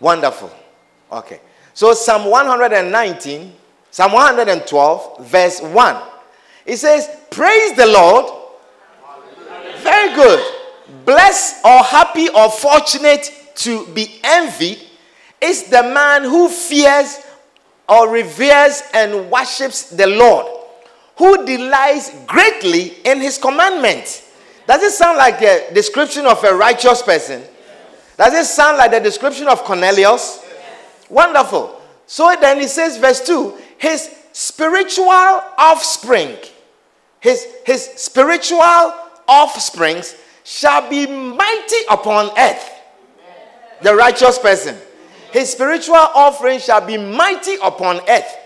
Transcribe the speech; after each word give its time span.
Wonderful. 0.00 0.50
Okay. 1.10 1.40
So, 1.74 1.94
Psalm 1.94 2.30
119, 2.30 3.52
Psalm 3.90 4.12
112, 4.12 5.26
verse 5.26 5.60
1. 5.60 6.02
It 6.66 6.76
says, 6.76 7.08
Praise 7.30 7.74
the 7.74 7.86
Lord. 7.86 8.26
Very 9.78 10.14
good. 10.14 10.54
Blessed 11.04 11.64
or 11.64 11.82
happy 11.82 12.28
or 12.28 12.50
fortunate 12.50 13.32
to 13.56 13.86
be 13.88 14.20
envied 14.24 14.78
is 15.40 15.64
the 15.70 15.82
man 15.82 16.24
who 16.24 16.48
fears 16.48 17.20
or 17.88 18.10
reveres 18.10 18.82
and 18.92 19.30
worships 19.30 19.90
the 19.90 20.06
Lord, 20.06 20.46
who 21.16 21.46
delights 21.46 22.14
greatly 22.26 22.96
in 23.04 23.20
his 23.20 23.38
commandments. 23.38 24.30
Does 24.66 24.82
it 24.82 24.92
sound 24.92 25.16
like 25.16 25.40
a 25.40 25.72
description 25.72 26.26
of 26.26 26.42
a 26.44 26.54
righteous 26.54 27.02
person? 27.02 27.42
Does 28.18 28.34
it 28.34 28.44
sound 28.44 28.76
like 28.76 28.90
the 28.90 29.00
description 29.00 29.48
of 29.48 29.64
Cornelius? 29.64 30.44
Wonderful. 31.08 31.80
So 32.06 32.34
then 32.38 32.60
he 32.60 32.66
says, 32.66 32.98
verse 32.98 33.24
2 33.24 33.56
his 33.78 34.10
spiritual 34.32 35.06
offspring, 35.06 36.36
his, 37.20 37.46
his 37.64 37.84
spiritual 37.96 38.92
offsprings 39.28 40.16
shall 40.44 40.88
be 40.90 41.06
mighty 41.06 41.76
upon 41.90 42.30
earth. 42.36 42.72
The 43.82 43.94
righteous 43.94 44.38
person. 44.38 44.76
His 45.30 45.52
spiritual 45.52 45.94
offering 45.94 46.58
shall 46.58 46.84
be 46.84 46.96
mighty 46.96 47.56
upon 47.62 48.00
earth. 48.08 48.36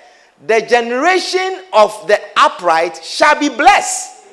The 0.47 0.61
generation 0.63 1.63
of 1.73 2.07
the 2.09 2.21
upright 2.37 3.03
shall 3.03 3.39
be 3.39 3.49
blessed. 3.49 4.27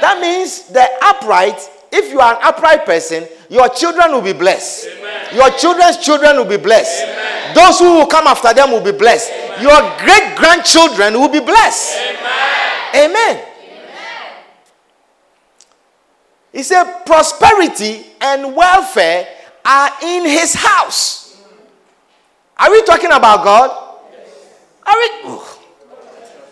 That 0.00 0.20
means 0.20 0.68
the 0.68 0.86
upright, 1.02 1.58
if 1.94 2.10
you 2.10 2.18
are 2.20 2.34
an 2.34 2.40
upright 2.42 2.84
person, 2.84 3.26
your 3.48 3.68
children 3.68 4.10
will 4.10 4.22
be 4.22 4.32
blessed. 4.32 4.88
Your 5.32 5.50
children's 5.50 5.98
children 5.98 6.36
will 6.36 6.44
be 6.44 6.56
blessed. 6.56 7.06
Those 7.54 7.78
who 7.78 7.94
will 7.94 8.06
come 8.06 8.26
after 8.26 8.52
them 8.52 8.72
will 8.72 8.82
be 8.82 8.92
blessed. 8.92 9.30
Your 9.60 9.78
great 9.98 10.36
grandchildren 10.36 11.14
will 11.14 11.28
be 11.28 11.40
blessed. 11.40 11.96
Amen. 12.94 13.44
He 16.52 16.62
said, 16.62 17.04
prosperity 17.04 18.06
and 18.20 18.54
welfare 18.54 19.28
are 19.64 19.90
in 20.02 20.24
his 20.24 20.54
house. 20.54 21.42
Are 22.56 22.70
we 22.70 22.82
talking 22.84 23.10
about 23.10 23.44
God? 23.44 23.70
Are 24.86 24.94
we? 24.96 25.38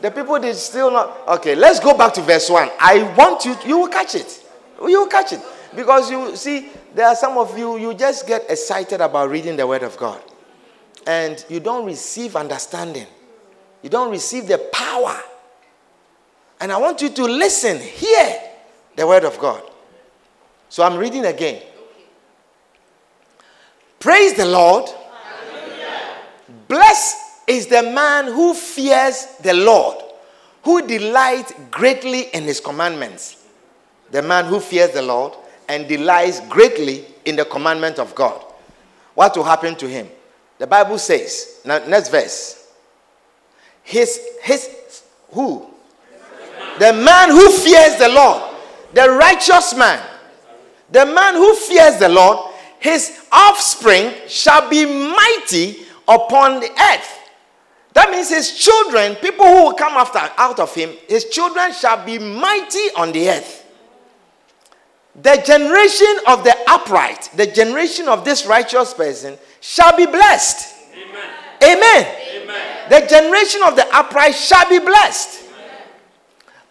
The 0.00 0.10
people 0.10 0.38
did 0.40 0.56
still 0.56 0.90
not. 0.90 1.28
Okay, 1.28 1.54
let's 1.54 1.78
go 1.78 1.96
back 1.96 2.12
to 2.14 2.20
verse 2.20 2.50
1. 2.50 2.70
I 2.80 3.14
want 3.16 3.44
you, 3.44 3.56
you 3.64 3.78
will 3.78 3.88
catch 3.88 4.16
it. 4.16 4.41
You 4.88 5.00
will 5.00 5.06
catch 5.06 5.32
it. 5.32 5.40
Because 5.74 6.10
you 6.10 6.36
see, 6.36 6.68
there 6.94 7.06
are 7.06 7.16
some 7.16 7.38
of 7.38 7.56
you, 7.56 7.78
you 7.78 7.94
just 7.94 8.26
get 8.26 8.44
excited 8.50 9.00
about 9.00 9.30
reading 9.30 9.56
the 9.56 9.66
Word 9.66 9.82
of 9.82 9.96
God. 9.96 10.20
And 11.06 11.44
you 11.48 11.60
don't 11.60 11.84
receive 11.86 12.36
understanding, 12.36 13.06
you 13.82 13.90
don't 13.90 14.10
receive 14.10 14.46
the 14.46 14.58
power. 14.72 15.18
And 16.60 16.70
I 16.70 16.76
want 16.76 17.02
you 17.02 17.08
to 17.08 17.24
listen, 17.24 17.78
hear 17.80 18.40
the 18.94 19.06
Word 19.06 19.24
of 19.24 19.38
God. 19.38 19.62
So 20.68 20.84
I'm 20.84 20.96
reading 20.96 21.24
again. 21.24 21.62
Praise 23.98 24.34
the 24.34 24.46
Lord. 24.46 24.88
Blessed 26.68 27.16
is 27.46 27.66
the 27.66 27.82
man 27.82 28.26
who 28.26 28.54
fears 28.54 29.26
the 29.42 29.54
Lord, 29.54 30.02
who 30.62 30.86
delights 30.86 31.52
greatly 31.70 32.22
in 32.32 32.44
his 32.44 32.60
commandments. 32.60 33.41
The 34.12 34.22
man 34.22 34.44
who 34.44 34.60
fears 34.60 34.90
the 34.90 35.02
Lord 35.02 35.32
and 35.68 35.88
delights 35.88 36.40
greatly 36.48 37.04
in 37.24 37.34
the 37.34 37.46
commandment 37.46 37.98
of 37.98 38.14
God. 38.14 38.44
What 39.14 39.36
will 39.36 39.44
happen 39.44 39.74
to 39.76 39.88
him? 39.88 40.08
The 40.58 40.66
Bible 40.66 40.98
says, 40.98 41.60
now, 41.64 41.78
next 41.86 42.10
verse. 42.10 42.70
His, 43.82 44.20
his, 44.42 45.02
who? 45.30 45.66
The 46.78 46.92
man 46.92 47.30
who 47.30 47.50
fears 47.50 47.96
the 47.96 48.08
Lord, 48.08 48.54
the 48.92 49.10
righteous 49.10 49.74
man, 49.76 50.00
the 50.90 51.06
man 51.06 51.34
who 51.34 51.54
fears 51.56 51.96
the 51.96 52.08
Lord, 52.08 52.52
his 52.78 53.26
offspring 53.32 54.12
shall 54.28 54.68
be 54.68 54.84
mighty 54.84 55.86
upon 56.06 56.60
the 56.60 56.70
earth. 56.70 57.18
That 57.94 58.10
means 58.10 58.28
his 58.28 58.56
children, 58.56 59.14
people 59.16 59.46
who 59.46 59.64
will 59.64 59.74
come 59.74 59.94
after 59.94 60.20
out 60.36 60.58
of 60.60 60.74
him, 60.74 60.90
his 61.08 61.26
children 61.26 61.72
shall 61.72 62.04
be 62.04 62.18
mighty 62.18 62.88
on 62.96 63.12
the 63.12 63.30
earth. 63.30 63.61
The 65.20 65.42
generation 65.44 66.16
of 66.26 66.42
the 66.42 66.56
upright, 66.68 67.30
the 67.36 67.46
generation 67.46 68.08
of 68.08 68.24
this 68.24 68.46
righteous 68.46 68.94
person, 68.94 69.36
shall 69.60 69.94
be 69.96 70.06
blessed. 70.06 70.74
Amen. 70.94 71.30
Amen. 71.62 72.16
Amen. 72.42 72.88
The 72.88 73.06
generation 73.06 73.62
of 73.66 73.76
the 73.76 73.86
upright 73.94 74.34
shall 74.34 74.68
be 74.68 74.78
blessed. 74.78 75.44
Amen. 75.44 75.70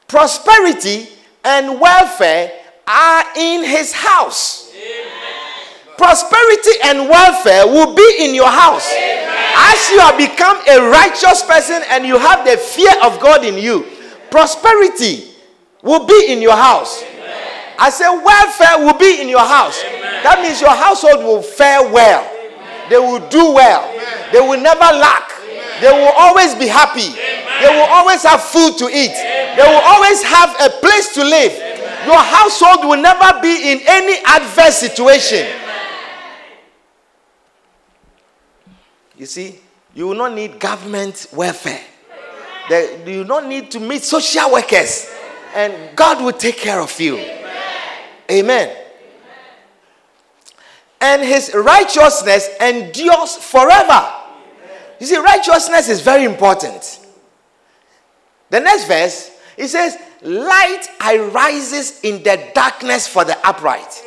Prosperity 0.07 1.09
and 1.43 1.79
welfare 1.79 2.51
are 2.87 3.25
in 3.37 3.63
his 3.63 3.93
house. 3.93 4.71
Prosperity 5.97 6.71
and 6.85 7.07
welfare 7.07 7.67
will 7.67 7.93
be 7.93 8.15
in 8.21 8.33
your 8.33 8.49
house. 8.49 8.91
As 8.91 9.89
you 9.91 9.99
have 9.99 10.17
become 10.17 10.57
a 10.67 10.89
righteous 10.89 11.43
person 11.43 11.83
and 11.89 12.07
you 12.07 12.17
have 12.17 12.43
the 12.43 12.57
fear 12.57 12.91
of 13.03 13.19
God 13.19 13.45
in 13.45 13.55
you, 13.55 13.85
prosperity 14.31 15.29
will 15.83 16.07
be 16.07 16.25
in 16.29 16.41
your 16.41 16.55
house. 16.55 17.03
I 17.81 17.89
say 17.89 18.05
welfare 18.05 18.85
will 18.85 18.93
be 18.93 19.21
in 19.21 19.27
your 19.27 19.41
house. 19.41 19.81
Amen. 19.83 20.21
That 20.21 20.37
means 20.45 20.61
your 20.61 20.69
household 20.69 21.25
will 21.25 21.41
fare 21.41 21.81
well. 21.81 22.21
Amen. 22.29 22.89
They 22.93 22.99
will 23.01 23.25
do 23.27 23.53
well. 23.57 23.89
Amen. 23.89 24.29
They 24.31 24.39
will 24.39 24.61
never 24.61 24.85
lack. 25.01 25.33
They 25.81 25.89
will 25.89 26.13
always 26.13 26.53
be 26.53 26.67
happy. 26.67 27.09
They 27.09 27.73
will 27.73 27.89
always 27.89 28.21
have 28.21 28.37
food 28.39 28.77
to 28.77 28.85
eat. 28.85 29.17
They 29.57 29.65
will 29.65 29.81
always 29.81 30.21
have 30.21 30.53
a 30.61 30.69
place 30.77 31.11
to 31.15 31.23
live. 31.25 31.57
Your 32.05 32.21
household 32.21 32.85
will 32.85 33.01
never 33.01 33.41
be 33.41 33.73
in 33.73 33.81
any 33.87 34.21
adverse 34.29 34.77
situation. 34.77 35.47
You 39.17 39.25
see, 39.25 39.57
you 39.95 40.07
will 40.07 40.15
not 40.15 40.33
need 40.35 40.59
government 40.59 41.25
welfare. 41.33 41.81
you 42.69 43.23
don't 43.23 43.49
need 43.49 43.71
to 43.71 43.79
meet 43.79 44.03
social 44.03 44.51
workers. 44.51 45.09
And 45.55 45.95
God 45.95 46.23
will 46.23 46.31
take 46.33 46.57
care 46.57 46.79
of 46.79 46.99
you. 47.01 47.40
Amen. 48.31 48.77
And 51.01 51.21
his 51.23 51.53
righteousness 51.53 52.47
endures 52.61 53.35
forever. 53.35 54.13
You 54.99 55.07
see, 55.07 55.17
righteousness 55.17 55.89
is 55.89 56.01
very 56.01 56.23
important. 56.23 56.99
The 58.51 58.59
next 58.59 58.85
verse, 58.85 59.31
it 59.57 59.67
says, 59.67 59.97
Light 60.21 60.87
arises 61.03 62.01
in 62.01 62.21
the 62.21 62.51
darkness 62.53 63.07
for 63.07 63.25
the 63.25 63.35
upright. 63.45 64.03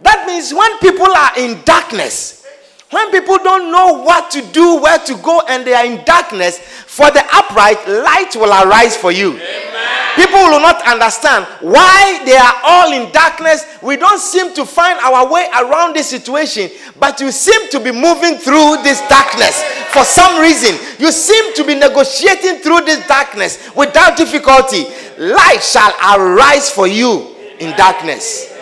That 0.00 0.26
means 0.26 0.52
when 0.52 0.78
people 0.78 1.10
are 1.10 1.38
in 1.38 1.62
darkness, 1.64 2.46
when 2.90 3.10
people 3.10 3.38
don't 3.38 3.72
know 3.72 4.02
what 4.02 4.30
to 4.32 4.42
do, 4.52 4.76
where 4.82 4.98
to 4.98 5.14
go, 5.16 5.40
and 5.48 5.66
they 5.66 5.72
are 5.72 5.86
in 5.86 6.04
darkness, 6.04 6.58
for 6.58 7.10
the 7.10 7.24
upright, 7.32 7.88
light 7.88 8.36
will 8.36 8.52
arise 8.52 8.96
for 8.96 9.10
you. 9.10 9.32
Amen. 9.32 9.75
People 10.16 10.38
will 10.48 10.60
not 10.60 10.80
understand 10.86 11.44
why 11.60 12.22
they 12.24 12.36
are 12.36 12.54
all 12.64 12.92
in 12.92 13.12
darkness. 13.12 13.64
We 13.82 13.96
don't 13.96 14.18
seem 14.18 14.54
to 14.54 14.64
find 14.64 14.98
our 15.00 15.30
way 15.30 15.46
around 15.60 15.94
this 15.94 16.08
situation, 16.08 16.70
but 16.98 17.20
you 17.20 17.30
seem 17.30 17.68
to 17.70 17.78
be 17.78 17.92
moving 17.92 18.38
through 18.38 18.82
this 18.82 19.06
darkness 19.08 19.62
for 19.92 20.04
some 20.04 20.40
reason. 20.40 20.74
You 20.98 21.12
seem 21.12 21.54
to 21.54 21.64
be 21.64 21.74
negotiating 21.74 22.60
through 22.60 22.80
this 22.86 23.06
darkness 23.06 23.70
without 23.76 24.16
difficulty. 24.16 24.84
Light 25.18 25.62
shall 25.62 25.92
arise 26.18 26.70
for 26.70 26.86
you 26.86 27.36
in 27.58 27.76
darkness. 27.76 28.52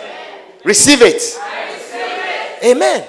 Receive 0.65 1.01
it. 1.01 1.21
Amen. 2.63 3.07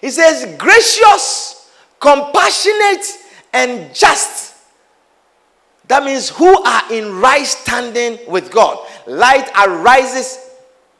He 0.00 0.10
says, 0.10 0.56
gracious, 0.56 1.70
compassionate, 1.98 3.04
and 3.52 3.92
just. 3.94 4.47
That 5.88 6.04
means 6.04 6.28
who 6.28 6.62
are 6.64 6.92
in 6.92 7.18
right 7.18 7.46
standing 7.46 8.18
with 8.30 8.50
God. 8.50 8.86
Light 9.06 9.50
arises, 9.56 10.50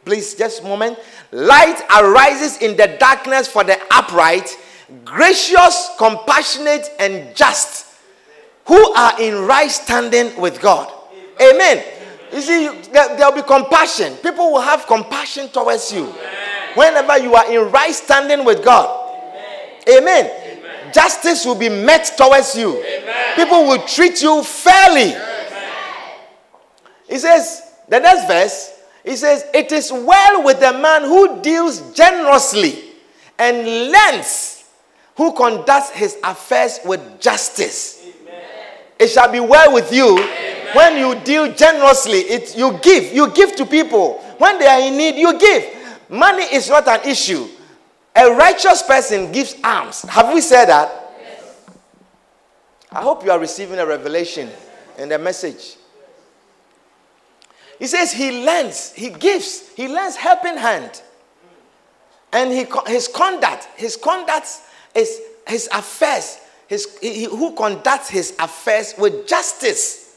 please, 0.04 0.34
just 0.34 0.62
a 0.62 0.64
moment. 0.64 0.98
Light 1.30 1.78
arises 1.94 2.56
in 2.62 2.74
the 2.76 2.96
darkness 2.98 3.48
for 3.48 3.64
the 3.64 3.78
upright, 3.90 4.56
gracious, 5.04 5.90
compassionate, 5.98 6.88
and 6.98 7.36
just, 7.36 7.86
who 8.64 8.94
are 8.94 9.20
in 9.20 9.46
right 9.46 9.70
standing 9.70 10.40
with 10.40 10.60
God. 10.60 10.90
Amen. 11.40 11.84
You 12.32 12.40
see, 12.40 12.68
there, 12.90 13.16
will 13.18 13.32
be 13.32 13.42
compassion. 13.42 14.14
People 14.16 14.52
will 14.52 14.60
have 14.60 14.86
compassion 14.86 15.48
towards 15.48 15.92
you 15.92 16.06
whenever 16.74 17.18
you 17.18 17.34
are 17.34 17.50
in 17.52 17.70
right 17.70 17.94
standing 17.94 18.44
with 18.44 18.64
God. 18.64 19.14
Amen. 19.86 20.02
Amen. 20.02 20.47
Justice 20.92 21.44
will 21.44 21.54
be 21.54 21.68
met 21.68 22.12
towards 22.16 22.56
you. 22.56 22.76
Amen. 22.82 23.36
People 23.36 23.66
will 23.66 23.82
treat 23.86 24.22
you 24.22 24.42
fairly. 24.42 25.14
He 27.08 27.18
says, 27.18 27.62
the 27.88 27.98
next 28.00 28.26
verse, 28.26 28.80
he 29.04 29.16
says, 29.16 29.44
It 29.54 29.72
is 29.72 29.90
well 29.90 30.44
with 30.44 30.60
the 30.60 30.72
man 30.72 31.02
who 31.02 31.40
deals 31.40 31.92
generously 31.94 32.84
and 33.38 33.90
lends, 33.90 34.64
who 35.16 35.32
conducts 35.32 35.90
his 35.90 36.16
affairs 36.22 36.80
with 36.84 37.20
justice. 37.20 38.04
Amen. 38.04 38.42
It 38.98 39.08
shall 39.08 39.32
be 39.32 39.40
well 39.40 39.72
with 39.72 39.92
you 39.92 40.18
Amen. 40.18 40.66
when 40.74 40.98
you 40.98 41.14
deal 41.24 41.52
generously. 41.54 42.18
It, 42.18 42.56
you 42.56 42.78
give, 42.82 43.12
you 43.14 43.30
give 43.30 43.56
to 43.56 43.64
people. 43.64 44.18
When 44.36 44.58
they 44.58 44.66
are 44.66 44.80
in 44.80 44.96
need, 44.96 45.16
you 45.16 45.38
give. 45.38 45.64
Money 46.10 46.44
is 46.44 46.68
not 46.68 46.86
an 46.88 47.08
issue. 47.08 47.48
A 48.18 48.34
righteous 48.34 48.82
person 48.82 49.30
gives 49.30 49.54
alms. 49.62 50.02
Have 50.02 50.34
we 50.34 50.40
said 50.40 50.64
that? 50.64 51.14
Yes. 51.20 51.54
I 52.90 53.00
hope 53.00 53.24
you 53.24 53.30
are 53.30 53.38
receiving 53.38 53.78
a 53.78 53.86
revelation 53.86 54.50
in 54.98 55.08
the 55.08 55.18
message. 55.20 55.76
He 57.78 57.86
says 57.86 58.12
he 58.12 58.44
lends, 58.44 58.92
he 58.92 59.10
gives, 59.10 59.68
he 59.68 59.86
lends 59.86 60.16
helping 60.16 60.56
hand. 60.56 61.00
And 62.32 62.50
he, 62.50 62.66
his 62.88 63.06
conduct, 63.06 63.68
his 63.76 63.96
conduct 63.96 64.48
is 64.96 65.20
his 65.46 65.68
affairs, 65.72 66.40
his, 66.66 66.98
he, 67.00 67.24
who 67.24 67.54
conducts 67.54 68.10
his 68.10 68.34
affairs 68.40 68.94
with 68.98 69.28
justice. 69.28 70.16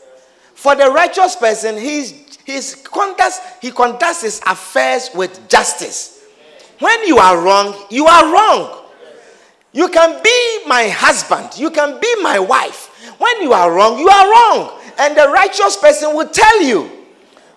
For 0.55 0.75
the 0.75 0.89
righteous 0.89 1.35
person, 1.35 1.77
he's, 1.77 2.37
his 2.45 2.75
conducts, 2.83 3.39
he 3.61 3.69
conducts 3.69 4.23
his 4.23 4.41
affairs 4.47 5.11
with 5.13 5.47
justice. 5.47 6.10
When 6.81 7.07
you 7.07 7.19
are 7.19 7.39
wrong, 7.39 7.85
you 7.89 8.07
are 8.07 8.33
wrong. 8.33 8.77
You 9.71 9.87
can 9.87 10.21
be 10.21 10.65
my 10.67 10.89
husband, 10.89 11.57
you 11.57 11.69
can 11.69 11.99
be 12.01 12.21
my 12.21 12.39
wife. 12.39 12.87
When 13.19 13.41
you 13.41 13.53
are 13.53 13.71
wrong, 13.71 13.99
you 13.99 14.09
are 14.09 14.25
wrong. 14.29 14.79
And 14.99 15.15
the 15.15 15.29
righteous 15.29 15.77
person 15.77 16.15
will 16.15 16.27
tell 16.27 16.61
you. 16.63 16.89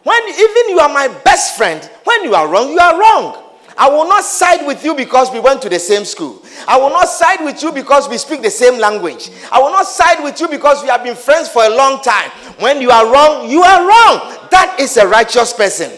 When 0.05 0.29
even 0.29 0.69
you 0.69 0.79
are 0.79 0.93
my 0.93 1.09
best 1.25 1.57
friend, 1.57 1.83
when 2.05 2.23
you 2.25 2.35
are 2.35 2.47
wrong, 2.47 2.71
you 2.71 2.79
are 2.79 3.01
wrong. 3.01 3.41
I 3.77 3.89
will 3.89 4.07
not 4.07 4.23
side 4.23 4.65
with 4.67 4.85
you 4.85 4.95
because 4.95 5.33
we 5.33 5.41
went 5.41 5.61
to 5.63 5.69
the 5.69 5.81
same 5.81 6.05
school. 6.05 6.43
I 6.69 6.77
will 6.77 6.91
not 6.91 7.09
side 7.09 7.43
with 7.43 7.61
you 7.63 7.73
because 7.73 8.09
we 8.09 8.19
speak 8.19 8.43
the 8.43 8.51
same 8.51 8.79
language. 8.79 9.31
I 9.51 9.59
will 9.61 9.71
not 9.73 9.87
side 9.87 10.23
with 10.23 10.39
you 10.41 10.49
because 10.49 10.83
we 10.83 10.89
have 10.91 11.03
been 11.03 11.17
friends 11.17 11.49
for 11.49 11.65
a 11.65 11.75
long 11.75 12.01
time. 12.03 12.31
When 12.61 12.81
you 12.81 12.91
are 12.91 13.11
wrong, 13.13 13.51
you 13.51 13.63
are 13.63 13.81
wrong. 13.81 14.49
That 14.51 14.77
is 14.79 14.97
a 14.99 15.09
righteous 15.09 15.53
person. 15.53 15.91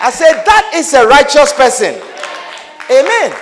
I 0.00 0.10
said, 0.10 0.42
that 0.44 0.72
is 0.74 0.92
a 0.94 1.06
righteous 1.06 1.52
person. 1.52 2.00
Amen. 2.90 3.32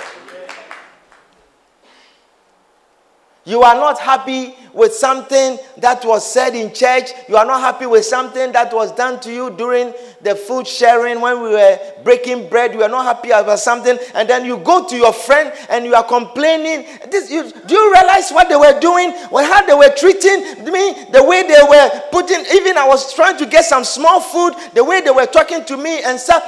You 3.45 3.63
are 3.63 3.73
not 3.73 3.97
happy 3.99 4.53
with 4.73 4.93
something 4.93 5.57
that 5.77 6.05
was 6.05 6.31
said 6.31 6.53
in 6.53 6.71
church. 6.71 7.09
You 7.27 7.35
are 7.35 7.45
not 7.45 7.61
happy 7.61 7.87
with 7.87 8.05
something 8.05 8.51
that 8.51 8.71
was 8.71 8.91
done 8.91 9.19
to 9.21 9.33
you 9.33 9.49
during 9.49 9.91
the 10.21 10.35
food 10.35 10.67
sharing 10.67 11.19
when 11.19 11.41
we 11.41 11.49
were 11.49 11.79
breaking 12.03 12.47
bread. 12.49 12.75
You 12.75 12.83
are 12.83 12.89
not 12.89 13.05
happy 13.05 13.31
about 13.31 13.57
something. 13.57 13.97
And 14.13 14.29
then 14.29 14.45
you 14.45 14.57
go 14.57 14.87
to 14.87 14.95
your 14.95 15.11
friend 15.13 15.51
and 15.69 15.83
you 15.83 15.95
are 15.95 16.03
complaining. 16.03 16.85
This, 17.09 17.31
you, 17.31 17.51
do 17.65 17.73
you 17.73 17.91
realize 17.91 18.29
what 18.29 18.49
they 18.49 18.55
were 18.55 18.79
doing? 18.79 19.13
How 19.13 19.65
they 19.65 19.73
were 19.73 19.95
treating 19.97 20.65
me, 20.71 21.05
the 21.11 21.23
way 21.23 21.41
they 21.47 21.63
were 21.67 22.03
putting, 22.11 22.45
even 22.53 22.77
I 22.77 22.87
was 22.87 23.15
trying 23.15 23.37
to 23.39 23.47
get 23.47 23.65
some 23.65 23.83
small 23.83 24.21
food, 24.21 24.53
the 24.75 24.83
way 24.83 25.01
they 25.01 25.09
were 25.09 25.25
talking 25.25 25.65
to 25.65 25.75
me 25.77 26.03
and 26.03 26.19
stuff. 26.19 26.43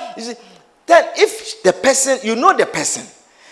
Then 0.92 1.08
if 1.16 1.64
the 1.64 1.72
person, 1.72 2.20
you 2.22 2.36
know 2.36 2.52
the 2.52 2.66
person 2.66 3.06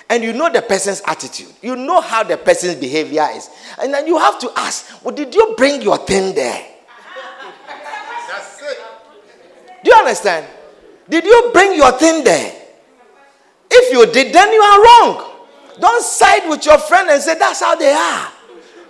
and 0.10 0.22
you 0.22 0.34
know 0.34 0.50
the 0.52 0.62
person's 0.62 1.02
attitude. 1.08 1.54
You 1.62 1.78
know 1.78 2.02
how 2.02 2.22
the 2.22 2.36
person's 2.36 2.76
behavior 2.76 3.26
is. 3.32 3.50
And 3.82 3.94
then 3.94 4.08
you 4.08 4.18
have 4.18 4.38
to 4.40 4.52
ask, 4.58 5.02
well, 5.06 5.16
did 5.16 5.34
you 5.34 5.54
bring 5.56 5.82
your 5.82 5.98
thing 6.00 6.36
there? 6.36 6.68
That's 8.28 8.62
it. 8.62 8.78
Do 9.86 9.90
you 9.90 9.96
understand? 9.96 10.48
Did 11.08 11.24
you 11.24 11.52
bring 11.54 11.76
your 11.76 11.94
thing 11.94 12.26
there? 12.26 12.62
If 13.72 13.94
you 13.94 14.12
did, 14.12 14.36
then 14.36 14.52
you 14.52 14.62
are 14.62 14.84
wrong. 14.84 15.32
Don't 15.80 16.04
side 16.04 16.50
with 16.50 16.66
your 16.66 16.78
friend 16.78 17.10
and 17.10 17.22
say, 17.22 17.40
that's 17.40 17.62
how 17.62 17.78
they 17.78 17.94
are. 17.94 18.32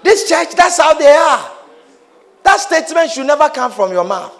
This 0.01 0.27
church, 0.27 0.55
that's 0.55 0.79
how 0.79 0.95
they 0.95 1.11
are. 1.11 1.51
That 2.41 2.59
statement 2.61 3.11
should 3.11 3.27
never 3.27 3.47
come 3.49 3.71
from 3.71 3.91
your 3.91 4.05
mouth. 4.05 4.35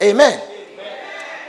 Amen. 0.00 0.47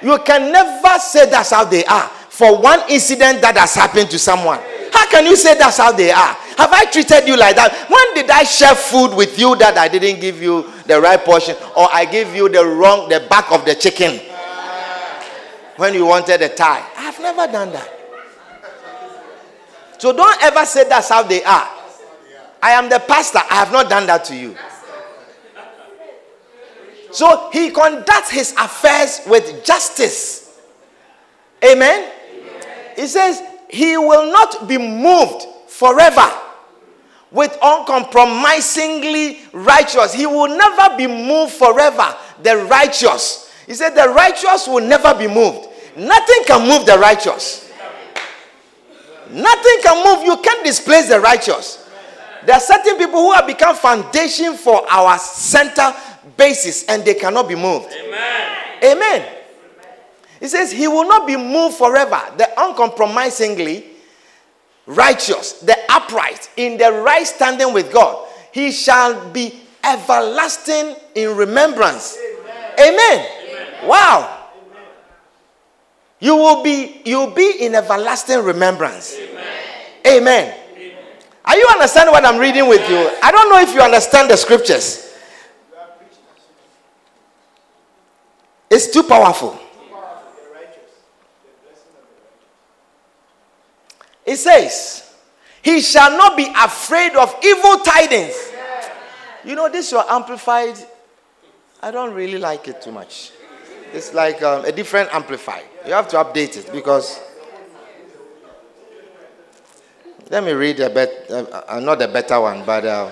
You 0.01 0.17
can 0.25 0.51
never 0.51 0.99
say 0.99 1.29
that's 1.29 1.51
how 1.51 1.65
they 1.65 1.85
are 1.85 2.07
for 2.07 2.61
one 2.61 2.79
incident 2.89 3.41
that 3.41 3.57
has 3.57 3.75
happened 3.75 4.09
to 4.11 4.19
someone. 4.19 4.59
How 4.93 5.09
can 5.09 5.25
you 5.25 5.35
say 5.35 5.57
that's 5.57 5.77
how 5.77 5.91
they 5.91 6.11
are? 6.11 6.33
Have 6.57 6.71
I 6.71 6.85
treated 6.85 7.27
you 7.27 7.37
like 7.37 7.55
that? 7.55 7.73
When 7.89 8.13
did 8.15 8.29
I 8.31 8.43
share 8.43 8.75
food 8.75 9.13
with 9.15 9.37
you 9.37 9.55
that 9.57 9.77
I 9.77 9.87
didn't 9.87 10.19
give 10.21 10.41
you 10.41 10.71
the 10.85 10.99
right 10.99 11.19
portion 11.19 11.55
or 11.75 11.87
I 11.91 12.05
gave 12.05 12.35
you 12.35 12.49
the 12.49 12.65
wrong, 12.65 13.09
the 13.09 13.25
back 13.29 13.51
of 13.51 13.65
the 13.65 13.75
chicken 13.75 14.19
when 15.75 15.93
you 15.93 16.05
wanted 16.05 16.41
a 16.41 16.49
tie? 16.49 16.85
I've 16.97 17.19
never 17.19 17.51
done 17.51 17.71
that. 17.73 17.89
So 19.97 20.13
don't 20.13 20.41
ever 20.43 20.65
say 20.65 20.87
that's 20.87 21.09
how 21.09 21.23
they 21.23 21.43
are. 21.43 21.67
I 22.61 22.71
am 22.71 22.89
the 22.89 22.99
pastor. 22.99 23.39
I 23.49 23.55
have 23.55 23.71
not 23.71 23.89
done 23.89 24.07
that 24.07 24.23
to 24.25 24.35
you. 24.35 24.55
So 27.11 27.49
he 27.51 27.71
conducts 27.71 28.29
his 28.31 28.53
affairs 28.53 29.21
with 29.27 29.65
justice. 29.65 30.59
Amen. 31.63 32.11
He 32.95 33.07
says, 33.07 33.41
He 33.69 33.97
will 33.97 34.31
not 34.31 34.67
be 34.67 34.77
moved 34.77 35.45
forever 35.67 36.29
with 37.31 37.57
uncompromisingly 37.61 39.39
righteous. 39.53 40.13
He 40.13 40.25
will 40.25 40.47
never 40.47 40.97
be 40.97 41.07
moved 41.07 41.53
forever. 41.53 42.15
The 42.43 42.57
righteous. 42.69 43.53
He 43.67 43.73
said, 43.73 43.89
The 43.91 44.09
righteous 44.09 44.67
will 44.67 44.85
never 44.85 45.13
be 45.13 45.27
moved. 45.27 45.67
Nothing 45.95 46.43
can 46.45 46.67
move 46.67 46.85
the 46.85 46.97
righteous. 46.97 47.71
Nothing 49.31 49.77
can 49.83 50.03
move. 50.03 50.25
You 50.25 50.37
can't 50.37 50.65
displace 50.65 51.07
the 51.07 51.19
righteous. 51.19 51.87
There 52.45 52.55
are 52.55 52.61
certain 52.61 52.97
people 52.97 53.19
who 53.19 53.33
have 53.33 53.45
become 53.45 53.75
foundation 53.75 54.55
for 54.55 54.89
our 54.89 55.17
center 55.19 55.93
basis 56.37 56.85
and 56.85 57.03
they 57.05 57.13
cannot 57.13 57.47
be 57.47 57.55
moved. 57.55 57.93
Amen. 57.93 58.57
Amen. 58.83 59.35
He 60.39 60.47
says, 60.47 60.71
He 60.71 60.87
will 60.87 61.07
not 61.07 61.27
be 61.27 61.35
moved 61.35 61.75
forever. 61.75 62.21
The 62.37 62.49
uncompromisingly 62.57 63.85
righteous, 64.85 65.53
the 65.59 65.77
upright, 65.89 66.49
in 66.57 66.77
the 66.77 66.91
right 66.91 67.25
standing 67.25 67.73
with 67.73 67.91
God. 67.91 68.27
He 68.51 68.71
shall 68.71 69.29
be 69.31 69.61
everlasting 69.83 70.95
in 71.15 71.35
remembrance. 71.35 72.17
Amen. 72.17 72.93
Amen. 72.93 73.27
Amen. 73.49 73.87
Wow. 73.87 74.35
You 76.19 76.35
will 76.35 76.63
be 76.63 77.01
you 77.05 77.19
will 77.19 77.33
be 77.33 77.65
in 77.65 77.75
everlasting 77.75 78.43
remembrance. 78.43 79.17
Amen. 79.17 79.45
Amen. 80.07 80.55
Are 81.45 81.57
you 81.57 81.67
understanding 81.71 82.13
what 82.13 82.25
I'm 82.25 82.37
reading 82.37 82.67
with 82.67 82.87
you? 82.89 83.09
I 83.23 83.31
don't 83.31 83.49
know 83.49 83.59
if 83.59 83.73
you 83.73 83.81
understand 83.81 84.29
the 84.29 84.35
scriptures. 84.35 85.08
It's 88.69 88.87
too 88.91 89.03
powerful. 89.03 89.59
It 94.25 94.37
says, 94.37 95.11
He 95.63 95.81
shall 95.81 96.11
not 96.15 96.37
be 96.37 96.47
afraid 96.55 97.15
of 97.15 97.35
evil 97.43 97.79
tidings. 97.79 98.35
You 99.43 99.55
know, 99.55 99.69
this 99.69 99.91
your 99.91 100.09
amplified. 100.09 100.75
I 101.81 101.89
don't 101.91 102.13
really 102.13 102.37
like 102.37 102.67
it 102.67 102.81
too 102.81 102.91
much. 102.91 103.31
It's 103.91 104.13
like 104.13 104.43
um, 104.43 104.65
a 104.65 104.71
different 104.71 105.13
amplifier. 105.15 105.63
You 105.87 105.93
have 105.93 106.07
to 106.09 106.17
update 106.17 106.57
it 106.57 106.71
because. 106.71 107.19
Let 110.29 110.43
me 110.43 110.51
read 110.51 110.79
a 110.79 110.91
bet, 110.91 111.25
uh, 111.31 111.63
uh, 111.67 111.79
not 111.79 111.99
a 112.03 112.07
better 112.07 112.39
one, 112.39 112.63
but 112.63 112.85
uh, 112.85 113.09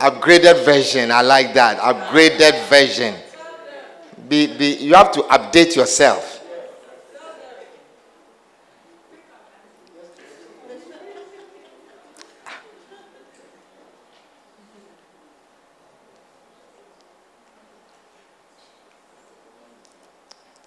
upgraded 0.00 0.64
version. 0.64 1.12
I 1.12 1.22
like 1.22 1.54
that 1.54 1.78
upgraded 1.78 2.68
version. 2.68 3.14
Be, 4.28 4.46
be, 4.58 4.76
you 4.76 4.94
have 4.94 5.10
to 5.12 5.22
update 5.22 5.74
yourself. 5.74 6.38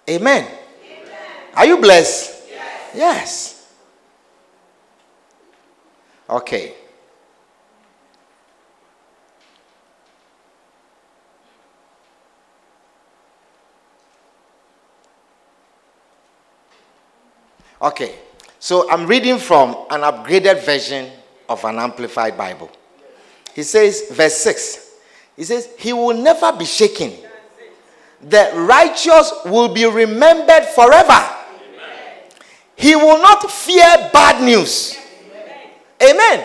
Amen. 0.08 0.44
Amen. 0.44 0.50
Are 1.54 1.64
you 1.66 1.78
blessed? 1.80 2.42
Yes. 2.50 2.92
yes. 2.94 3.72
Okay. 6.28 6.74
Okay. 17.82 18.14
So 18.58 18.88
I'm 18.88 19.06
reading 19.06 19.38
from 19.38 19.70
an 19.90 20.02
upgraded 20.02 20.64
version 20.64 21.10
of 21.48 21.64
an 21.64 21.78
amplified 21.78 22.38
Bible. 22.38 22.70
He 23.54 23.64
says, 23.64 24.04
verse 24.12 24.36
6, 24.36 24.90
he 25.36 25.44
says, 25.44 25.68
He 25.78 25.92
will 25.92 26.16
never 26.16 26.52
be 26.52 26.64
shaken. 26.64 27.12
The 28.22 28.52
righteous 28.54 29.32
will 29.46 29.74
be 29.74 29.84
remembered 29.84 30.66
forever. 30.66 31.28
He 32.76 32.94
will 32.94 33.20
not 33.20 33.50
fear 33.50 34.10
bad 34.12 34.42
news. 34.42 34.96
Amen. 36.00 36.44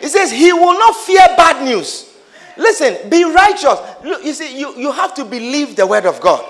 He 0.00 0.08
says, 0.08 0.30
He 0.30 0.52
will 0.52 0.78
not 0.78 0.94
fear 0.96 1.26
bad 1.36 1.64
news. 1.64 2.14
Listen, 2.56 3.08
be 3.08 3.24
righteous. 3.24 3.78
Look, 4.04 4.24
you 4.24 4.34
see, 4.34 4.60
you, 4.60 4.76
you 4.76 4.92
have 4.92 5.14
to 5.14 5.24
believe 5.24 5.74
the 5.76 5.86
word 5.86 6.04
of 6.04 6.20
God. 6.20 6.44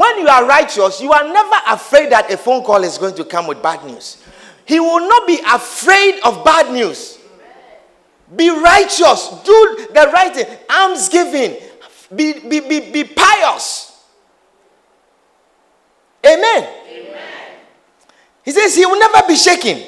When 0.00 0.18
you 0.20 0.28
are 0.28 0.46
righteous, 0.46 1.02
you 1.02 1.12
are 1.12 1.24
never 1.24 1.56
afraid 1.68 2.10
that 2.10 2.32
a 2.32 2.36
phone 2.38 2.64
call 2.64 2.82
is 2.84 2.96
going 2.96 3.14
to 3.16 3.24
come 3.24 3.46
with 3.46 3.62
bad 3.62 3.84
news. 3.84 4.16
He 4.64 4.80
will 4.80 5.06
not 5.06 5.26
be 5.26 5.38
afraid 5.46 6.20
of 6.24 6.42
bad 6.42 6.72
news. 6.72 7.18
Be 8.34 8.48
righteous. 8.48 9.28
Do 9.44 9.86
the 9.92 10.10
right 10.10 10.34
thing. 10.34 10.46
Almsgiving. 10.70 11.56
Be, 12.16 12.32
be, 12.32 12.60
be, 12.60 12.90
be 12.90 13.04
pious. 13.04 14.02
Amen. 16.24 16.66
Amen. 16.88 17.56
He 18.42 18.52
says 18.52 18.74
he 18.74 18.86
will 18.86 18.98
never 18.98 19.28
be 19.28 19.36
shaken. 19.36 19.82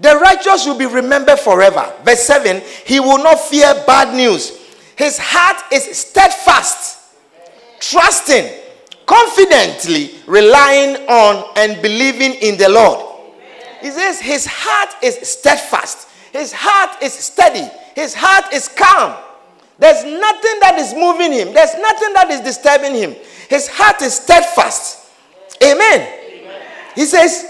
The 0.00 0.16
righteous 0.16 0.66
will 0.66 0.76
be 0.76 0.86
remembered 0.86 1.38
forever. 1.38 1.94
Verse 2.04 2.24
7 2.24 2.60
He 2.84 2.98
will 2.98 3.22
not 3.22 3.38
fear 3.38 3.74
bad 3.86 4.12
news. 4.12 4.58
His 4.96 5.18
heart 5.20 5.72
is 5.72 5.84
steadfast, 5.96 6.98
trusting, 7.78 8.61
confidently 9.06 10.14
relying 10.26 10.96
on 11.08 11.52
and 11.56 11.80
believing 11.82 12.34
in 12.34 12.56
the 12.56 12.68
Lord. 12.68 13.08
He 13.80 13.90
says 13.90 14.20
his 14.20 14.46
heart 14.46 14.94
is 15.02 15.18
steadfast, 15.28 16.08
his 16.32 16.52
heart 16.52 17.02
is 17.02 17.12
steady, 17.12 17.68
his 17.94 18.14
heart 18.14 18.52
is 18.52 18.68
calm. 18.68 19.16
There's 19.78 20.04
nothing 20.04 20.60
that 20.60 20.76
is 20.78 20.94
moving 20.94 21.32
him, 21.32 21.52
there's 21.52 21.74
nothing 21.74 22.12
that 22.14 22.30
is 22.30 22.40
disturbing 22.40 22.94
him. 22.94 23.16
His 23.48 23.68
heart 23.68 24.00
is 24.00 24.14
steadfast. 24.14 25.10
Amen. 25.62 26.00
Amen. 26.00 26.62
He 26.94 27.04
says 27.04 27.44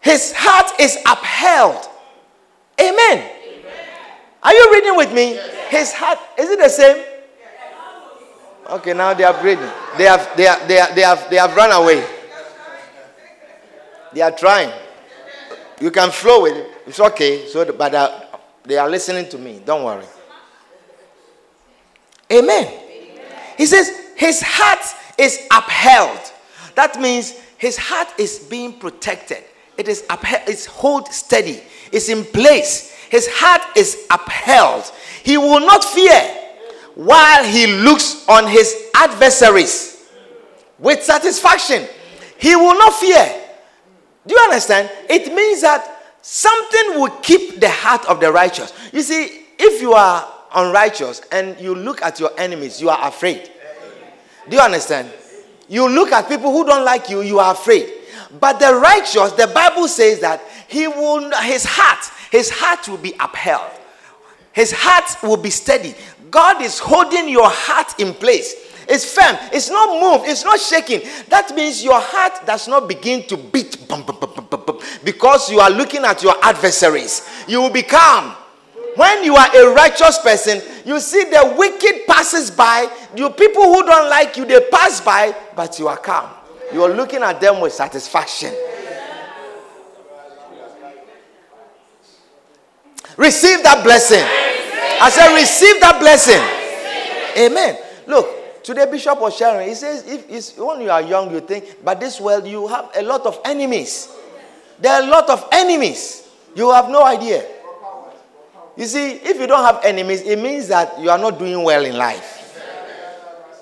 his 0.00 0.32
heart 0.36 0.78
is 0.80 0.98
upheld. 1.06 1.88
Amen. 2.80 2.92
Amen. 2.92 3.30
Are 4.42 4.52
you 4.52 4.68
reading 4.72 4.96
with 4.96 5.12
me? 5.12 5.34
Yes. 5.34 5.70
His 5.70 5.92
heart, 5.92 6.18
is 6.38 6.50
it 6.50 6.58
the 6.58 6.68
same? 6.68 7.04
Okay, 8.68 8.94
now 8.94 9.14
they 9.14 9.22
are 9.22 9.32
upgrading. 9.32 9.72
They 9.96 10.04
have, 10.04 10.36
they, 10.36 10.44
they, 10.66 10.94
they, 10.94 11.02
have, 11.02 11.30
they 11.30 11.36
have 11.36 11.54
run 11.54 11.70
away. 11.70 12.04
They 14.12 14.22
are 14.22 14.32
trying. 14.32 14.72
You 15.80 15.90
can 15.90 16.10
flow 16.10 16.42
with 16.42 16.56
it. 16.56 16.70
It's 16.86 16.98
okay. 16.98 17.46
So, 17.46 17.70
but 17.72 17.94
uh, 17.94 18.20
they 18.64 18.76
are 18.78 18.88
listening 18.88 19.28
to 19.28 19.38
me. 19.38 19.60
Don't 19.64 19.84
worry. 19.84 20.06
Amen. 22.32 22.66
Amen. 22.66 23.24
He 23.56 23.66
says 23.66 23.90
his 24.16 24.42
heart 24.42 24.84
is 25.18 25.46
upheld. 25.52 26.32
That 26.74 27.00
means 27.00 27.38
his 27.58 27.76
heart 27.76 28.08
is 28.18 28.40
being 28.50 28.78
protected. 28.78 29.44
It 29.76 29.86
is 29.86 30.04
upheld. 30.10 30.42
It's 30.48 30.66
hold 30.66 31.08
steady. 31.12 31.60
It's 31.92 32.08
in 32.08 32.24
place. 32.24 32.90
His 33.10 33.28
heart 33.30 33.62
is 33.76 34.06
upheld. 34.10 34.90
He 35.22 35.36
will 35.36 35.60
not 35.60 35.84
fear 35.84 36.45
while 36.96 37.44
he 37.44 37.66
looks 37.66 38.26
on 38.26 38.48
his 38.48 38.90
adversaries 38.94 40.08
with 40.78 41.02
satisfaction. 41.02 41.86
He 42.38 42.56
will 42.56 42.76
not 42.78 42.94
fear. 42.94 43.42
Do 44.26 44.34
you 44.34 44.40
understand? 44.40 44.90
It 45.08 45.32
means 45.32 45.60
that 45.60 46.16
something 46.22 46.98
will 46.98 47.10
keep 47.20 47.60
the 47.60 47.68
heart 47.70 48.04
of 48.06 48.18
the 48.18 48.32
righteous. 48.32 48.72
You 48.92 49.02
see, 49.02 49.44
if 49.58 49.82
you 49.82 49.92
are 49.92 50.26
unrighteous 50.54 51.20
and 51.30 51.60
you 51.60 51.74
look 51.74 52.00
at 52.00 52.18
your 52.18 52.30
enemies, 52.38 52.80
you 52.80 52.88
are 52.88 53.08
afraid. 53.08 53.50
Do 54.48 54.56
you 54.56 54.62
understand? 54.62 55.10
You 55.68 55.88
look 55.88 56.12
at 56.12 56.28
people 56.28 56.50
who 56.50 56.64
don't 56.64 56.84
like 56.84 57.10
you, 57.10 57.20
you 57.20 57.38
are 57.38 57.52
afraid. 57.52 57.92
But 58.40 58.58
the 58.58 58.74
righteous, 58.74 59.32
the 59.32 59.50
Bible 59.54 59.86
says 59.86 60.20
that 60.20 60.40
he 60.66 60.88
will 60.88 61.30
his 61.42 61.64
heart, 61.66 62.04
his 62.30 62.48
heart 62.50 62.88
will 62.88 62.96
be 62.96 63.14
upheld. 63.20 63.70
His 64.56 64.72
heart 64.72 65.22
will 65.22 65.36
be 65.36 65.50
steady. 65.50 65.94
God 66.36 66.60
is 66.60 66.78
holding 66.78 67.30
your 67.30 67.48
heart 67.48 67.98
in 67.98 68.12
place. 68.12 68.54
It's 68.86 69.10
firm. 69.10 69.38
It's 69.54 69.70
not 69.70 69.88
moved. 69.98 70.28
It's 70.28 70.44
not 70.44 70.60
shaking. 70.60 71.00
That 71.30 71.54
means 71.56 71.82
your 71.82 71.98
heart 71.98 72.44
does 72.44 72.68
not 72.68 72.86
begin 72.86 73.26
to 73.28 73.38
beat 73.38 73.78
because 75.02 75.50
you 75.50 75.60
are 75.60 75.70
looking 75.70 76.04
at 76.04 76.22
your 76.22 76.34
adversaries. 76.42 77.26
You 77.48 77.62
will 77.62 77.70
be 77.70 77.82
calm. 77.82 78.34
When 78.96 79.24
you 79.24 79.34
are 79.34 79.48
a 79.56 79.72
righteous 79.72 80.18
person, 80.18 80.60
you 80.84 81.00
see 81.00 81.24
the 81.24 81.54
wicked 81.56 82.06
passes 82.06 82.50
by. 82.50 82.86
You 83.16 83.30
people 83.30 83.62
who 83.62 83.86
don't 83.86 84.10
like 84.10 84.36
you, 84.36 84.44
they 84.44 84.60
pass 84.70 85.00
by, 85.00 85.34
but 85.56 85.78
you 85.78 85.88
are 85.88 85.96
calm. 85.96 86.28
You 86.70 86.82
are 86.82 86.92
looking 86.92 87.22
at 87.22 87.40
them 87.40 87.62
with 87.62 87.72
satisfaction. 87.72 88.52
Receive 93.16 93.62
that 93.62 93.82
blessing. 93.82 94.45
I 95.00 95.10
said, 95.10 95.34
receive 95.34 95.80
that 95.80 96.00
blessing. 96.00 96.42
Amen. 97.44 97.78
Look, 98.06 98.62
today 98.62 98.86
Bishop 98.90 99.20
was 99.20 99.36
sharing. 99.36 99.68
He 99.68 99.74
says, 99.74 100.04
if 100.06 100.58
when 100.58 100.80
you 100.80 100.90
are 100.90 101.02
young, 101.02 101.30
you 101.30 101.40
think, 101.40 101.84
but 101.84 102.00
this 102.00 102.20
world 102.20 102.46
you 102.46 102.66
have 102.68 102.90
a 102.96 103.02
lot 103.02 103.26
of 103.26 103.40
enemies. 103.44 104.08
There 104.78 104.92
are 104.92 105.02
a 105.02 105.10
lot 105.10 105.28
of 105.30 105.46
enemies. 105.52 106.28
You 106.54 106.72
have 106.72 106.88
no 106.88 107.04
idea. 107.04 107.44
You 108.76 108.84
see, 108.86 109.12
if 109.12 109.38
you 109.38 109.46
don't 109.46 109.64
have 109.64 109.84
enemies, 109.84 110.22
it 110.22 110.38
means 110.38 110.68
that 110.68 110.98
you 111.00 111.10
are 111.10 111.18
not 111.18 111.38
doing 111.38 111.62
well 111.62 111.84
in 111.84 111.96
life. 111.96 112.34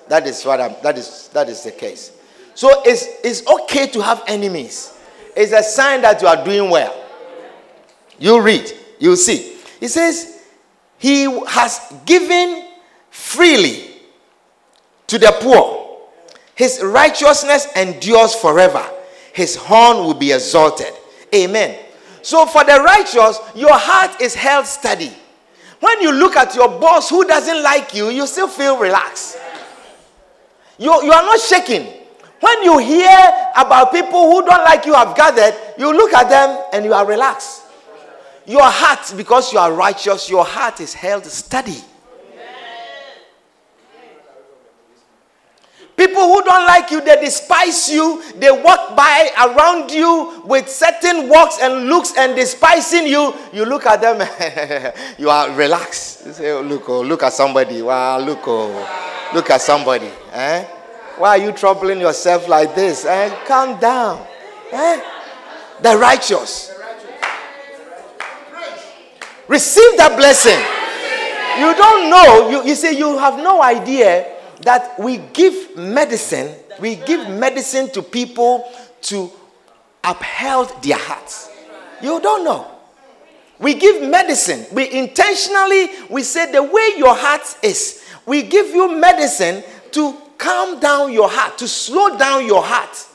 That 0.08 0.26
is 0.26 0.44
what 0.44 0.60
I'm, 0.60 0.74
that 0.82 0.98
is 0.98 1.28
that 1.32 1.48
is 1.48 1.62
the 1.64 1.70
case. 1.70 2.12
So 2.54 2.82
it's 2.84 3.06
it's 3.22 3.46
okay 3.46 3.86
to 3.88 4.02
have 4.02 4.22
enemies. 4.26 4.92
It's 5.36 5.52
a 5.52 5.62
sign 5.62 6.02
that 6.02 6.20
you 6.20 6.28
are 6.28 6.44
doing 6.44 6.68
well. 6.68 6.94
You 8.18 8.40
read, 8.40 8.70
you 8.98 9.16
see. 9.16 9.56
He 9.80 9.88
says, 9.88 10.33
He 11.04 11.25
has 11.49 11.82
given 12.06 12.66
freely 13.11 13.90
to 15.06 15.18
the 15.18 15.37
poor. 15.38 16.00
His 16.54 16.80
righteousness 16.82 17.66
endures 17.76 18.34
forever. 18.34 18.82
His 19.34 19.54
horn 19.54 19.99
will 19.99 20.14
be 20.14 20.32
exalted. 20.32 20.94
Amen. 21.34 21.78
So 22.23 22.46
for 22.46 22.64
the 22.64 22.82
righteous, 22.82 23.38
your 23.54 23.75
heart 23.75 24.18
is 24.18 24.34
held 24.34 24.64
steady. 24.64 25.12
When 25.78 26.00
you 26.00 26.11
look 26.11 26.37
at 26.37 26.54
your 26.54 26.68
boss 26.80 27.11
who 27.11 27.26
doesn't 27.26 27.62
like 27.62 27.94
you, 27.94 28.08
you 28.08 28.26
still 28.26 28.49
feel 28.49 28.78
relaxed. 28.78 29.37
You, 30.78 30.90
you 31.02 31.12
are 31.12 31.23
not 31.23 31.38
shaking. 31.38 31.84
When 32.40 32.62
you 32.62 32.78
hear 32.78 33.52
about 33.58 33.92
people 33.92 34.23
who 34.32 34.40
don't 34.46 34.64
like 34.64 34.87
you 34.87 34.94
have 34.94 35.14
gathered, 35.14 35.54
you 35.76 35.92
look 35.94 36.14
at 36.14 36.30
them 36.30 36.64
and 36.73 36.82
you 36.82 36.94
are 36.94 37.04
relaxed. 37.06 37.63
Your 38.46 38.62
heart, 38.62 39.14
because 39.16 39.52
you 39.52 39.58
are 39.58 39.72
righteous, 39.72 40.28
your 40.28 40.44
heart 40.44 40.80
is 40.80 40.92
held 40.92 41.24
steady. 41.26 41.82
People 45.96 46.22
who 46.22 46.42
don't 46.42 46.66
like 46.66 46.90
you, 46.90 47.00
they 47.00 47.20
despise 47.20 47.88
you. 47.88 48.20
They 48.36 48.50
walk 48.50 48.96
by 48.96 49.30
around 49.46 49.92
you 49.92 50.42
with 50.44 50.68
certain 50.68 51.28
walks 51.28 51.58
and 51.62 51.88
looks 51.88 52.12
and 52.18 52.34
despising 52.34 53.06
you. 53.06 53.32
You 53.52 53.64
look 53.64 53.86
at 53.86 54.00
them, 54.00 54.18
you 55.18 55.30
are 55.30 55.54
relaxed. 55.54 56.26
You 56.26 56.32
say, 56.32 56.50
oh, 56.50 56.62
look, 56.62 56.88
oh, 56.88 57.00
look 57.02 57.22
at 57.22 57.32
somebody. 57.32 57.80
Wow, 57.80 58.18
look, 58.18 58.40
oh, 58.46 59.30
look 59.32 59.50
at 59.50 59.60
somebody. 59.60 60.10
Eh? 60.32 60.64
Why 61.16 61.38
are 61.38 61.44
you 61.44 61.52
troubling 61.52 62.00
yourself 62.00 62.48
like 62.48 62.74
this? 62.74 63.04
Eh? 63.04 63.32
Calm 63.46 63.78
down. 63.78 64.26
Eh? 64.72 65.00
The 65.80 65.96
righteous. 65.96 66.74
Receive 69.48 69.96
that 69.96 70.16
blessing. 70.16 70.58
You 71.60 71.74
don't 71.76 72.10
know. 72.10 72.50
You, 72.50 72.68
you 72.68 72.74
see, 72.74 72.98
you 72.98 73.18
have 73.18 73.36
no 73.36 73.62
idea 73.62 74.26
that 74.62 74.98
we 74.98 75.18
give 75.18 75.76
medicine, 75.76 76.54
we 76.80 76.96
give 76.96 77.28
medicine 77.28 77.90
to 77.90 78.02
people 78.02 78.68
to 79.02 79.30
uphold 80.02 80.82
their 80.82 80.98
hearts. 80.98 81.50
You 82.02 82.20
don't 82.20 82.44
know. 82.44 82.70
We 83.58 83.74
give 83.74 84.08
medicine. 84.08 84.66
We 84.72 84.90
intentionally 84.90 85.88
we 86.10 86.22
say 86.22 86.50
the 86.50 86.62
way 86.62 86.94
your 86.96 87.14
heart 87.14 87.42
is. 87.62 88.04
We 88.26 88.42
give 88.42 88.68
you 88.68 88.96
medicine 88.96 89.62
to 89.92 90.16
calm 90.38 90.80
down 90.80 91.12
your 91.12 91.28
heart, 91.30 91.58
to 91.58 91.68
slow 91.68 92.16
down 92.18 92.46
your 92.46 92.62
heart. 92.62 93.06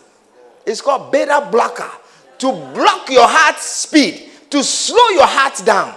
It's 0.66 0.82
called 0.82 1.12
beta 1.12 1.48
blocker 1.52 1.90
to 2.40 2.52
block 2.74 3.10
your 3.10 3.28
heart 3.28 3.60
speed, 3.60 4.30
to 4.50 4.64
slow 4.64 5.10
your 5.10 5.28
heart 5.28 5.62
down. 5.66 5.94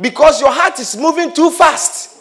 Because 0.00 0.40
your 0.40 0.52
heart 0.52 0.78
is 0.78 0.96
moving 0.96 1.32
too 1.32 1.50
fast. 1.50 2.18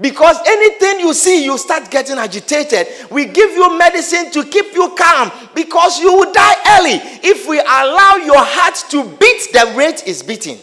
Because 0.00 0.38
anything 0.46 1.00
you 1.00 1.12
see, 1.12 1.44
you 1.44 1.58
start 1.58 1.90
getting 1.90 2.18
agitated. 2.18 2.86
We 3.10 3.26
give 3.26 3.50
you 3.50 3.76
medicine 3.76 4.30
to 4.30 4.44
keep 4.44 4.72
you 4.72 4.94
calm 4.96 5.32
because 5.56 5.98
you 5.98 6.12
will 6.12 6.32
die 6.32 6.78
early 6.78 7.00
if 7.26 7.48
we 7.48 7.58
allow 7.58 8.14
your 8.24 8.38
heart 8.38 8.76
to 8.90 9.02
beat 9.02 9.48
the 9.52 9.74
rate 9.76 10.04
it's 10.06 10.22
beating. 10.22 10.58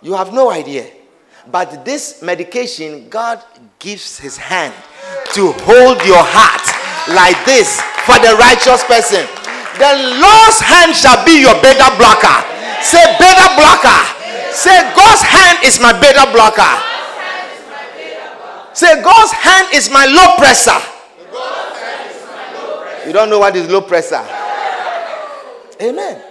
You 0.00 0.14
have 0.14 0.32
no 0.32 0.50
idea. 0.50 0.86
But 1.50 1.84
this 1.84 2.22
medication, 2.22 3.08
God 3.10 3.42
gives 3.78 4.18
His 4.18 4.38
hand 4.38 4.72
to 5.34 5.52
hold 5.68 6.00
your 6.06 6.24
heart 6.24 6.64
like 7.12 7.36
this 7.44 7.80
for 8.08 8.16
the 8.16 8.32
righteous 8.40 8.80
person. 8.84 9.28
The 9.76 9.92
Lord's 10.24 10.60
hand 10.60 10.96
shall 10.96 11.20
be 11.26 11.40
your 11.40 11.56
beta 11.60 11.92
blocker. 12.00 12.38
Say, 12.80 13.04
beta 13.20 13.52
blocker. 13.60 14.13
Say, 14.54 14.94
God's 14.94 15.22
hand 15.22 15.58
is 15.64 15.80
my 15.80 15.92
beta 15.92 16.30
blocker. 16.32 16.62
Say, 18.72 19.02
God's 19.02 19.32
hand 19.32 19.68
is 19.74 19.90
my 19.90 20.06
low 20.06 20.36
pressure. 20.36 20.80
You 23.06 23.12
don't 23.12 23.28
know 23.28 23.40
what 23.40 23.54
is 23.56 23.68
low 23.68 23.82
pressure? 23.82 24.24
Amen. 25.82 26.22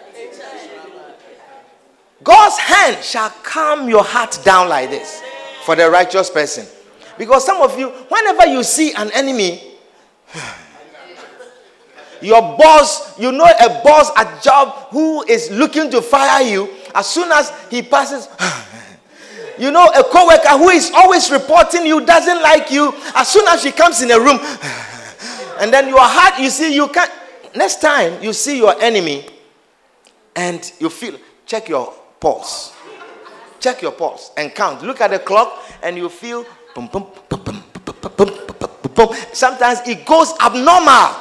God's 2.24 2.58
hand 2.58 3.04
shall 3.04 3.30
calm 3.44 3.90
your 3.90 4.04
heart 4.04 4.40
down 4.46 4.70
like 4.70 4.90
this 4.90 5.22
for 5.66 5.76
the 5.76 5.90
righteous 5.90 6.30
person. 6.30 6.66
Because 7.18 7.46
some 7.46 7.62
of 7.62 7.78
you, 7.78 7.90
whenever 7.90 8.48
you 8.48 8.64
see 8.64 8.94
an 8.94 9.12
enemy, 9.12 9.62
your 12.22 12.42
boss, 12.58 13.20
you 13.20 13.32
know 13.32 13.44
a 13.46 13.82
boss 13.84 14.10
at 14.16 14.42
job 14.42 14.88
who 14.90 15.24
is 15.24 15.52
looking 15.52 15.92
to 15.92 16.02
fire 16.02 16.42
you, 16.44 16.70
as 16.96 17.08
soon 17.10 17.32
as 17.32 17.52
he 17.70 17.82
passes, 17.82 18.28
You 19.58 19.72
know, 19.72 19.86
a 19.88 20.04
co-worker 20.04 20.58
who 20.58 20.70
is 20.70 20.92
always 20.96 21.30
reporting 21.32 21.86
you 21.86 22.06
doesn't 22.06 22.42
like 22.42 22.72
you. 22.72 22.94
As 23.16 23.28
soon 23.28 23.48
as 23.48 23.62
she 23.62 23.72
comes 23.72 24.02
in 24.02 24.10
a 24.12 24.20
room, 24.20 24.40
and 25.60 25.72
then 25.72 25.90
your 25.90 26.00
heart, 26.02 26.40
you 26.40 26.50
see, 26.50 26.74
you 26.74 26.88
can't. 26.88 27.12
Next 27.56 27.82
time 27.82 28.22
you 28.24 28.34
see 28.34 28.58
your 28.58 28.80
enemy, 28.82 29.26
and 30.36 30.72
you 30.80 30.90
feel, 30.90 31.18
check 31.46 31.70
your 31.70 31.94
pulse. 32.20 32.74
Check 33.60 33.82
your 33.82 33.92
pulse 33.92 34.32
and 34.36 34.54
count. 34.54 34.82
Look 34.82 35.02
at 35.02 35.12
the 35.12 35.20
clock, 35.20 35.62
and 35.84 35.98
you 35.98 36.10
feel. 36.10 36.46
Boom, 36.74 36.88
boom, 36.88 37.06
boom. 38.96 39.10
Sometimes 39.34 39.88
it 39.88 40.04
goes 40.06 40.34
abnormal, 40.44 41.16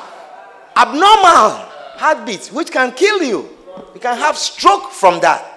abnormal 0.74 1.68
heartbeat, 2.00 2.46
which 2.46 2.70
can 2.70 2.92
kill 2.92 3.22
you. 3.22 3.48
You 3.94 4.00
can 4.00 4.16
have 4.16 4.38
stroke 4.38 4.90
from 4.90 5.20
that. 5.20 5.51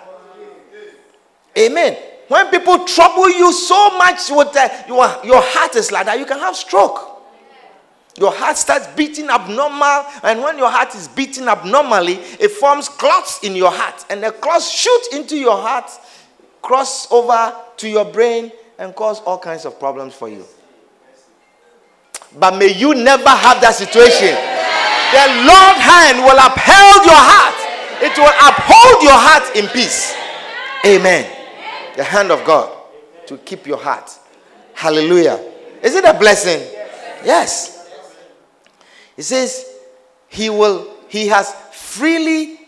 Amen. 1.57 1.97
When 2.27 2.49
people 2.49 2.85
trouble 2.85 3.29
you 3.29 3.53
so 3.53 3.97
much 3.97 4.29
with 4.29 4.55
your, 4.87 5.05
your 5.23 5.41
heart 5.41 5.75
is 5.75 5.91
like 5.91 6.07
that, 6.07 6.17
you 6.19 6.25
can 6.25 6.39
have 6.39 6.55
stroke. 6.55 7.11
Your 8.17 8.31
heart 8.31 8.57
starts 8.57 8.87
beating 8.95 9.29
abnormal, 9.29 10.05
and 10.23 10.41
when 10.41 10.57
your 10.57 10.69
heart 10.69 10.95
is 10.95 11.07
beating 11.09 11.47
abnormally, 11.47 12.13
it 12.39 12.49
forms 12.51 12.87
clots 12.87 13.43
in 13.43 13.55
your 13.55 13.71
heart, 13.71 14.05
and 14.09 14.23
the 14.23 14.31
clots 14.31 14.71
shoot 14.71 15.07
into 15.11 15.37
your 15.37 15.57
heart, 15.57 15.91
cross 16.61 17.11
over 17.11 17.53
to 17.77 17.89
your 17.89 18.05
brain, 18.05 18.51
and 18.79 18.95
cause 18.95 19.19
all 19.21 19.37
kinds 19.37 19.65
of 19.65 19.77
problems 19.79 20.13
for 20.13 20.29
you. 20.29 20.45
But 22.39 22.57
may 22.57 22.73
you 22.73 22.95
never 22.95 23.29
have 23.29 23.61
that 23.61 23.75
situation. 23.75 24.33
The 25.11 25.25
Lord 25.45 25.77
hand 25.77 26.19
will 26.23 26.39
uphold 26.39 27.05
your 27.05 27.19
heart. 27.19 27.55
It 28.01 28.17
will 28.17 28.35
uphold 28.43 29.03
your 29.03 29.15
heart 29.15 29.55
in 29.55 29.67
peace. 29.67 30.15
Amen 30.85 31.34
the 31.95 32.03
hand 32.03 32.31
of 32.31 32.43
God 32.45 32.75
to 33.27 33.37
keep 33.37 33.65
your 33.65 33.77
heart. 33.77 34.11
Hallelujah. 34.73 35.39
Is 35.81 35.95
it 35.95 36.03
a 36.05 36.13
blessing? 36.13 36.59
Yes. 37.23 37.89
He 39.15 39.21
says, 39.21 39.65
He 40.27 40.49
will, 40.49 40.93
He 41.07 41.27
has 41.27 41.53
freely, 41.71 42.59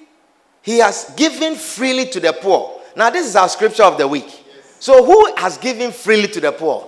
He 0.61 0.79
has 0.79 1.13
given 1.15 1.55
freely 1.55 2.05
to 2.09 2.19
the 2.19 2.33
poor. 2.33 2.81
Now, 2.95 3.09
this 3.09 3.27
is 3.27 3.35
our 3.35 3.49
scripture 3.49 3.83
of 3.83 3.97
the 3.97 4.07
week. 4.07 4.43
So, 4.79 5.05
who 5.05 5.35
has 5.35 5.57
given 5.57 5.91
freely 5.91 6.27
to 6.29 6.39
the 6.39 6.51
poor? 6.51 6.87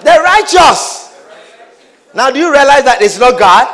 The 0.00 0.20
righteous. 0.24 1.16
Now, 2.14 2.30
do 2.30 2.38
you 2.38 2.52
realize 2.52 2.84
that 2.84 3.00
it's 3.00 3.18
not 3.18 3.38
God? 3.38 3.68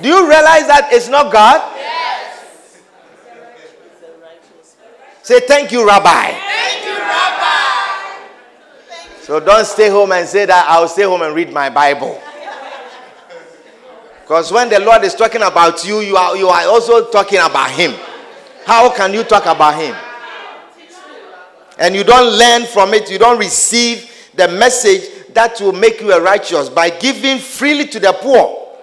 Do 0.00 0.08
you 0.08 0.28
realize 0.28 0.66
that 0.66 0.88
it's 0.92 1.08
not 1.08 1.32
God? 1.32 1.71
Say, 5.22 5.40
Thank 5.40 5.72
you, 5.72 5.86
Rabbi. 5.86 6.32
Thank 6.32 6.84
you, 6.84 6.98
Rabbi. 6.98 7.52
So 9.22 9.40
don't 9.40 9.64
stay 9.64 9.88
home 9.88 10.12
and 10.12 10.26
say 10.28 10.46
that 10.46 10.66
I'll 10.68 10.88
stay 10.88 11.04
home 11.04 11.22
and 11.22 11.34
read 11.34 11.52
my 11.52 11.70
Bible. 11.70 12.20
Because 14.22 14.52
when 14.52 14.68
the 14.70 14.78
Lord 14.80 15.02
is 15.04 15.14
talking 15.14 15.42
about 15.42 15.84
you, 15.84 15.98
you 16.00 16.16
are, 16.16 16.34
you 16.36 16.48
are 16.48 16.66
also 16.66 17.10
talking 17.10 17.38
about 17.38 17.70
Him. 17.70 17.92
How 18.64 18.88
can 18.94 19.12
you 19.12 19.24
talk 19.24 19.44
about 19.46 19.74
Him? 19.78 19.94
And 21.78 21.94
you 21.94 22.04
don't 22.04 22.32
learn 22.38 22.66
from 22.66 22.94
it, 22.94 23.10
you 23.10 23.18
don't 23.18 23.38
receive 23.38 24.30
the 24.34 24.48
message 24.48 25.02
that 25.34 25.60
will 25.60 25.72
make 25.72 26.00
you 26.00 26.12
a 26.12 26.20
righteous 26.22 26.68
by 26.68 26.90
giving 26.90 27.38
freely 27.38 27.86
to 27.88 28.00
the 28.00 28.12
poor. 28.12 28.78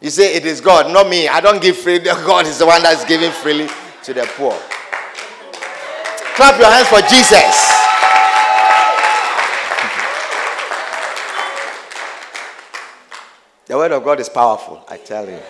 You 0.00 0.10
say, 0.10 0.34
It 0.34 0.44
is 0.46 0.60
God, 0.60 0.92
not 0.92 1.08
me. 1.08 1.28
I 1.28 1.40
don't 1.40 1.60
give 1.62 1.76
freely. 1.76 2.04
God 2.04 2.46
is 2.46 2.58
the 2.58 2.66
one 2.66 2.82
that's 2.82 3.04
giving 3.04 3.30
freely 3.30 3.68
to 4.04 4.14
the 4.14 4.24
poor. 4.36 4.58
Clap 6.36 6.60
your 6.60 6.70
hands 6.70 6.88
for 6.88 7.00
Jesus. 7.08 7.72
The 13.64 13.74
word 13.74 13.92
of 13.92 14.04
God 14.04 14.20
is 14.20 14.28
powerful, 14.28 14.84
I 14.86 14.98
tell 14.98 15.26
you. 15.26 15.40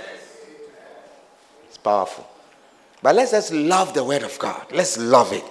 It's 1.66 1.76
powerful. 1.76 2.24
But 3.02 3.16
let's 3.16 3.32
just 3.32 3.52
love 3.52 3.94
the 3.94 4.04
word 4.04 4.22
of 4.22 4.38
God. 4.38 4.64
Let's 4.72 4.96
love 4.96 5.32
it. 5.32 5.44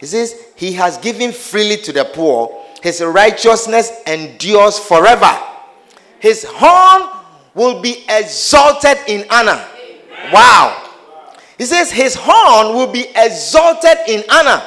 He 0.00 0.06
says, 0.06 0.34
He 0.56 0.72
has 0.72 0.96
given 0.96 1.32
freely 1.32 1.76
to 1.82 1.92
the 1.92 2.06
poor, 2.06 2.64
His 2.82 3.02
righteousness 3.02 3.92
endures 4.06 4.78
forever. 4.78 5.30
His 6.20 6.46
horn 6.48 7.22
will 7.54 7.82
be 7.82 8.04
exalted 8.08 8.96
in 9.06 9.26
honor. 9.30 9.62
Wow. 10.32 10.87
He 11.58 11.64
says, 11.64 11.90
His 11.90 12.16
horn 12.18 12.74
will 12.74 12.90
be 12.90 13.06
exalted 13.14 13.98
in 14.06 14.22
honor. 14.30 14.62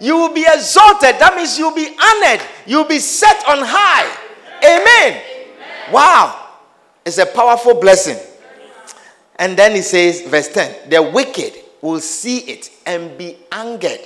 You 0.00 0.16
will 0.16 0.34
be 0.34 0.44
exalted. 0.48 1.20
That 1.20 1.34
means 1.36 1.58
you'll 1.58 1.74
be 1.74 1.86
honored. 1.86 2.40
You'll 2.66 2.88
be 2.88 2.98
set 2.98 3.36
on 3.48 3.58
high. 3.60 4.10
Amen. 4.64 5.22
Wow. 5.92 6.48
It's 7.04 7.18
a 7.18 7.26
powerful 7.26 7.78
blessing. 7.80 8.18
And 9.36 9.56
then 9.56 9.72
he 9.72 9.82
says, 9.82 10.22
verse 10.22 10.48
10 10.48 10.90
the 10.90 11.02
wicked 11.02 11.54
will 11.82 12.00
see 12.00 12.38
it 12.38 12.70
and 12.86 13.16
be 13.18 13.36
angered. 13.52 14.00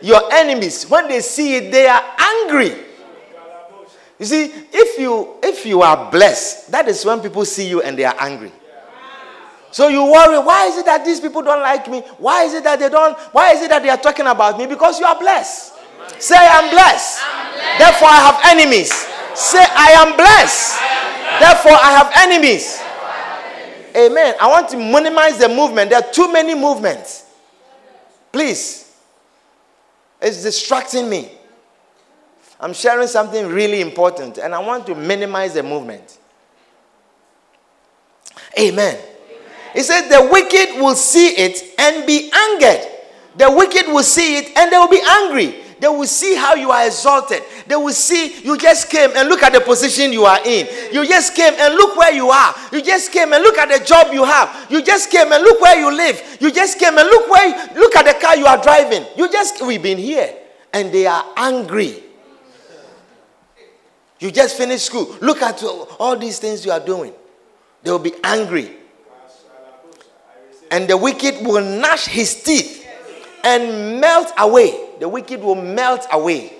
Your 0.00 0.32
enemies, 0.32 0.88
when 0.88 1.06
they 1.06 1.20
see 1.20 1.56
it, 1.56 1.70
they 1.70 1.86
are 1.86 2.02
angry. 2.18 2.74
You 4.18 4.26
see, 4.26 4.52
if 4.72 4.98
you 4.98 5.36
if 5.42 5.64
you 5.64 5.82
are 5.82 6.10
blessed, 6.10 6.70
that 6.72 6.88
is 6.88 7.04
when 7.04 7.20
people 7.20 7.44
see 7.44 7.68
you 7.68 7.82
and 7.82 7.96
they 7.96 8.04
are 8.04 8.16
angry. 8.18 8.52
So 9.72 9.88
you 9.88 10.04
worry, 10.04 10.38
why 10.38 10.66
is 10.66 10.76
it 10.76 10.84
that 10.84 11.02
these 11.04 11.18
people 11.18 11.42
don't 11.42 11.62
like 11.62 11.88
me? 11.90 12.00
Why 12.18 12.44
is 12.44 12.52
it 12.52 12.62
that 12.64 12.78
they 12.78 12.90
don't? 12.90 13.18
Why 13.32 13.52
is 13.52 13.62
it 13.62 13.70
that 13.70 13.82
they 13.82 13.88
are 13.88 13.96
talking 13.96 14.26
about 14.26 14.58
me? 14.58 14.66
Because 14.66 15.00
you 15.00 15.06
are 15.06 15.18
blessed. 15.18 15.72
Say, 16.18 16.36
I'm 16.38 16.70
blessed. 16.70 17.20
I'm 17.24 17.52
blessed. 17.54 17.78
Therefore, 17.78 18.08
I 18.08 18.20
have 18.20 18.40
enemies. 18.52 18.92
Say, 19.34 19.64
I 19.64 19.92
am 19.96 20.14
blessed. 20.14 20.78
Therefore, 21.40 21.72
I 21.72 21.90
have 21.96 22.12
enemies. 22.28 22.82
Amen. 23.96 24.34
I 24.40 24.46
want 24.48 24.68
to 24.70 24.76
minimize 24.76 25.38
the 25.38 25.48
movement. 25.48 25.90
There 25.90 25.98
are 25.98 26.12
too 26.12 26.30
many 26.30 26.54
movements. 26.54 27.24
Please. 28.30 28.94
It's 30.20 30.42
distracting 30.42 31.08
me. 31.08 31.32
I'm 32.60 32.74
sharing 32.74 33.08
something 33.08 33.48
really 33.48 33.80
important 33.80 34.38
and 34.38 34.54
I 34.54 34.58
want 34.60 34.86
to 34.86 34.94
minimize 34.94 35.54
the 35.54 35.62
movement. 35.62 36.18
Amen. 38.58 38.98
He 39.72 39.82
said, 39.82 40.08
The 40.08 40.28
wicked 40.30 40.80
will 40.80 40.94
see 40.94 41.28
it 41.28 41.74
and 41.78 42.06
be 42.06 42.30
angered. 42.32 42.88
The 43.36 43.50
wicked 43.50 43.86
will 43.86 44.02
see 44.02 44.36
it 44.38 44.56
and 44.56 44.70
they 44.70 44.76
will 44.76 44.88
be 44.88 45.02
angry. 45.08 45.62
They 45.82 45.88
will 45.88 46.06
see 46.06 46.36
how 46.36 46.54
you 46.54 46.70
are 46.70 46.86
exalted. 46.86 47.42
They 47.66 47.74
will 47.74 47.92
see 47.92 48.40
you 48.42 48.56
just 48.56 48.88
came 48.88 49.10
and 49.16 49.28
look 49.28 49.42
at 49.42 49.52
the 49.52 49.60
position 49.60 50.12
you 50.12 50.24
are 50.24 50.38
in. 50.44 50.68
You 50.94 51.04
just 51.08 51.34
came 51.34 51.54
and 51.58 51.74
look 51.74 51.96
where 51.96 52.12
you 52.12 52.30
are. 52.30 52.54
You 52.70 52.82
just 52.82 53.10
came 53.10 53.32
and 53.32 53.42
look 53.42 53.58
at 53.58 53.68
the 53.68 53.84
job 53.84 54.12
you 54.12 54.22
have. 54.22 54.70
You 54.70 54.80
just 54.82 55.10
came 55.10 55.32
and 55.32 55.42
look 55.42 55.60
where 55.60 55.76
you 55.80 55.92
live. 55.92 56.38
You 56.40 56.52
just 56.52 56.78
came 56.78 56.96
and 56.96 57.08
look 57.08 57.28
where 57.28 57.74
look 57.74 57.96
at 57.96 58.04
the 58.06 58.14
car 58.24 58.36
you 58.36 58.46
are 58.46 58.62
driving. 58.62 59.04
You 59.16 59.28
just 59.32 59.60
we've 59.66 59.82
been 59.82 59.98
here 59.98 60.32
and 60.72 60.92
they 60.92 61.04
are 61.06 61.24
angry. 61.36 62.00
You 64.20 64.30
just 64.30 64.56
finished 64.56 64.86
school. 64.86 65.16
Look 65.20 65.42
at 65.42 65.64
all 65.98 66.16
these 66.16 66.38
things 66.38 66.64
you 66.64 66.70
are 66.70 66.78
doing. 66.78 67.12
They 67.82 67.90
will 67.90 67.98
be 67.98 68.14
angry. 68.22 68.70
And 70.72 70.88
the 70.88 70.96
wicked 70.96 71.46
will 71.46 71.62
gnash 71.62 72.06
his 72.06 72.42
teeth 72.42 72.88
and 73.44 74.00
melt 74.00 74.32
away. 74.38 74.88
The 75.00 75.08
wicked 75.08 75.40
will 75.42 75.54
melt 75.54 76.06
away. 76.10 76.54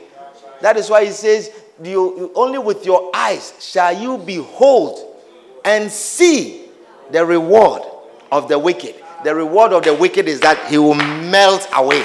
That 0.60 0.76
is 0.76 0.90
why 0.90 1.06
he 1.06 1.10
says, 1.10 1.50
you, 1.82 2.30
Only 2.34 2.58
with 2.58 2.84
your 2.84 3.10
eyes 3.14 3.54
shall 3.58 3.92
you 3.98 4.18
behold 4.18 5.16
and 5.64 5.90
see 5.90 6.66
the 7.10 7.24
reward 7.24 7.82
of 8.30 8.48
the 8.48 8.58
wicked. 8.58 8.96
The 9.24 9.34
reward 9.34 9.72
of 9.72 9.84
the 9.84 9.94
wicked 9.94 10.28
is 10.28 10.40
that 10.40 10.70
he 10.70 10.76
will 10.76 10.94
melt 10.94 11.66
away. 11.74 12.04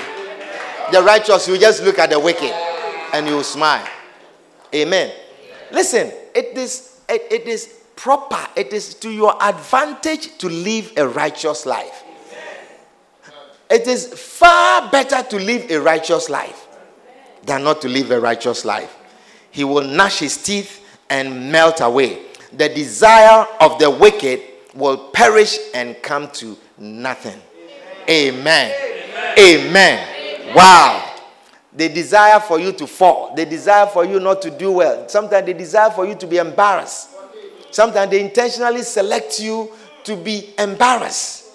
The 0.94 1.04
righteous, 1.04 1.48
you 1.48 1.58
just 1.58 1.84
look 1.84 2.00
at 2.00 2.10
the 2.12 2.20
wicked 2.20 2.54
and 3.14 3.28
you 3.28 3.44
smile. 3.44 3.86
Amen. 4.74 5.12
Listen, 5.72 6.12
it 6.34 6.58
is, 6.58 7.02
it, 7.10 7.28
it 7.30 7.48
is 7.48 7.82
proper, 7.98 8.40
it 8.56 8.72
is 8.72 8.94
to 8.96 9.12
your 9.12 9.36
advantage 9.44 10.38
to 10.38 10.48
live 10.48 10.94
a 10.96 11.06
righteous 11.06 11.66
life. 11.66 12.04
It 13.70 13.86
is 13.88 14.08
far 14.14 14.90
better 14.90 15.22
to 15.24 15.38
live 15.38 15.70
a 15.70 15.82
righteous 15.82 16.30
life 16.30 16.68
than 17.44 17.66
not 17.66 17.82
to 17.82 17.90
live 17.90 18.12
a 18.12 18.20
righteous 18.20 18.64
life. 18.64 18.96
He 19.52 19.66
will 19.66 19.84
gnash 19.84 20.20
his 20.20 20.38
teeth 20.42 20.86
and 21.10 21.52
melt 21.52 21.82
away. 21.82 22.22
The 22.54 22.70
desire 22.70 23.46
of 23.60 23.78
the 23.80 23.90
wicked 23.90 24.42
will 24.74 25.10
perish 25.10 25.58
and 25.74 26.02
come 26.02 26.30
to 26.32 26.58
nothing. 26.78 27.42
Amen. 28.10 28.74
Amen. 29.38 30.56
Wow. 30.56 31.16
They 31.74 31.90
desire 31.90 32.40
for 32.40 32.60
you 32.60 32.72
to 32.74 32.88
fall. 32.88 33.36
They 33.36 33.46
desire 33.46 33.88
for 33.88 34.06
you 34.06 34.20
not 34.20 34.42
to 34.44 34.50
do 34.50 34.72
well. 34.72 35.10
Sometimes 35.10 35.46
they 35.46 35.54
desire 35.54 35.92
for 35.92 36.06
you 36.06 36.16
to 36.16 36.28
be 36.28 36.38
embarrassed. 36.38 37.17
Sometimes 37.72 38.12
they 38.12 38.22
intentionally 38.22 38.82
select 38.84 39.40
you 39.40 39.72
to 40.04 40.16
be 40.16 40.54
embarrassed. 40.58 41.46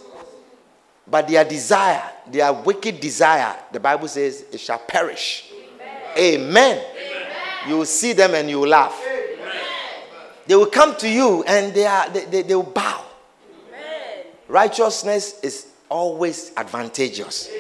But 1.07 1.29
their 1.29 1.45
desire, 1.45 2.03
their 2.31 2.53
wicked 2.53 3.01
desire, 3.01 3.57
the 3.73 3.81
Bible 3.81 4.09
says 4.09 4.45
it 4.53 4.61
shall 4.61 4.79
perish. 4.79 5.51
Amen. 6.17 6.39
Amen. 6.39 6.79
Amen. 6.79 7.69
You 7.69 7.79
will 7.79 7.87
see 7.87 8.13
them 8.13 8.35
and 8.35 8.49
you 8.49 8.61
will 8.61 8.69
laugh. 8.69 8.99
Amen. 9.05 9.55
They 10.47 10.55
will 10.55 10.67
come 10.67 10.97
to 10.97 11.09
you 11.09 11.43
and 11.45 11.75
they, 11.75 11.87
are, 11.87 12.09
they, 12.11 12.25
they, 12.27 12.43
they 12.43 12.55
will 12.55 12.63
bow. 12.63 13.05
Righteousness 14.49 15.41
is 15.43 15.69
always 15.89 16.53
advantageous. 16.57 17.51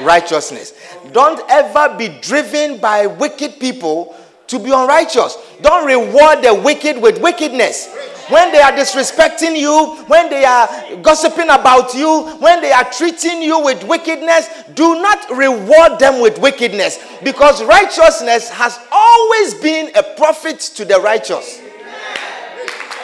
Righteousness. 0.00 0.72
Don't 1.12 1.40
ever 1.50 1.96
be 1.96 2.08
driven 2.20 2.78
by 2.78 3.06
wicked 3.06 3.60
people 3.60 4.16
to 4.48 4.58
be 4.58 4.70
unrighteous. 4.72 5.36
Don't 5.62 5.86
reward 5.86 6.42
the 6.42 6.54
wicked 6.54 7.00
with 7.00 7.20
wickedness. 7.20 7.94
When 8.28 8.52
they 8.52 8.60
are 8.60 8.72
disrespecting 8.72 9.56
you, 9.58 10.04
when 10.06 10.28
they 10.28 10.44
are 10.44 10.68
gossiping 11.00 11.48
about 11.48 11.94
you, 11.94 12.24
when 12.40 12.60
they 12.60 12.72
are 12.72 12.84
treating 12.90 13.40
you 13.40 13.62
with 13.64 13.84
wickedness, 13.84 14.48
do 14.74 15.00
not 15.00 15.30
reward 15.30 15.98
them 15.98 16.20
with 16.20 16.38
wickedness 16.38 16.98
because 17.22 17.64
righteousness 17.64 18.50
has 18.50 18.78
always 18.92 19.54
been 19.54 19.90
a 19.96 20.02
profit 20.16 20.60
to 20.60 20.84
the 20.84 21.00
righteous. 21.00 21.60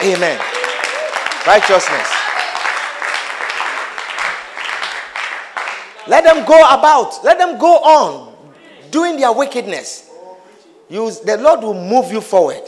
Amen. 0.03 0.39
Righteousness. 1.47 2.11
Let 6.07 6.23
them 6.23 6.45
go 6.45 6.59
about, 6.69 7.23
let 7.23 7.39
them 7.39 7.57
go 7.57 7.77
on 7.77 8.35
doing 8.91 9.17
their 9.17 9.31
wickedness. 9.31 10.04
You, 10.89 11.11
the 11.11 11.37
Lord 11.37 11.61
will 11.61 11.73
move 11.73 12.11
you 12.11 12.21
forward. 12.21 12.61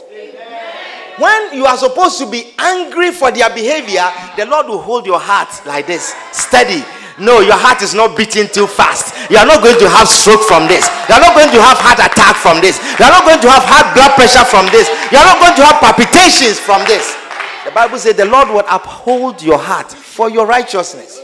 When 1.18 1.54
you 1.54 1.66
are 1.66 1.76
supposed 1.76 2.18
to 2.18 2.30
be 2.30 2.54
angry 2.58 3.10
for 3.10 3.30
their 3.30 3.50
behavior, 3.50 4.06
the 4.36 4.46
Lord 4.46 4.66
will 4.66 4.82
hold 4.82 5.06
your 5.06 5.18
heart 5.18 5.50
like 5.66 5.86
this, 5.86 6.14
steady. 6.32 6.84
No, 7.18 7.40
your 7.40 7.58
heart 7.58 7.82
is 7.82 7.94
not 7.94 8.16
beating 8.16 8.46
too 8.46 8.68
fast. 8.70 9.10
You 9.28 9.38
are 9.38 9.46
not 9.46 9.58
going 9.62 9.78
to 9.82 9.88
have 9.90 10.06
stroke 10.06 10.46
from 10.46 10.70
this. 10.70 10.86
You 11.10 11.18
are 11.18 11.20
not 11.20 11.34
going 11.34 11.50
to 11.50 11.58
have 11.58 11.74
heart 11.74 11.98
attack 11.98 12.38
from 12.38 12.62
this. 12.62 12.78
You 12.94 13.02
are 13.02 13.10
not 13.10 13.26
going 13.26 13.42
to 13.42 13.50
have 13.50 13.66
high 13.66 13.90
blood 13.90 14.14
pressure 14.14 14.46
from 14.46 14.70
this. 14.70 14.86
You 15.10 15.18
are 15.18 15.26
not 15.26 15.42
going 15.42 15.58
to 15.58 15.64
have 15.66 15.82
palpitations 15.82 16.62
from 16.62 16.86
this. 16.86 17.18
The 17.66 17.74
Bible 17.74 17.98
says 17.98 18.14
the 18.14 18.24
Lord 18.24 18.48
will 18.48 18.64
uphold 18.70 19.42
your 19.42 19.58
heart 19.58 19.90
for 19.90 20.30
your 20.30 20.46
righteousness. 20.46 21.20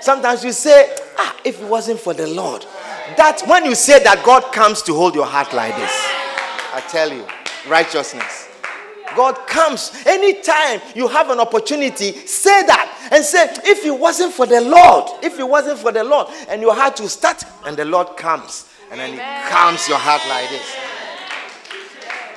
Sometimes 0.00 0.44
you 0.44 0.52
say, 0.52 0.94
ah, 1.18 1.34
if 1.44 1.60
it 1.60 1.66
wasn't 1.66 1.98
for 1.98 2.12
the 2.12 2.26
Lord. 2.26 2.66
That 3.16 3.42
when 3.46 3.64
you 3.64 3.74
say 3.74 4.02
that 4.02 4.22
God 4.24 4.52
comes 4.52 4.82
to 4.82 4.94
hold 4.94 5.14
your 5.14 5.26
heart 5.26 5.52
like 5.52 5.76
this, 5.76 5.92
I 6.74 6.80
tell 6.88 7.12
you, 7.12 7.24
righteousness. 7.68 8.48
God 9.16 9.34
comes 9.46 9.92
anytime 10.04 10.80
you 10.94 11.08
have 11.08 11.30
an 11.30 11.40
opportunity. 11.40 12.12
Say 12.26 12.66
that 12.66 13.08
and 13.12 13.24
say, 13.24 13.44
if 13.64 13.84
it 13.84 13.98
wasn't 13.98 14.32
for 14.32 14.46
the 14.46 14.60
Lord, 14.60 15.24
if 15.24 15.38
it 15.38 15.48
wasn't 15.48 15.78
for 15.78 15.92
the 15.92 16.04
Lord, 16.04 16.28
and 16.48 16.60
your 16.60 16.74
heart 16.74 16.96
to 16.96 17.08
start, 17.08 17.42
and 17.64 17.76
the 17.76 17.84
Lord 17.84 18.16
comes, 18.16 18.68
and 18.90 19.00
then 19.00 19.12
He 19.12 19.18
calms 19.50 19.88
your 19.88 19.98
heart 19.98 20.22
like 20.28 20.50
this. 20.50 20.76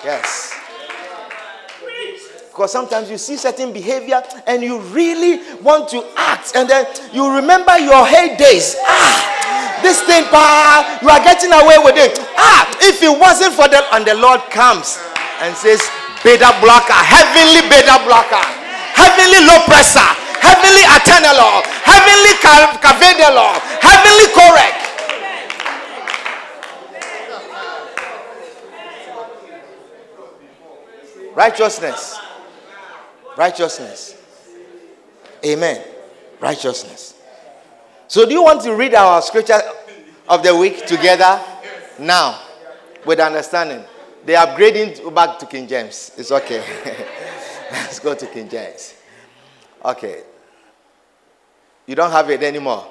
Yes. 0.05 0.58
Because 2.59 2.75
sometimes 2.75 3.09
you 3.09 3.17
see 3.17 3.37
certain 3.37 3.71
behavior 3.71 4.21
and 4.45 4.61
you 4.61 4.83
really 4.91 5.39
want 5.63 5.87
to 5.95 6.03
act, 6.17 6.51
and 6.59 6.67
then 6.67 6.83
you 7.15 7.23
remember 7.33 7.79
your 7.79 8.03
heydays. 8.03 8.75
Ah, 8.83 9.79
this 9.79 10.03
thing, 10.03 10.27
bah, 10.27 10.83
you 10.99 11.07
are 11.07 11.23
getting 11.23 11.55
away 11.55 11.79
with 11.79 11.95
it. 11.95 12.19
Ah, 12.35 12.67
if 12.83 12.99
it 12.99 13.15
wasn't 13.15 13.55
for 13.55 13.71
the 13.71 13.79
and 13.95 14.03
the 14.03 14.11
Lord 14.11 14.43
comes 14.51 14.99
and 15.39 15.55
says, 15.55 15.79
beta 16.19 16.51
blocker, 16.59 16.99
heavenly 16.99 17.63
beta 17.71 17.95
blocker, 18.03 18.43
heavenly 18.91 19.39
low 19.47 19.63
pressure, 19.63 20.11
heavenly 20.43 20.83
atenolol, 20.83 21.63
heavenly 21.87 22.35
carvedilol, 22.43 23.55
heavenly 23.79 24.27
Coreg. 24.35 24.75
Righteousness. 31.37 32.19
Righteousness. 33.39 34.17
Amen. 35.45 35.81
Righteousness. 36.41 37.13
So, 38.09 38.25
do 38.25 38.33
you 38.33 38.43
want 38.43 38.61
to 38.63 38.75
read 38.75 38.93
our 38.93 39.21
scripture 39.21 39.61
of 40.27 40.43
the 40.43 40.53
week 40.53 40.85
together 40.85 41.41
now 41.99 42.37
with 43.05 43.21
understanding? 43.21 43.81
They 44.25 44.35
are 44.35 44.45
upgrading 44.45 45.15
back 45.15 45.39
to 45.39 45.45
King 45.45 45.69
James. 45.69 46.11
It's 46.17 46.33
okay. 46.33 46.61
Let's 47.71 47.99
go 47.99 48.13
to 48.13 48.27
King 48.27 48.49
James. 48.49 48.95
Okay. 49.85 50.23
You 51.87 51.95
don't 51.95 52.11
have 52.11 52.29
it 52.29 52.43
anymore. 52.43 52.85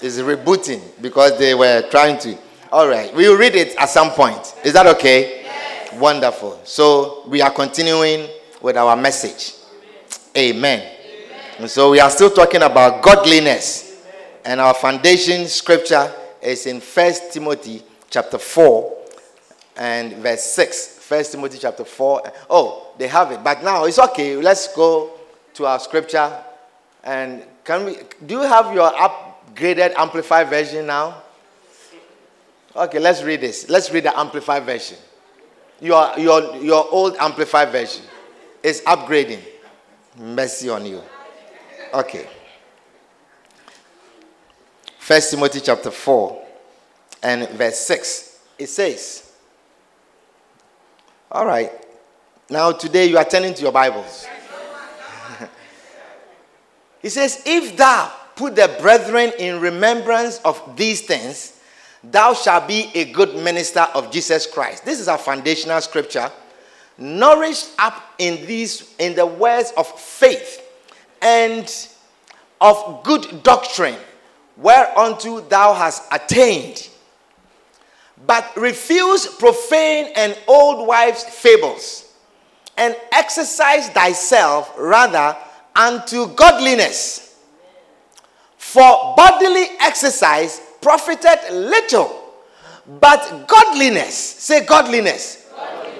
It's 0.00 0.18
rebooting 0.18 0.80
because 1.02 1.36
they 1.40 1.56
were 1.56 1.82
trying 1.90 2.20
to. 2.20 2.38
All 2.70 2.86
right. 2.86 3.12
We'll 3.16 3.36
read 3.36 3.56
it 3.56 3.74
at 3.74 3.88
some 3.90 4.10
point. 4.12 4.54
Is 4.62 4.74
that 4.74 4.86
okay? 4.86 5.42
Yes. 5.42 5.92
Wonderful. 5.94 6.60
So 6.62 7.24
we 7.26 7.42
are 7.42 7.50
continuing 7.50 8.28
with 8.62 8.76
our 8.76 8.94
message. 8.94 9.57
Amen. 10.36 10.80
Amen. 11.56 11.68
So 11.68 11.90
we 11.90 12.00
are 12.00 12.10
still 12.10 12.30
talking 12.30 12.62
about 12.62 13.02
godliness. 13.02 14.02
Amen. 14.02 14.40
And 14.44 14.60
our 14.60 14.74
foundation 14.74 15.46
scripture 15.46 16.12
is 16.42 16.66
in 16.66 16.80
First 16.80 17.32
Timothy 17.32 17.82
chapter 18.10 18.38
4 18.38 18.96
and 19.76 20.14
verse 20.16 20.42
6. 20.44 20.98
First 21.00 21.32
Timothy 21.32 21.58
chapter 21.58 21.84
4. 21.84 22.32
Oh, 22.50 22.92
they 22.98 23.08
have 23.08 23.32
it. 23.32 23.42
But 23.42 23.62
now 23.62 23.84
it's 23.84 23.98
okay. 23.98 24.36
Let's 24.36 24.74
go 24.74 25.12
to 25.54 25.66
our 25.66 25.78
scripture. 25.80 26.32
And 27.02 27.42
can 27.64 27.84
we 27.84 27.96
do 28.26 28.34
you 28.36 28.42
have 28.42 28.74
your 28.74 28.90
upgraded 28.90 29.94
amplified 29.96 30.48
version 30.48 30.86
now? 30.86 31.22
Okay, 32.76 32.98
let's 32.98 33.22
read 33.22 33.40
this. 33.40 33.68
Let's 33.68 33.90
read 33.90 34.04
the 34.04 34.18
amplified 34.18 34.64
version. 34.64 34.98
Your 35.80 36.12
your 36.18 36.56
your 36.56 36.86
old 36.90 37.16
amplified 37.16 37.70
version 37.70 38.04
is 38.62 38.82
upgrading. 38.82 39.40
Mercy 40.18 40.68
on 40.68 40.84
you. 40.84 41.02
Okay. 41.94 42.26
First 44.98 45.30
Timothy 45.30 45.60
chapter 45.60 45.90
4 45.90 46.46
and 47.22 47.48
verse 47.50 47.78
6. 47.78 48.40
It 48.58 48.68
says, 48.68 49.32
All 51.30 51.46
right. 51.46 51.72
Now, 52.50 52.72
today 52.72 53.06
you 53.06 53.16
are 53.16 53.24
turning 53.24 53.54
to 53.54 53.62
your 53.62 53.72
Bibles. 53.72 54.26
he 57.02 57.08
says, 57.08 57.42
If 57.46 57.76
thou 57.76 58.12
put 58.36 58.56
the 58.56 58.76
brethren 58.80 59.32
in 59.38 59.60
remembrance 59.60 60.40
of 60.44 60.76
these 60.76 61.02
things, 61.02 61.60
thou 62.02 62.34
shalt 62.34 62.66
be 62.66 62.90
a 62.94 63.12
good 63.12 63.34
minister 63.36 63.86
of 63.94 64.10
Jesus 64.10 64.46
Christ. 64.46 64.84
This 64.84 65.00
is 65.00 65.08
our 65.08 65.18
foundational 65.18 65.80
scripture 65.80 66.30
nourished 66.98 67.70
up 67.78 68.02
in 68.18 68.44
these 68.46 68.94
in 68.98 69.14
the 69.14 69.24
words 69.24 69.72
of 69.76 69.86
faith 69.98 70.62
and 71.22 71.88
of 72.60 73.02
good 73.04 73.42
doctrine 73.42 73.96
whereunto 74.56 75.40
thou 75.40 75.72
hast 75.72 76.02
attained 76.12 76.88
but 78.26 78.50
refuse 78.56 79.26
profane 79.26 80.12
and 80.16 80.36
old 80.48 80.86
wives 80.86 81.22
fables 81.24 82.12
and 82.76 82.96
exercise 83.12 83.88
thyself 83.90 84.72
rather 84.76 85.36
unto 85.76 86.26
godliness 86.34 87.28
For 88.68 89.14
bodily 89.16 89.64
exercise 89.80 90.60
profited 90.82 91.38
little, 91.50 92.34
but 93.00 93.46
godliness, 93.48 94.14
say 94.14 94.66
godliness. 94.66 95.47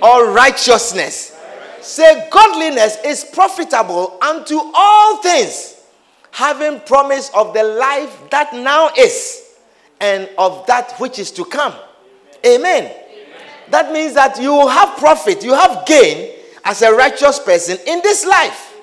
Or 0.02 0.32
righteousness, 0.32 1.36
say 1.80 2.28
godliness 2.30 2.98
is 3.04 3.24
profitable 3.24 4.18
unto 4.22 4.58
all 4.74 5.22
things, 5.22 5.82
having 6.30 6.80
promise 6.80 7.30
of 7.34 7.54
the 7.54 7.62
life 7.62 8.18
that 8.30 8.52
now 8.54 8.90
is 8.96 9.56
and 10.00 10.28
of 10.38 10.66
that 10.66 10.92
which 10.98 11.18
is 11.18 11.30
to 11.32 11.44
come. 11.44 11.74
Amen. 12.46 12.84
Amen. 12.84 12.94
That 13.70 13.92
means 13.92 14.14
that 14.14 14.40
you 14.40 14.68
have 14.68 14.96
profit, 14.98 15.42
you 15.44 15.54
have 15.54 15.86
gain 15.86 16.34
as 16.64 16.82
a 16.82 16.92
righteous 16.92 17.38
person 17.38 17.78
in 17.86 18.00
this 18.02 18.24
life. 18.24 18.74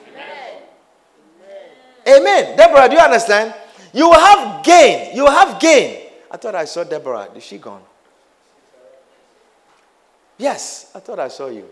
Amen. 2.07 2.19
Amen. 2.19 2.57
Deborah, 2.57 2.89
do 2.89 2.95
you 2.95 3.01
understand? 3.01 3.53
You 3.93 4.09
will 4.09 4.19
have 4.19 4.63
gain. 4.65 5.15
You 5.15 5.23
will 5.23 5.31
have 5.31 5.59
gain. 5.59 6.07
I 6.29 6.37
thought 6.37 6.55
I 6.55 6.65
saw 6.65 6.83
Deborah. 6.83 7.29
Is 7.33 7.43
she 7.43 7.57
gone? 7.57 7.81
Yes, 10.37 10.91
I 10.93 10.99
thought 10.99 11.19
I 11.19 11.27
saw 11.29 11.47
you. 11.47 11.65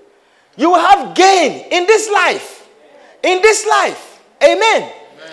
You 0.56 0.70
will 0.72 0.80
have 0.80 1.16
gain 1.16 1.66
in 1.72 1.86
this 1.88 2.10
life. 2.10 2.68
In 3.24 3.42
this 3.42 3.66
life. 3.66 4.24
Amen. 4.44 4.60
Amen. 4.62 4.92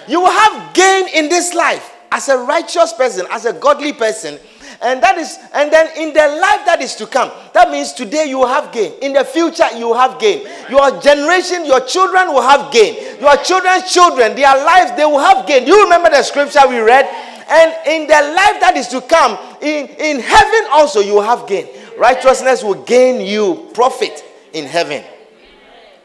You 0.09 0.21
will 0.21 0.31
have 0.31 0.75
gain 0.75 1.09
in 1.15 1.29
this 1.29 1.55
life 1.55 1.95
as 2.13 2.29
a 2.29 2.39
righteous 2.39 2.93
person, 2.93 3.27
as 3.31 3.45
a 3.45 3.53
godly 3.53 3.93
person. 3.93 4.39
And 4.83 5.03
that 5.03 5.19
is, 5.19 5.39
and 5.53 5.71
then 5.71 5.89
in 5.99 6.15
the 6.15 6.27
life 6.41 6.65
that 6.65 6.81
is 6.81 6.97
to 6.97 7.07
come, 7.07 7.31
that 7.53 7.71
means 7.71 7.93
today 7.93 8.25
you 8.27 8.39
will 8.39 8.49
have 8.49 8.73
gain. 8.73 8.95
In 9.03 9.13
the 9.13 9.25
future, 9.25 9.69
you 9.77 9.89
will 9.89 9.99
have 9.99 10.19
gain. 10.19 10.47
Your 10.71 10.99
generation, 11.03 11.67
your 11.67 11.81
children 11.85 12.29
will 12.33 12.43
have 12.43 12.73
gain. 12.73 13.21
Your 13.21 13.37
children's 13.45 13.93
children, 13.93 14.35
their 14.35 14.57
lives, 14.65 14.97
they 14.97 15.05
will 15.05 15.21
have 15.21 15.47
gain. 15.47 15.67
You 15.67 15.85
remember 15.85 16.09
the 16.09 16.23
scripture 16.23 16.61
we 16.67 16.79
read? 16.79 17.05
And 17.51 17.75
in 17.87 18.07
the 18.07 18.33
life 18.33 18.57
that 18.63 18.75
is 18.77 18.89
to 18.89 19.03
come, 19.03 19.37
in, 19.61 19.89
in 19.99 20.21
heaven 20.21 20.63
also, 20.73 21.01
you 21.01 21.15
will 21.15 21.29
have 21.29 21.47
gain. 21.47 21.67
Righteousness 22.01 22.65
will 22.65 22.83
gain 22.85 23.21
you 23.21 23.69
profit 23.75 24.25
in 24.55 24.65
heaven. 24.65 25.05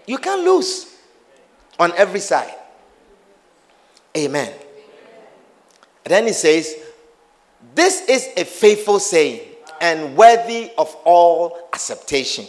You 0.06 0.18
can't 0.18 0.44
lose 0.44 0.94
on 1.80 1.94
every 1.96 2.20
side. 2.20 2.54
Amen. 4.18 4.52
And 6.04 6.12
then 6.14 6.28
he 6.28 6.34
says, 6.34 6.76
This 7.74 8.02
is 8.10 8.28
a 8.36 8.44
faithful 8.44 9.00
saying 9.00 9.40
and 9.80 10.18
worthy 10.18 10.72
of 10.78 10.94
all 11.06 11.70
acceptation. 11.74 12.46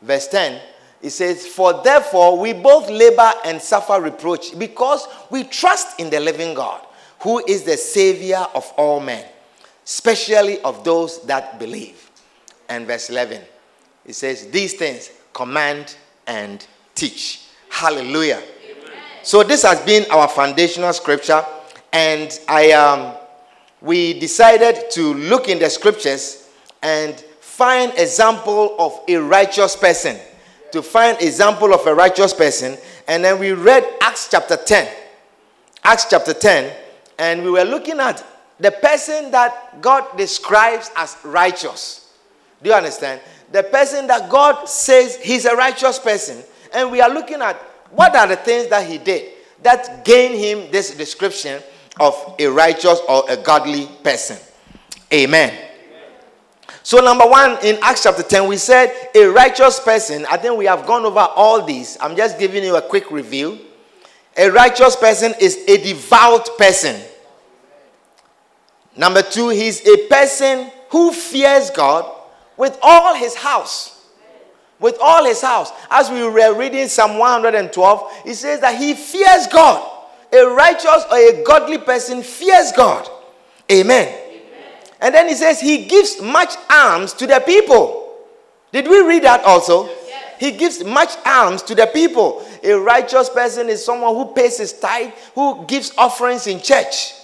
Verse 0.00 0.28
10, 0.28 0.58
it 1.02 1.10
says, 1.10 1.46
For 1.46 1.82
therefore 1.84 2.38
we 2.38 2.54
both 2.54 2.88
labor 2.88 3.32
and 3.44 3.60
suffer 3.60 4.00
reproach 4.00 4.58
because 4.58 5.06
we 5.28 5.44
trust 5.44 6.00
in 6.00 6.08
the 6.08 6.20
living 6.20 6.54
God, 6.54 6.80
who 7.20 7.44
is 7.46 7.64
the 7.64 7.76
Savior 7.76 8.46
of 8.54 8.64
all 8.78 8.98
men, 8.98 9.26
especially 9.84 10.58
of 10.62 10.84
those 10.84 11.22
that 11.26 11.58
believe. 11.58 12.01
And 12.68 12.86
verse 12.86 13.10
11, 13.10 13.42
it 14.06 14.14
says, 14.14 14.48
These 14.48 14.74
things 14.74 15.10
command 15.32 15.96
and 16.26 16.66
teach. 16.94 17.46
Hallelujah. 17.68 18.42
Amen. 18.70 18.92
So, 19.22 19.42
this 19.42 19.62
has 19.62 19.80
been 19.80 20.10
our 20.10 20.28
foundational 20.28 20.92
scripture 20.92 21.44
and 21.92 22.40
I 22.48 22.72
um, 22.72 23.14
we 23.80 24.18
decided 24.18 24.90
to 24.92 25.14
look 25.14 25.48
in 25.48 25.58
the 25.58 25.68
scriptures 25.68 26.48
and 26.82 27.14
find 27.40 27.92
example 27.96 28.76
of 28.78 29.00
a 29.08 29.16
righteous 29.16 29.76
person 29.76 30.16
to 30.72 30.82
find 30.82 31.20
example 31.20 31.74
of 31.74 31.86
a 31.86 31.94
righteous 31.94 32.32
person 32.32 32.78
and 33.08 33.22
then 33.22 33.38
we 33.38 33.52
read 33.52 33.84
acts 34.00 34.28
chapter 34.30 34.56
10 34.56 34.88
acts 35.84 36.06
chapter 36.08 36.32
10 36.32 36.74
and 37.18 37.42
we 37.42 37.50
were 37.50 37.64
looking 37.64 38.00
at 38.00 38.24
the 38.58 38.70
person 38.70 39.30
that 39.30 39.80
god 39.82 40.16
describes 40.16 40.90
as 40.96 41.16
righteous 41.24 42.01
do 42.62 42.70
you 42.70 42.74
understand 42.74 43.20
the 43.50 43.62
person 43.62 44.06
that 44.06 44.30
god 44.30 44.68
says 44.68 45.16
he's 45.16 45.44
a 45.44 45.54
righteous 45.54 45.98
person 45.98 46.42
and 46.72 46.90
we 46.90 47.00
are 47.00 47.10
looking 47.12 47.42
at 47.42 47.56
what 47.90 48.16
are 48.16 48.26
the 48.26 48.36
things 48.36 48.68
that 48.68 48.86
he 48.86 48.98
did 48.98 49.32
that 49.62 50.04
gained 50.04 50.34
him 50.34 50.70
this 50.70 50.94
description 50.96 51.62
of 52.00 52.34
a 52.38 52.46
righteous 52.46 53.00
or 53.08 53.24
a 53.28 53.36
godly 53.36 53.86
person. 54.02 54.38
Amen. 55.12 55.68
So, 56.82 56.98
number 56.98 57.26
one, 57.26 57.58
in 57.62 57.78
Acts 57.82 58.02
chapter 58.02 58.22
10, 58.24 58.48
we 58.48 58.56
said 58.56 58.92
a 59.14 59.26
righteous 59.26 59.78
person. 59.78 60.26
I 60.28 60.36
think 60.36 60.58
we 60.58 60.64
have 60.64 60.86
gone 60.86 61.04
over 61.04 61.20
all 61.20 61.62
these. 61.64 61.96
I'm 62.00 62.16
just 62.16 62.38
giving 62.38 62.64
you 62.64 62.76
a 62.76 62.82
quick 62.82 63.10
review. 63.10 63.60
A 64.36 64.48
righteous 64.50 64.96
person 64.96 65.34
is 65.38 65.64
a 65.68 65.76
devout 65.76 66.48
person. 66.58 67.00
Number 68.96 69.22
two, 69.22 69.50
he's 69.50 69.86
a 69.86 70.08
person 70.08 70.72
who 70.90 71.12
fears 71.12 71.70
God 71.70 72.21
with 72.62 72.78
all 72.80 73.16
his 73.16 73.34
house. 73.34 74.06
With 74.78 74.96
all 75.00 75.24
his 75.24 75.42
house. 75.42 75.72
As 75.90 76.08
we 76.12 76.22
were 76.22 76.56
reading 76.56 76.86
Psalm 76.86 77.18
112, 77.18 78.12
he 78.22 78.34
says 78.34 78.60
that 78.60 78.76
he 78.76 78.94
fears 78.94 79.48
God 79.48 79.88
a 80.32 80.46
righteous 80.46 81.04
or 81.10 81.16
a 81.16 81.42
godly 81.42 81.78
person 81.78 82.22
fears 82.22 82.70
God. 82.70 83.08
Amen. 83.68 84.06
Amen. 84.06 84.44
And 85.00 85.12
then 85.12 85.28
he 85.28 85.34
says 85.34 85.60
he 85.60 85.86
gives 85.86 86.22
much 86.22 86.54
alms 86.70 87.12
to 87.14 87.26
the 87.26 87.42
people. 87.44 88.16
Did 88.70 88.86
we 88.86 89.00
read 89.02 89.24
that 89.24 89.42
also? 89.42 89.90
He 90.38 90.52
gives 90.52 90.84
much 90.84 91.10
alms 91.26 91.62
to 91.64 91.74
the 91.74 91.86
people. 91.86 92.46
A 92.62 92.74
righteous 92.74 93.28
person 93.28 93.68
is 93.70 93.84
someone 93.84 94.14
who 94.14 94.32
pays 94.34 94.58
his 94.58 94.72
tithe, 94.72 95.10
who 95.34 95.64
gives 95.66 95.92
offerings 95.98 96.46
in 96.46 96.60
church. 96.60 97.14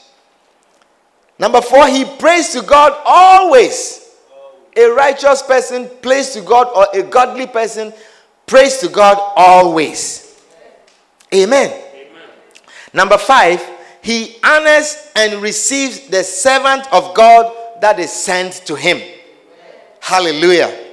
Number 1.39 1.61
four, 1.61 1.87
he 1.87 2.05
prays 2.05 2.49
to 2.55 2.63
God 2.63 3.01
always. 3.07 3.98
A 4.79 4.89
righteous 4.95 5.43
person 5.43 5.91
prays 6.01 6.31
to 6.31 6.41
God, 6.41 6.69
or 6.75 6.87
a 6.95 7.03
godly 7.03 7.49
person 7.49 7.93
prays 8.47 8.79
to 8.79 8.89
God 8.89 9.19
always. 9.35 10.41
Amen. 11.35 11.85
Number 12.93 13.19
five, 13.19 13.61
he 14.03 14.37
honors 14.45 15.11
and 15.17 15.43
receives 15.43 16.07
the 16.09 16.23
servant 16.23 16.91
of 16.93 17.13
God 17.15 17.81
that 17.81 17.99
is 17.99 18.13
sent 18.13 18.53
to 18.67 18.77
him. 18.77 19.03
Hallelujah. 20.01 20.87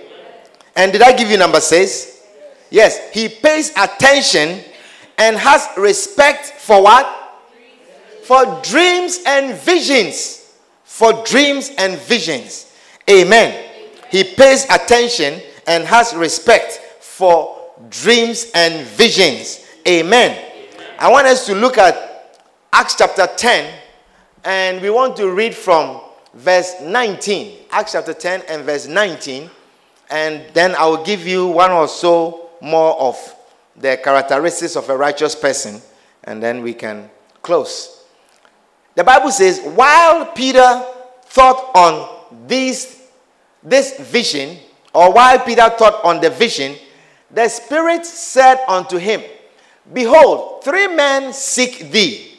And 0.75 0.91
did 0.91 1.01
I 1.01 1.15
give 1.15 1.29
you 1.29 1.37
number 1.37 1.61
six? 1.61 2.23
Yes, 2.71 3.11
he 3.13 3.29
pays 3.29 3.71
attention 3.77 4.61
and 5.17 5.37
has 5.37 5.67
respect 5.77 6.45
for 6.59 6.81
what? 6.83 7.07
For 8.23 8.59
dreams 8.63 9.19
and 9.25 9.55
visions. 9.61 10.53
For 10.83 11.23
dreams 11.23 11.71
and 11.77 11.97
visions. 11.99 12.73
Amen. 13.09 13.64
He 14.15 14.23
pays 14.23 14.63
attention 14.69 15.41
and 15.67 15.83
has 15.83 16.15
respect 16.15 16.79
for 17.01 17.69
dreams 17.89 18.49
and 18.55 18.87
visions. 18.87 19.67
Amen. 19.85 20.41
I 20.97 21.11
want 21.11 21.27
us 21.27 21.45
to 21.47 21.53
look 21.53 21.77
at 21.77 22.39
Acts 22.71 22.95
chapter 22.95 23.27
10, 23.27 23.73
and 24.45 24.81
we 24.81 24.89
want 24.89 25.17
to 25.17 25.29
read 25.29 25.53
from 25.53 25.99
verse 26.33 26.75
19. 26.81 27.65
Acts 27.71 27.91
chapter 27.91 28.13
10 28.13 28.43
and 28.47 28.63
verse 28.63 28.87
19. 28.87 29.51
And 30.09 30.45
then 30.53 30.75
I 30.75 30.85
will 30.85 31.03
give 31.03 31.27
you 31.27 31.47
one 31.47 31.71
or 31.71 31.89
so 31.89 32.51
more 32.61 32.97
of 32.97 33.17
the 33.75 33.99
characteristics 34.01 34.77
of 34.77 34.89
a 34.89 34.95
righteous 34.95 35.35
person, 35.35 35.81
and 36.23 36.41
then 36.41 36.63
we 36.63 36.73
can 36.73 37.09
close. 37.41 38.05
The 38.95 39.03
Bible 39.03 39.31
says, 39.31 39.59
while 39.59 40.27
Peter 40.27 40.85
thought 41.25 41.71
on 41.75 42.47
this, 42.47 43.01
this 43.65 43.99
vision, 43.99 44.57
or 44.93 45.11
while 45.11 45.39
Peter 45.39 45.69
thought 45.69 46.03
on 46.05 46.21
the 46.21 46.29
vision, 46.29 46.75
the 47.31 47.49
Spirit 47.49 48.05
said 48.05 48.63
unto 48.67 48.97
him, 48.97 49.21
Behold, 49.91 50.63
three 50.63 50.87
men 50.87 51.33
seek 51.33 51.91
thee. 51.91 52.37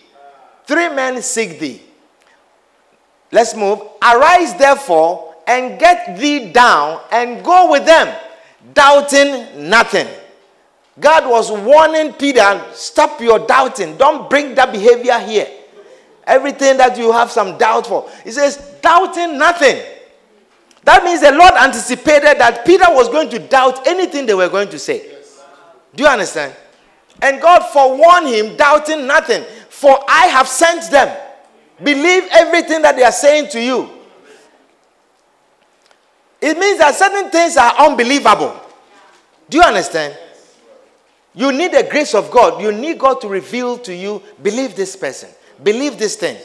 Three 0.64 0.88
men 0.88 1.20
seek 1.20 1.58
thee. 1.58 1.82
Let's 3.30 3.54
move. 3.54 3.80
Arise 4.02 4.54
therefore 4.54 5.34
and 5.46 5.78
get 5.78 6.18
thee 6.18 6.52
down 6.52 7.00
and 7.12 7.44
go 7.44 7.70
with 7.70 7.84
them, 7.84 8.16
doubting 8.72 9.68
nothing. 9.68 10.08
God 10.98 11.28
was 11.28 11.52
warning 11.52 12.14
Peter, 12.14 12.64
stop 12.72 13.20
your 13.20 13.40
doubting. 13.46 13.96
Don't 13.96 14.30
bring 14.30 14.54
that 14.54 14.72
behavior 14.72 15.18
here. 15.18 15.48
Everything 16.26 16.76
that 16.78 16.96
you 16.96 17.12
have 17.12 17.30
some 17.30 17.58
doubt 17.58 17.86
for. 17.86 18.08
He 18.24 18.32
says, 18.32 18.56
doubting 18.80 19.38
nothing. 19.38 19.80
That 20.86 21.02
means 21.02 21.20
the 21.20 21.32
Lord 21.32 21.52
anticipated 21.54 22.38
that 22.38 22.64
Peter 22.64 22.84
was 22.90 23.08
going 23.08 23.28
to 23.30 23.40
doubt 23.40 23.88
anything 23.88 24.24
they 24.24 24.34
were 24.34 24.48
going 24.48 24.68
to 24.68 24.78
say. 24.78 25.16
Do 25.96 26.04
you 26.04 26.08
understand? 26.08 26.54
And 27.20 27.42
God 27.42 27.64
forewarned 27.72 28.28
him, 28.28 28.56
doubting 28.56 29.04
nothing. 29.04 29.42
For 29.68 29.98
I 30.08 30.28
have 30.28 30.46
sent 30.46 30.88
them. 30.92 31.16
Believe 31.82 32.28
everything 32.30 32.82
that 32.82 32.94
they 32.94 33.02
are 33.02 33.10
saying 33.10 33.48
to 33.50 33.60
you. 33.60 33.90
It 36.40 36.56
means 36.56 36.78
that 36.78 36.94
certain 36.94 37.32
things 37.32 37.56
are 37.56 37.74
unbelievable. 37.78 38.54
Do 39.50 39.56
you 39.58 39.64
understand? 39.64 40.16
You 41.34 41.50
need 41.50 41.72
the 41.72 41.88
grace 41.90 42.14
of 42.14 42.30
God. 42.30 42.62
You 42.62 42.70
need 42.70 43.00
God 43.00 43.20
to 43.22 43.28
reveal 43.28 43.76
to 43.78 43.92
you, 43.92 44.22
believe 44.40 44.76
this 44.76 44.94
person, 44.94 45.30
believe 45.60 45.98
this 45.98 46.14
thing. 46.14 46.36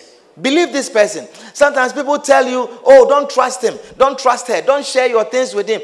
Believe 0.42 0.72
this 0.72 0.90
person. 0.90 1.28
Sometimes 1.54 1.94
people 1.94 2.18
tell 2.20 2.48
you, 2.48 2.68
oh, 2.86 3.08
don't 3.08 3.30
trust 3.30 3.64
him, 3.64 3.78
don't 3.98 4.18
trust 4.18 4.48
her, 4.48 4.62
don't 4.62 4.86
share 4.86 5.08
your 5.08 5.26
things 5.26 5.54
with 5.54 5.68
him. 5.68 5.82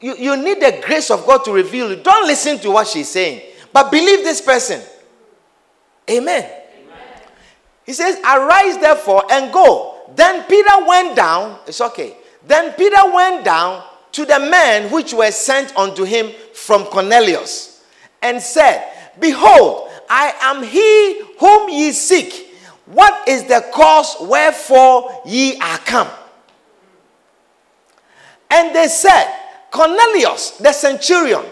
You, 0.00 0.16
you 0.16 0.36
need 0.36 0.60
the 0.60 0.82
grace 0.84 1.10
of 1.10 1.26
God 1.26 1.44
to 1.44 1.52
reveal 1.52 1.90
you. 1.90 2.02
Don't 2.02 2.26
listen 2.26 2.58
to 2.60 2.70
what 2.70 2.86
she's 2.86 3.08
saying, 3.08 3.42
but 3.72 3.90
believe 3.90 4.24
this 4.24 4.40
person. 4.40 4.80
Amen. 6.08 6.44
Amen. 6.44 6.98
He 7.84 7.92
says, 7.92 8.18
Arise 8.24 8.78
therefore 8.78 9.24
and 9.30 9.52
go. 9.52 10.00
Then 10.14 10.44
Peter 10.44 10.86
went 10.86 11.16
down. 11.16 11.58
It's 11.66 11.80
okay. 11.80 12.16
Then 12.46 12.72
Peter 12.72 13.12
went 13.12 13.44
down 13.44 13.84
to 14.12 14.24
the 14.24 14.38
men 14.40 14.90
which 14.90 15.12
were 15.12 15.30
sent 15.30 15.76
unto 15.76 16.04
him 16.04 16.32
from 16.54 16.84
Cornelius 16.86 17.84
and 18.22 18.40
said, 18.40 18.92
Behold, 19.20 19.88
I 20.08 20.34
am 20.40 20.62
he 20.62 21.22
whom 21.38 21.68
ye 21.68 21.92
seek. 21.92 22.49
What 22.92 23.28
is 23.28 23.44
the 23.44 23.64
cause 23.72 24.16
wherefore 24.20 25.22
ye 25.24 25.58
are 25.60 25.78
come? 25.78 26.08
And 28.50 28.74
they 28.74 28.88
said, 28.88 29.32
Cornelius, 29.70 30.58
the 30.58 30.72
centurion, 30.72 31.44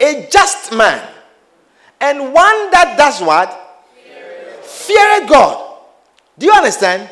a 0.00 0.28
just 0.30 0.72
man, 0.72 1.04
and 2.00 2.32
one 2.32 2.70
that 2.70 2.94
does 2.96 3.20
what? 3.20 3.64
Fear 4.62 5.26
God. 5.26 5.78
Do 6.38 6.46
you 6.46 6.52
understand? 6.52 7.10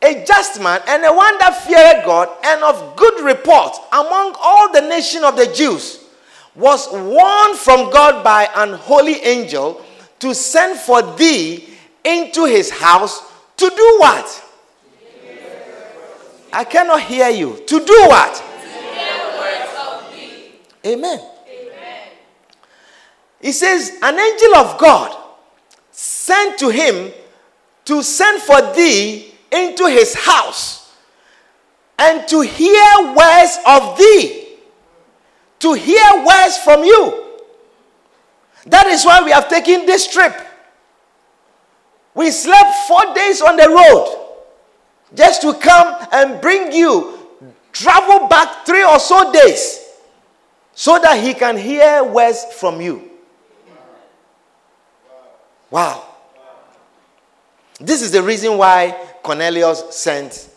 A 0.00 0.24
just 0.24 0.60
man 0.60 0.80
and 0.86 1.04
a 1.04 1.12
one 1.12 1.38
that 1.38 1.62
feared 1.66 2.04
God 2.04 2.28
and 2.44 2.62
of 2.62 2.96
good 2.96 3.24
report 3.24 3.74
among 3.92 4.34
all 4.40 4.72
the 4.72 4.80
nation 4.82 5.24
of 5.24 5.36
the 5.36 5.46
Jews 5.52 6.04
was 6.54 6.88
warned 6.90 7.58
from 7.58 7.90
God 7.90 8.22
by 8.22 8.48
an 8.54 8.74
holy 8.74 9.20
angel 9.22 9.82
to 10.20 10.34
send 10.34 10.78
for 10.78 11.02
thee 11.16 11.73
into 12.04 12.44
his 12.44 12.70
house 12.70 13.22
to 13.56 13.68
do 13.70 13.96
what? 13.98 14.42
I 16.52 16.64
cannot 16.64 17.02
hear 17.02 17.30
you. 17.30 17.56
To 17.66 17.84
do 17.84 18.04
what? 18.06 18.44
Amen. 20.86 21.18
Amen. 21.48 22.08
He 23.40 23.52
says, 23.52 23.98
An 24.02 24.18
angel 24.18 24.56
of 24.56 24.78
God 24.78 25.16
sent 25.90 26.58
to 26.58 26.68
him 26.68 27.12
to 27.86 28.02
send 28.02 28.42
for 28.42 28.60
thee 28.74 29.34
into 29.50 29.86
his 29.86 30.14
house 30.14 30.94
and 31.98 32.26
to 32.28 32.40
hear 32.40 33.14
words 33.16 33.58
of 33.66 33.96
thee, 33.98 34.48
to 35.60 35.72
hear 35.74 36.24
words 36.24 36.58
from 36.58 36.84
you. 36.84 37.22
That 38.66 38.86
is 38.86 39.04
why 39.04 39.22
we 39.22 39.30
have 39.30 39.48
taken 39.48 39.86
this 39.86 40.06
trip. 40.10 40.34
We 42.14 42.30
slept 42.30 42.88
four 42.88 43.14
days 43.14 43.42
on 43.42 43.56
the 43.56 43.68
road 43.68 44.20
just 45.14 45.42
to 45.42 45.54
come 45.54 46.06
and 46.12 46.40
bring 46.40 46.72
you, 46.72 47.18
travel 47.72 48.28
back 48.28 48.64
three 48.64 48.84
or 48.84 48.98
so 48.98 49.32
days 49.32 49.80
so 50.74 50.98
that 51.00 51.22
he 51.22 51.34
can 51.34 51.56
hear 51.56 52.04
words 52.04 52.44
from 52.58 52.80
you. 52.80 53.10
Wow. 55.70 56.04
This 57.80 58.02
is 58.02 58.12
the 58.12 58.22
reason 58.22 58.56
why 58.56 58.96
Cornelius 59.22 59.94
sent 59.94 60.48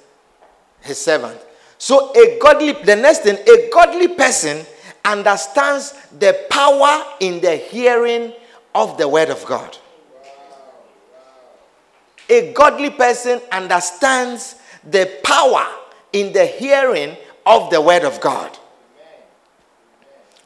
his 0.81 0.99
servant. 0.99 1.39
So, 1.79 2.11
a 2.15 2.39
godly, 2.39 2.73
the 2.73 2.95
next 2.95 3.19
thing, 3.19 3.37
a 3.37 3.69
godly 3.71 4.07
person 4.09 4.65
understands 5.05 5.93
the 6.19 6.45
power 6.49 7.03
in 7.19 7.39
the 7.39 7.55
hearing 7.55 8.33
of 8.73 8.97
the 8.97 9.07
word 9.07 9.29
of 9.29 9.43
God. 9.45 9.77
A 12.29 12.53
godly 12.53 12.89
person 12.89 13.41
understands 13.51 14.55
the 14.83 15.19
power 15.23 15.65
in 16.13 16.33
the 16.33 16.45
hearing 16.45 17.15
of 17.45 17.69
the 17.69 17.79
word 17.79 18.03
of 18.03 18.19
God. 18.19 18.57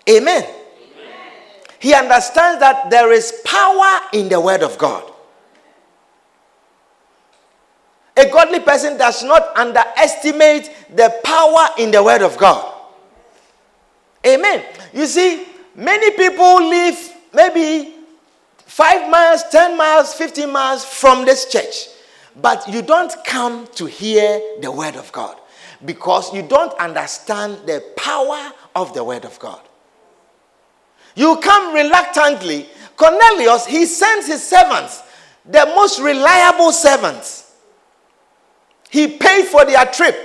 Amen. 0.10 0.44
Amen. 0.44 0.50
He 1.80 1.94
understands 1.94 2.60
that 2.60 2.90
there 2.90 3.12
is 3.12 3.42
power 3.46 4.02
in 4.14 4.30
the 4.30 4.40
word 4.40 4.62
of 4.62 4.78
God. 4.78 5.12
A 8.18 8.30
godly 8.30 8.60
person 8.60 8.98
does 8.98 9.24
not 9.24 9.56
underestimate 9.56 10.70
the 10.96 11.14
power 11.24 11.70
in 11.78 11.92
the 11.92 12.04
word 12.04 12.22
of 12.22 12.38
God. 12.38 12.74
Amen. 14.26 14.64
You 14.94 15.06
see, 15.08 15.48
many 15.76 16.12
people 16.12 16.68
live 16.68 17.14
maybe 17.34 17.96
five 18.72 19.10
miles, 19.10 19.44
10 19.52 19.76
miles, 19.76 20.14
15 20.14 20.50
miles 20.50 20.86
from 20.86 21.26
this 21.26 21.46
church. 21.52 21.90
But 22.42 22.70
you 22.70 22.82
don't 22.82 23.14
come 23.26 23.68
to 23.76 23.86
hear 23.86 24.42
the 24.62 24.72
word 24.72 24.96
of 24.96 25.12
God 25.12 25.38
because 25.84 26.34
you 26.34 26.42
don't 26.42 26.74
understand 26.80 27.68
the 27.68 27.84
power 27.98 28.54
of 28.74 28.94
the 28.94 29.04
word 29.04 29.26
of 29.26 29.38
God. 29.40 29.60
You 31.16 31.36
come 31.44 31.76
reluctantly. 31.76 32.70
Cornelius, 32.96 33.66
he 33.66 33.86
sends 33.86 34.28
his 34.28 34.42
servants, 34.42 35.04
the 35.46 35.66
most 35.76 36.00
reliable 36.00 36.72
servants. 36.72 37.54
He 38.90 39.18
paid 39.18 39.48
for 39.48 39.66
their 39.66 39.86
trip 39.88 40.16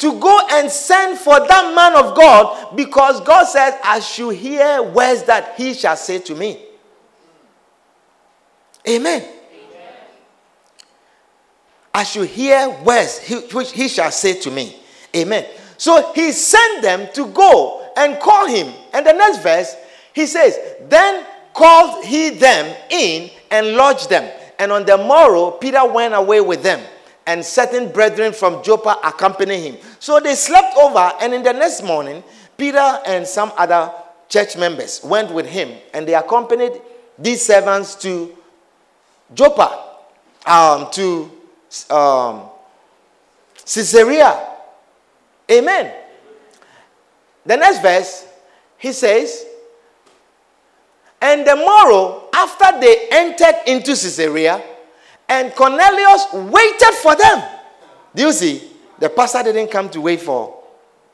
to 0.00 0.20
go 0.20 0.38
and 0.50 0.70
send 0.70 1.18
for 1.18 1.40
that 1.40 1.74
man 1.74 1.96
of 1.96 2.14
God 2.14 2.76
because 2.76 3.22
God 3.22 3.44
said, 3.44 3.78
I 3.82 4.00
should 4.00 4.36
hear 4.36 4.82
words 4.82 5.22
that 5.22 5.54
he 5.56 5.72
shall 5.72 5.96
say 5.96 6.18
to 6.18 6.34
me. 6.34 6.66
Amen. 8.88 9.22
Amen. 9.22 9.32
I 11.92 12.04
should 12.04 12.28
hear 12.28 12.70
words 12.82 13.20
which 13.52 13.72
he 13.72 13.88
shall 13.88 14.10
say 14.10 14.38
to 14.40 14.50
me. 14.50 14.76
Amen. 15.14 15.46
So 15.76 16.12
he 16.14 16.32
sent 16.32 16.82
them 16.82 17.08
to 17.14 17.26
go 17.26 17.90
and 17.96 18.18
call 18.20 18.46
him. 18.46 18.72
And 18.92 19.06
the 19.06 19.12
next 19.12 19.42
verse, 19.42 19.74
he 20.12 20.26
says, 20.26 20.58
Then 20.88 21.24
called 21.54 22.04
he 22.04 22.30
them 22.30 22.76
in 22.90 23.30
and 23.50 23.76
lodged 23.76 24.08
them. 24.08 24.30
And 24.58 24.72
on 24.72 24.84
the 24.84 24.98
morrow, 24.98 25.52
Peter 25.52 25.84
went 25.86 26.14
away 26.14 26.40
with 26.42 26.62
them, 26.62 26.80
and 27.26 27.42
certain 27.44 27.90
brethren 27.90 28.34
from 28.34 28.62
Joppa 28.62 28.98
accompanied 29.02 29.60
him. 29.60 29.76
So 29.98 30.20
they 30.20 30.34
slept 30.34 30.76
over, 30.76 31.12
and 31.20 31.32
in 31.32 31.42
the 31.42 31.52
next 31.54 31.82
morning, 31.82 32.22
Peter 32.58 32.98
and 33.06 33.26
some 33.26 33.52
other 33.56 33.90
church 34.28 34.58
members 34.58 35.00
went 35.02 35.32
with 35.32 35.46
him, 35.46 35.78
and 35.94 36.06
they 36.06 36.14
accompanied 36.14 36.80
these 37.18 37.42
servants 37.42 37.94
to 37.96 38.36
Joppa 39.34 39.86
um, 40.46 40.90
to 40.92 41.30
um, 41.90 42.42
Caesarea. 43.64 44.48
Amen. 45.50 45.94
The 47.46 47.56
next 47.56 47.80
verse, 47.80 48.26
he 48.78 48.92
says, 48.92 49.46
And 51.20 51.46
the 51.46 51.56
morrow, 51.56 52.28
after 52.34 52.80
they 52.80 53.08
entered 53.10 53.56
into 53.66 53.90
Caesarea, 53.90 54.62
and 55.28 55.54
Cornelius 55.54 56.26
waited 56.32 56.94
for 56.94 57.14
them. 57.14 57.42
Do 58.14 58.24
you 58.24 58.32
see? 58.32 58.70
The 58.98 59.08
pastor 59.08 59.44
didn't 59.44 59.70
come 59.70 59.88
to 59.90 60.00
wait 60.00 60.20
for 60.20 60.62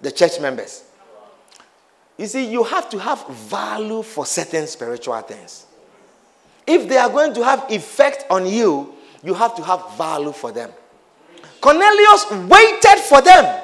the 0.01 0.11
church 0.11 0.41
members. 0.41 0.85
You 2.17 2.27
see, 2.27 2.51
you 2.51 2.65
have 2.65 2.89
to 2.91 2.99
have 2.99 3.29
value 3.29 4.03
for 4.03 4.25
certain 4.25 4.67
spiritual 4.67 5.21
things. 5.21 5.66
If 6.67 6.89
they 6.89 6.97
are 6.97 7.11
going 7.11 7.35
to 7.35 7.45
have 7.45 7.71
effect 7.71 8.25
on 8.31 8.47
you, 8.47 8.95
you 9.23 9.35
have 9.35 9.55
to 9.57 9.63
have 9.63 9.97
value 9.97 10.33
for 10.33 10.53
them. 10.53 10.71
Cornelius 11.61 12.31
waited 12.49 12.99
for 13.09 13.21
them. 13.23 13.63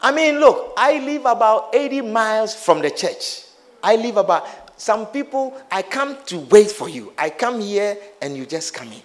I 0.00 0.12
mean, 0.12 0.38
look, 0.40 0.74
I 0.76 0.98
live 0.98 1.26
about 1.26 1.74
80 1.74 2.02
miles 2.02 2.54
from 2.54 2.82
the 2.82 2.90
church. 2.90 3.42
I 3.82 3.96
live 3.96 4.16
about 4.16 4.46
some 4.76 5.06
people, 5.06 5.56
I 5.70 5.82
come 5.82 6.16
to 6.26 6.38
wait 6.40 6.70
for 6.70 6.88
you. 6.88 7.12
I 7.16 7.30
come 7.30 7.60
here 7.60 7.96
and 8.20 8.36
you 8.36 8.44
just 8.44 8.74
come 8.74 8.88
in. 8.88 9.02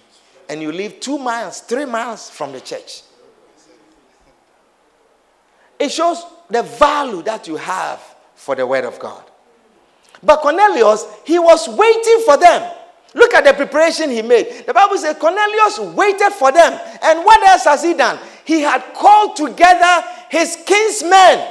And 0.48 0.60
you 0.60 0.72
live 0.72 0.98
two 1.00 1.16
miles, 1.16 1.60
three 1.60 1.84
miles 1.84 2.28
from 2.28 2.52
the 2.52 2.60
church. 2.60 3.02
It 5.78 5.90
shows 5.90 6.24
the 6.50 6.62
value 6.62 7.22
that 7.22 7.46
you 7.46 7.56
have 7.56 8.02
for 8.34 8.54
the 8.54 8.66
word 8.66 8.84
of 8.84 8.98
God. 8.98 9.22
But 10.22 10.40
Cornelius, 10.40 11.06
he 11.24 11.38
was 11.38 11.68
waiting 11.68 12.22
for 12.26 12.36
them. 12.36 12.70
Look 13.14 13.34
at 13.34 13.44
the 13.44 13.52
preparation 13.54 14.10
he 14.10 14.22
made. 14.22 14.64
The 14.66 14.74
Bible 14.74 14.96
says 14.96 15.16
Cornelius 15.18 15.78
waited 15.96 16.32
for 16.32 16.52
them. 16.52 16.78
And 17.02 17.24
what 17.24 17.46
else 17.48 17.64
has 17.64 17.82
he 17.82 17.94
done? 17.94 18.18
He 18.44 18.60
had 18.60 18.82
called 18.94 19.36
together 19.36 20.04
his 20.30 20.56
kinsmen 20.64 21.48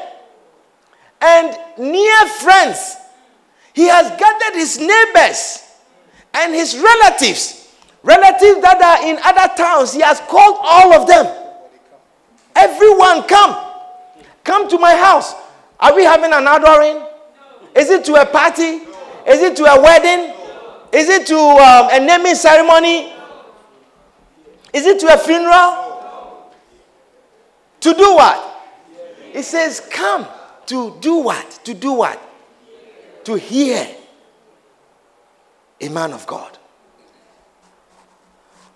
and 1.21 1.57
near 1.77 2.27
friends. 2.27 2.95
He 3.73 3.87
has 3.87 4.09
gathered 4.17 4.57
his 4.57 4.79
neighbors 4.79 5.63
and 6.33 6.53
his 6.53 6.77
relatives, 6.77 7.73
relatives 8.03 8.61
that 8.61 8.81
are 8.81 9.07
in 9.07 9.17
other 9.23 9.53
towns. 9.55 9.93
He 9.93 10.01
has 10.01 10.19
called 10.21 10.57
all 10.61 10.93
of 10.93 11.07
them. 11.07 11.25
Everyone, 12.55 13.23
come. 13.23 13.65
Come 14.43 14.69
to 14.69 14.77
my 14.77 14.95
house. 14.95 15.33
Are 15.79 15.93
we 15.95 16.03
having 16.03 16.31
an 16.33 16.45
outdooring? 16.45 17.05
Is 17.75 17.89
it 17.89 18.05
to 18.05 18.15
a 18.15 18.25
party? 18.25 18.81
Is 19.27 19.41
it 19.41 19.55
to 19.57 19.65
a 19.65 19.81
wedding? 19.81 20.38
Is 20.91 21.07
it 21.09 21.27
to 21.27 21.37
um, 21.37 21.89
a 21.91 21.99
naming 21.99 22.35
ceremony? 22.35 23.13
Is 24.73 24.85
it 24.85 24.99
to 25.01 25.13
a 25.13 25.17
funeral? 25.17 26.53
To 27.81 27.93
do 27.93 28.15
what? 28.15 28.61
It 29.33 29.43
says, 29.43 29.87
Come 29.91 30.27
to 30.67 30.97
do 30.99 31.15
what? 31.15 31.59
To 31.63 31.73
do 31.73 31.93
what? 31.93 32.21
To 33.25 33.35
hear 33.35 33.87
a 35.79 35.89
man 35.89 36.13
of 36.13 36.25
God. 36.25 36.57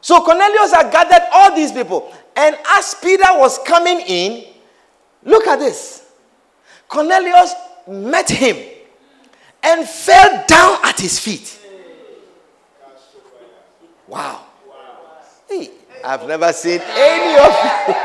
So 0.02 0.22
Cornelius 0.24 0.74
had 0.74 0.92
gathered 0.92 1.28
all 1.34 1.56
these 1.56 1.72
people. 1.72 2.14
And 2.36 2.58
as 2.76 2.96
Peter 3.02 3.28
was 3.32 3.58
coming 3.60 4.02
in, 4.02 4.46
look 5.24 5.48
at 5.48 5.60
this. 5.60 6.06
Cornelius 6.88 7.54
met 7.88 8.30
him 8.30 8.58
and 9.64 9.88
fell 9.88 10.44
down 10.48 10.78
at 10.84 11.00
his 11.00 11.20
feet. 11.20 11.60
Wow. 14.14 14.46
Hey, 15.50 15.72
I've 16.06 16.28
never 16.28 16.54
seen 16.54 16.80
any 16.84 17.34
of 17.40 17.52
you. 17.88 17.96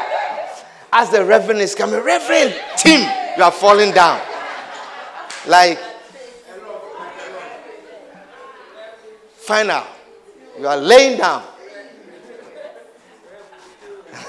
As 0.92 1.10
the 1.10 1.22
reverend 1.22 1.60
is 1.60 1.74
coming, 1.74 2.00
Reverend 2.02 2.58
Tim, 2.78 3.02
you 3.36 3.42
are 3.42 3.52
falling 3.52 3.92
down. 3.92 4.18
Like, 5.46 5.78
final. 9.36 9.84
You 10.58 10.66
are 10.66 10.78
laying 10.78 11.18
down. 11.18 11.42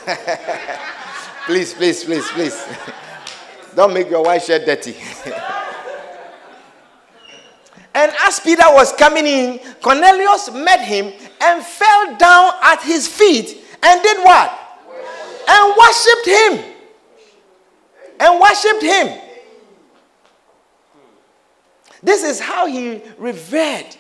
please, 1.46 1.74
please, 1.74 2.04
please, 2.04 2.28
please. 2.32 2.62
Don't 3.74 3.94
make 3.94 4.10
your 4.10 4.26
white 4.26 4.44
shirt 4.44 4.66
dirty. 4.66 4.98
and 7.96 8.12
as 8.28 8.42
Peter 8.42 8.66
was 8.68 8.92
coming 8.92 9.26
in, 9.26 9.60
Cornelius 9.82 10.52
met 10.52 10.82
him 10.82 11.14
and 11.42 11.64
fell 11.64 12.18
down 12.18 12.54
at 12.64 12.82
his 12.82 13.08
feet 13.08 13.58
and 13.84 14.02
did 14.04 14.18
what? 14.20 14.60
And 15.48 15.76
worshipped 15.78 16.26
him. 16.26 16.76
And 18.20 18.40
worshipped 18.40 18.84
him. 18.84 19.22
This 22.04 22.24
is 22.24 22.40
how 22.40 22.66
he 22.68 23.02
revered 23.18 23.96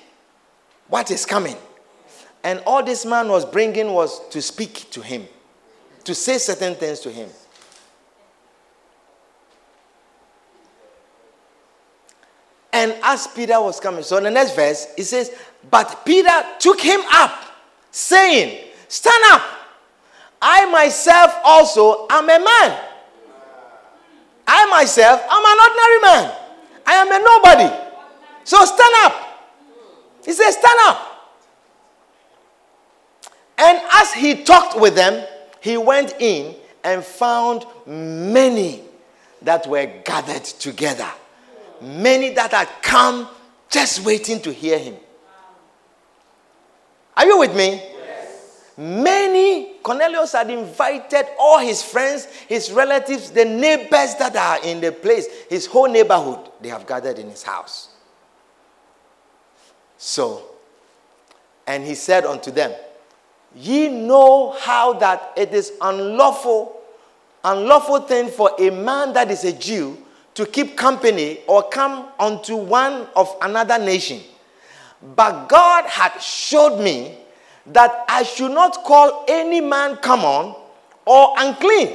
what 0.87 1.11
is 1.11 1.25
coming. 1.25 1.55
And 2.43 2.61
all 2.65 2.83
this 2.83 3.05
man 3.05 3.27
was 3.27 3.45
bringing 3.45 3.93
was 3.93 4.27
to 4.29 4.41
speak 4.41 4.89
to 4.91 5.01
him 5.01 5.27
to 6.05 6.15
say 6.15 6.37
certain 6.37 6.75
things 6.75 6.99
to 7.01 7.11
him. 7.11 7.29
And 12.71 12.95
as 13.01 13.27
Peter 13.27 13.59
was 13.61 13.79
coming, 13.79 14.03
so 14.03 14.17
in 14.17 14.23
the 14.23 14.31
next 14.31 14.55
verse, 14.55 14.87
it 14.97 15.05
says, 15.05 15.31
But 15.69 16.05
Peter 16.05 16.29
took 16.59 16.79
him 16.79 17.01
up, 17.11 17.33
saying, 17.91 18.65
Stand 18.87 19.23
up. 19.31 19.41
I 20.41 20.69
myself 20.71 21.33
also 21.43 22.05
am 22.09 22.25
a 22.25 22.39
man. 22.39 22.79
I 24.47 24.65
myself 24.69 25.21
am 25.29 25.43
an 25.45 25.59
ordinary 25.67 26.01
man. 26.01 26.35
I 26.85 26.93
am 26.93 27.11
a 27.11 27.19
nobody. 27.19 27.89
So 28.43 28.63
stand 28.65 28.95
up. 29.03 29.13
He 30.25 30.31
says, 30.31 30.55
Stand 30.55 30.79
up. 30.83 31.05
And 33.57 33.81
as 33.93 34.13
he 34.13 34.43
talked 34.43 34.79
with 34.79 34.95
them, 34.95 35.25
he 35.61 35.77
went 35.77 36.15
in 36.19 36.55
and 36.83 37.03
found 37.03 37.65
many 37.85 38.81
that 39.41 39.67
were 39.67 39.85
gathered 40.05 40.45
together. 40.45 41.09
Many 41.81 42.33
that 42.33 42.51
had 42.51 42.69
come 42.81 43.27
just 43.69 44.05
waiting 44.05 44.41
to 44.41 44.51
hear 44.51 44.77
him. 44.77 44.95
Are 47.15 47.25
you 47.25 47.37
with 47.39 47.55
me? 47.55 47.71
Yes. 47.71 48.71
Many, 48.77 49.73
Cornelius 49.83 50.31
had 50.31 50.49
invited 50.49 51.25
all 51.37 51.59
his 51.59 51.83
friends, 51.83 52.25
his 52.47 52.71
relatives, 52.71 53.31
the 53.31 53.45
neighbors 53.45 54.15
that 54.15 54.35
are 54.35 54.63
in 54.63 54.79
the 54.79 54.91
place, 54.91 55.27
his 55.49 55.65
whole 55.65 55.89
neighborhood, 55.89 56.49
they 56.61 56.69
have 56.69 56.87
gathered 56.87 57.19
in 57.19 57.29
his 57.29 57.43
house. 57.43 57.89
So, 59.97 60.45
and 61.67 61.85
he 61.85 61.93
said 61.93 62.25
unto 62.25 62.51
them, 62.51 62.71
Ye 63.53 63.89
know 63.89 64.55
how 64.59 64.93
that 64.93 65.33
it 65.35 65.53
is 65.53 65.73
unlawful, 65.81 66.81
unlawful 67.43 68.01
thing 68.01 68.29
for 68.29 68.51
a 68.59 68.69
man 68.69 69.11
that 69.13 69.29
is 69.29 69.43
a 69.43 69.51
Jew 69.51 69.97
to 70.39 70.45
keep 70.45 70.77
company 70.77 71.39
or 71.47 71.67
come 71.67 72.07
unto 72.17 72.55
one 72.55 73.05
of 73.13 73.35
another 73.41 73.77
nation. 73.77 74.21
But 75.13 75.49
God 75.49 75.83
had 75.83 76.17
showed 76.21 76.79
me 76.81 77.17
that 77.65 78.05
I 78.07 78.23
should 78.23 78.51
not 78.51 78.85
call 78.85 79.25
any 79.27 79.59
man 79.59 79.97
common 79.97 80.55
or 81.05 81.33
unclean. 81.37 81.89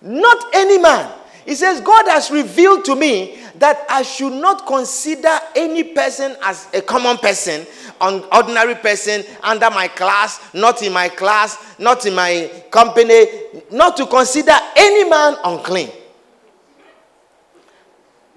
Not 0.00 0.42
any 0.54 0.78
man. 0.78 1.12
He 1.44 1.54
says, 1.54 1.82
God 1.82 2.08
has 2.08 2.30
revealed 2.30 2.86
to 2.86 2.96
me 2.96 3.40
that 3.56 3.84
I 3.90 4.00
should 4.00 4.32
not 4.32 4.66
consider 4.66 5.36
any 5.54 5.84
person 5.84 6.34
as 6.42 6.66
a 6.72 6.80
common 6.80 7.18
person 7.18 7.66
an 8.00 8.22
ordinary 8.32 8.76
person 8.76 9.24
under 9.42 9.68
my 9.70 9.88
class, 9.88 10.40
not 10.54 10.82
in 10.82 10.92
my 10.92 11.08
class, 11.08 11.58
not 11.78 12.06
in 12.06 12.14
my 12.14 12.48
company, 12.70 13.26
not 13.72 13.96
to 13.96 14.06
consider 14.06 14.54
any 14.76 15.10
man 15.10 15.34
unclean. 15.44 15.90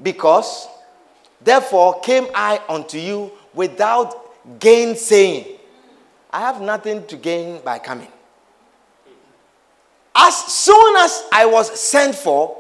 Because, 0.02 0.68
therefore, 1.40 2.00
came 2.02 2.28
I 2.34 2.62
unto 2.68 2.98
you 2.98 3.32
without 3.54 4.60
gainsaying. 4.60 5.60
I 6.32 6.40
have 6.40 6.62
nothing 6.62 7.06
to 7.08 7.18
gain 7.18 7.62
by 7.64 7.80
coming. 7.80 8.08
As 10.16 10.36
soon 10.36 10.98
as 10.98 11.24
I 11.32 11.46
was 11.46 11.80
sent 11.80 12.16
for, 12.16 12.58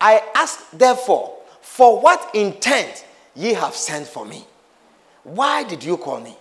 I 0.00 0.22
asked, 0.34 0.78
therefore, 0.78 1.36
for 1.60 2.00
what 2.00 2.34
intent 2.34 3.04
ye 3.34 3.52
have 3.54 3.74
sent 3.74 4.06
for 4.06 4.24
me? 4.24 4.44
Why 5.22 5.64
did 5.64 5.82
you 5.82 5.96
call 5.96 6.20
me? 6.20 6.36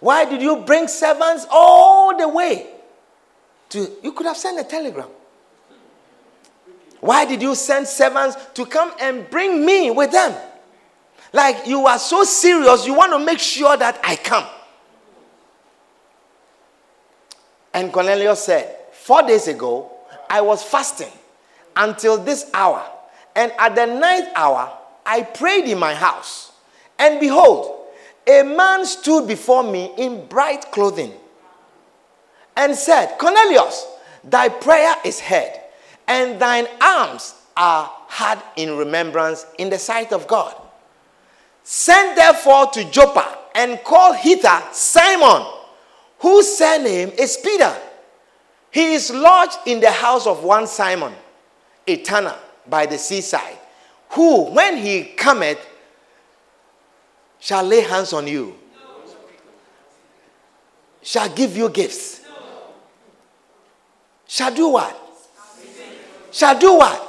Why 0.00 0.24
did 0.24 0.40
you 0.40 0.56
bring 0.56 0.88
servants 0.88 1.46
all 1.50 2.16
the 2.16 2.28
way 2.28 2.68
to? 3.70 3.90
You 4.02 4.12
could 4.12 4.26
have 4.26 4.36
sent 4.36 4.58
a 4.58 4.64
telegram. 4.64 5.08
Why 7.00 7.24
did 7.24 7.42
you 7.42 7.54
send 7.54 7.86
servants 7.86 8.36
to 8.54 8.66
come 8.66 8.92
and 9.00 9.28
bring 9.30 9.64
me 9.64 9.90
with 9.90 10.12
them? 10.12 10.34
Like 11.32 11.66
you 11.66 11.86
are 11.86 11.98
so 11.98 12.24
serious, 12.24 12.86
you 12.86 12.94
want 12.94 13.12
to 13.12 13.18
make 13.18 13.38
sure 13.38 13.76
that 13.76 14.00
I 14.04 14.16
come. 14.16 14.46
And 17.72 17.92
Cornelius 17.92 18.44
said, 18.44 18.76
Four 18.92 19.22
days 19.22 19.48
ago, 19.48 19.90
I 20.28 20.40
was 20.40 20.62
fasting 20.62 21.10
until 21.76 22.18
this 22.18 22.50
hour. 22.52 22.84
And 23.34 23.52
at 23.58 23.74
the 23.74 23.86
ninth 23.86 24.28
hour, 24.34 24.76
I 25.06 25.22
prayed 25.22 25.64
in 25.66 25.78
my 25.78 25.94
house. 25.94 26.52
And 26.98 27.18
behold, 27.18 27.86
a 28.26 28.42
man 28.42 28.84
stood 28.84 29.26
before 29.26 29.62
me 29.62 29.92
in 29.96 30.26
bright 30.26 30.70
clothing 30.70 31.12
and 32.56 32.76
said, 32.76 33.16
Cornelius, 33.18 33.86
thy 34.22 34.48
prayer 34.48 34.94
is 35.04 35.18
heard, 35.20 35.52
and 36.10 36.40
thine 36.40 36.66
alms 36.80 37.34
are 37.56 37.88
had 38.08 38.42
in 38.56 38.76
remembrance 38.76 39.46
in 39.58 39.70
the 39.70 39.78
sight 39.78 40.12
of 40.12 40.26
God. 40.26 40.52
Send 41.62 42.18
therefore 42.18 42.66
to 42.72 42.90
Joppa 42.90 43.38
and 43.54 43.78
call 43.84 44.12
hither 44.14 44.60
Simon, 44.72 45.46
whose 46.18 46.48
surname 46.48 47.10
is 47.16 47.36
Peter. 47.36 47.72
He 48.72 48.94
is 48.94 49.12
lodged 49.12 49.58
in 49.66 49.78
the 49.78 49.92
house 49.92 50.26
of 50.26 50.42
one 50.42 50.66
Simon, 50.66 51.12
a 51.86 51.96
tanner 51.98 52.34
by 52.68 52.86
the 52.86 52.98
seaside, 52.98 53.58
who, 54.10 54.50
when 54.50 54.78
he 54.78 55.04
cometh, 55.04 55.64
shall 57.38 57.62
lay 57.62 57.82
hands 57.82 58.12
on 58.12 58.26
you, 58.26 58.56
shall 61.02 61.28
give 61.28 61.56
you 61.56 61.68
gifts, 61.68 62.20
shall 64.26 64.52
do 64.52 64.70
what? 64.70 64.99
Shall 66.30 66.58
do 66.58 66.76
what? 66.76 67.06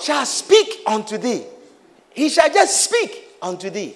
Shall 0.00 0.24
speak 0.24 0.80
unto 0.86 1.18
thee. 1.18 1.44
He 2.10 2.28
shall 2.28 2.52
just 2.52 2.84
speak 2.84 3.28
unto 3.42 3.70
thee. 3.70 3.94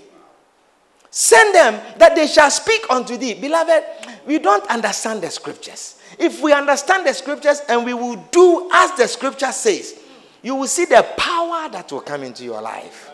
Send 1.11 1.55
them 1.55 1.80
that 1.99 2.16
they 2.16 2.26
shall 2.26 2.51
speak 2.51 2.84
unto 2.90 3.16
thee. 3.16 3.34
Beloved, 3.34 3.84
we 4.26 4.38
don't 4.38 4.68
understand 4.68 5.22
the 5.22 5.30
scriptures. 5.30 6.01
If 6.18 6.42
we 6.42 6.53
understand 6.53 7.07
the 7.07 7.14
scriptures 7.14 7.61
and 7.68 7.84
we 7.84 7.95
will 7.95 8.16
do 8.30 8.68
as 8.72 8.92
the 8.92 9.07
scripture 9.07 9.53
says, 9.53 9.99
you 10.42 10.55
will 10.57 10.66
see 10.66 10.84
the 10.84 11.07
power 11.16 11.68
that 11.70 11.90
will 11.90 12.01
come 12.01 12.22
into 12.22 12.45
your 12.45 12.61
life. 12.61 13.11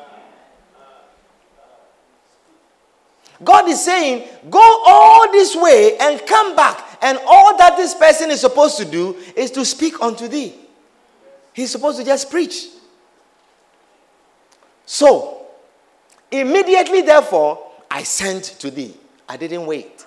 God 3.42 3.68
is 3.68 3.82
saying, 3.82 4.28
go 4.50 4.82
all 4.86 5.30
this 5.32 5.56
way 5.56 5.96
and 5.98 6.20
come 6.26 6.54
back. 6.56 6.98
And 7.00 7.18
all 7.26 7.56
that 7.56 7.76
this 7.76 7.94
person 7.94 8.30
is 8.30 8.40
supposed 8.40 8.76
to 8.78 8.84
do 8.84 9.16
is 9.36 9.50
to 9.52 9.64
speak 9.64 10.02
unto 10.02 10.28
thee. 10.28 10.54
He's 11.52 11.70
supposed 11.70 11.98
to 11.98 12.04
just 12.04 12.30
preach. 12.30 12.68
So, 14.86 15.46
immediately, 16.30 17.02
therefore, 17.02 17.70
I 17.90 18.02
sent 18.02 18.44
to 18.60 18.70
thee. 18.70 18.94
I 19.28 19.36
didn't 19.36 19.66
wait. 19.66 20.04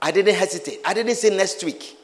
I 0.00 0.10
didn't 0.10 0.34
hesitate. 0.34 0.80
I 0.84 0.94
didn't 0.94 1.14
say 1.16 1.34
next 1.34 1.62
week. 1.64 1.96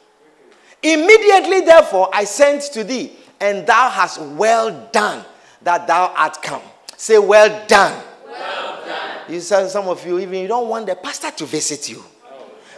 Immediately, 0.81 1.61
therefore, 1.61 2.09
I 2.13 2.25
sent 2.25 2.63
to 2.73 2.83
thee, 2.83 3.13
and 3.39 3.65
thou 3.65 3.89
hast 3.89 4.21
well 4.21 4.89
done 4.91 5.23
that 5.61 5.87
thou 5.87 6.13
art 6.15 6.41
come. 6.41 6.61
Say, 6.97 7.17
well 7.17 7.65
done. 7.67 8.03
Well 8.25 8.85
done. 8.85 9.19
You 9.29 9.39
said 9.39 9.67
some 9.69 9.87
of 9.87 10.05
you 10.05 10.19
even 10.19 10.41
you 10.41 10.47
don't 10.47 10.69
want 10.69 10.85
the 10.85 10.95
pastor 10.95 11.31
to 11.31 11.45
visit 11.45 11.89
you. 11.89 12.03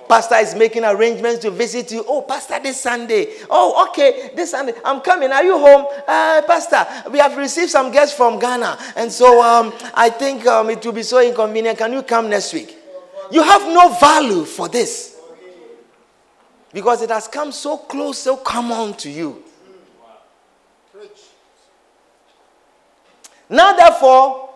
Pastor 0.08 0.36
is 0.36 0.56
making 0.56 0.84
arrangements 0.86 1.40
to 1.40 1.52
visit 1.52 1.92
you. 1.92 2.04
Oh, 2.08 2.22
Pastor, 2.22 2.60
this 2.60 2.80
Sunday. 2.80 3.28
Oh, 3.50 3.88
okay, 3.90 4.32
this 4.36 4.52
Sunday. 4.52 4.74
I'm 4.86 5.02
coming. 5.02 5.32
Are 5.32 5.44
you 5.44 5.58
home? 5.58 5.86
Uh, 6.08 6.42
Pastor, 6.48 6.86
we 7.12 7.20
have 7.20 7.36
received 7.36 7.70
some 7.70 7.92
guests 7.92 8.16
from 8.16 8.40
Ghana. 8.40 8.78
And 8.96 9.12
so 9.12 9.42
um, 9.42 9.74
I 9.94 10.10
think 10.10 10.46
um, 10.48 10.70
it 10.70 10.86
will 10.86 10.94
be 10.94 11.04
so 11.04 11.22
inconvenient. 11.22 11.78
Can 11.78 11.92
you 11.94 12.04
come 12.04 12.30
next 12.30 12.54
week? 12.54 12.76
You 13.32 13.44
have 13.44 13.62
no 13.64 13.90
value 14.00 14.46
for 14.46 14.70
this. 14.70 15.20
Because 16.72 17.02
it 17.02 17.10
has 17.10 17.28
come 17.28 17.52
so 17.52 17.78
close, 17.78 18.20
so 18.20 18.38
common 18.38 18.94
to 18.96 19.10
you. 19.10 19.44
Now, 23.50 23.74
therefore, 23.76 24.50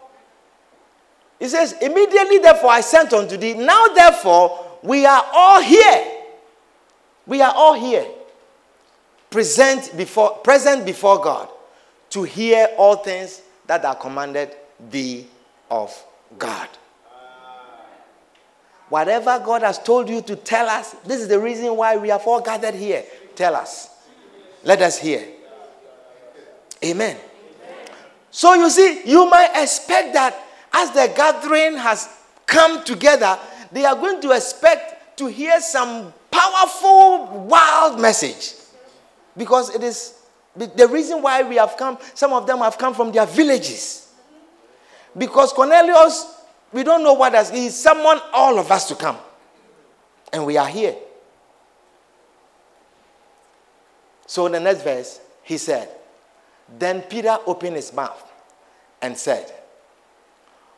he 1.39 1.47
says, 1.47 1.74
immediately, 1.82 2.38
therefore, 2.38 2.72
I 2.72 2.82
sent 2.82 3.14
unto 3.14 3.38
thee. 3.38 3.54
Now, 3.54 3.88
therefore, 3.88 4.70
we 4.84 5.05
are 5.05 5.23
all 5.34 5.61
here. 5.61 6.05
We 7.25 7.41
are 7.41 7.53
all 7.53 7.73
here. 7.73 8.05
Present 9.29 9.95
before, 9.95 10.32
present 10.38 10.86
before 10.86 11.21
God 11.21 11.49
to 12.09 12.23
hear 12.23 12.67
all 12.77 12.97
things 12.97 13.41
that 13.67 13.86
are 13.86 13.95
commanded 13.95 14.55
thee 14.89 15.27
of 15.69 15.91
God. 16.38 16.67
Whatever 18.89 19.39
God 19.39 19.61
has 19.61 19.79
told 19.79 20.09
you 20.09 20.21
to 20.23 20.36
tell 20.36 20.67
us, 20.67 20.91
this 21.05 21.21
is 21.21 21.29
the 21.29 21.39
reason 21.39 21.75
why 21.77 21.95
we 21.95 22.09
have 22.09 22.27
all 22.27 22.41
gathered 22.41 22.75
here. 22.75 23.05
Tell 23.36 23.55
us. 23.55 23.89
Let 24.65 24.82
us 24.82 24.99
hear. 24.99 25.25
Amen. 26.84 27.15
So 28.32 28.53
you 28.53 28.69
see, 28.69 29.01
you 29.05 29.29
might 29.29 29.51
expect 29.55 30.13
that 30.13 30.36
as 30.73 30.91
the 30.91 31.11
gathering 31.15 31.77
has 31.77 32.09
come 32.45 32.84
together, 32.84 33.39
they 33.72 33.86
are 33.86 33.95
going 33.95 34.22
to 34.22 34.32
expect 34.32 35.17
to 35.17 35.28
hear 35.28 35.59
some 35.61 36.13
powerful, 36.30 37.45
wild 37.47 37.99
message. 37.99 38.53
Because 39.36 39.74
it 39.74 39.84
is 39.84 40.17
the 40.55 40.88
reason 40.88 41.22
why 41.22 41.43
we 41.43 41.55
have 41.55 41.78
come, 41.78 41.97
some 42.13 42.34
of 42.34 42.45
them 42.45 42.59
have 42.59 42.78
come 42.78 42.93
from 42.93 43.11
their 43.11 43.26
villages. 43.26 44.11
Because 45.17 45.53
Cornelius, 45.53 46.39
we 46.72 46.84
don't 46.84 47.03
know 47.03 47.13
what 47.13 47.34
has, 47.34 47.49
he 47.49 47.69
summoned 47.69 48.22
all 48.34 48.59
of 48.59 48.72
us 48.72 48.88
to 48.89 48.95
come. 48.95 49.17
And 50.34 50.45
we 50.45 50.57
are 50.57 50.67
here. 50.67 50.95
So 54.26 54.45
in 54.45 54.53
the 54.53 54.59
next 54.59 54.84
verse, 54.84 55.19
he 55.43 55.57
said, 55.57 55.89
Then 56.80 57.01
Peter 57.01 57.38
opened 57.45 57.76
his 57.76 57.91
mouth 57.93 58.24
and 59.01 59.17
said, 59.17 59.51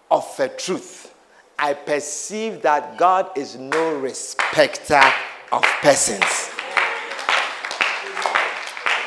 Of 0.10 0.40
a 0.40 0.50
truth, 0.50 1.03
I 1.64 1.74
perceive 1.74 2.62
that 2.64 2.98
God 2.98 3.38
is 3.38 3.56
no 3.56 3.96
respecter 3.96 5.02
of 5.50 5.64
persons. 5.82 6.52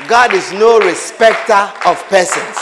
God 0.08 0.32
is 0.32 0.54
no 0.54 0.80
respecter 0.80 1.70
of 1.84 2.02
persons. 2.08 2.56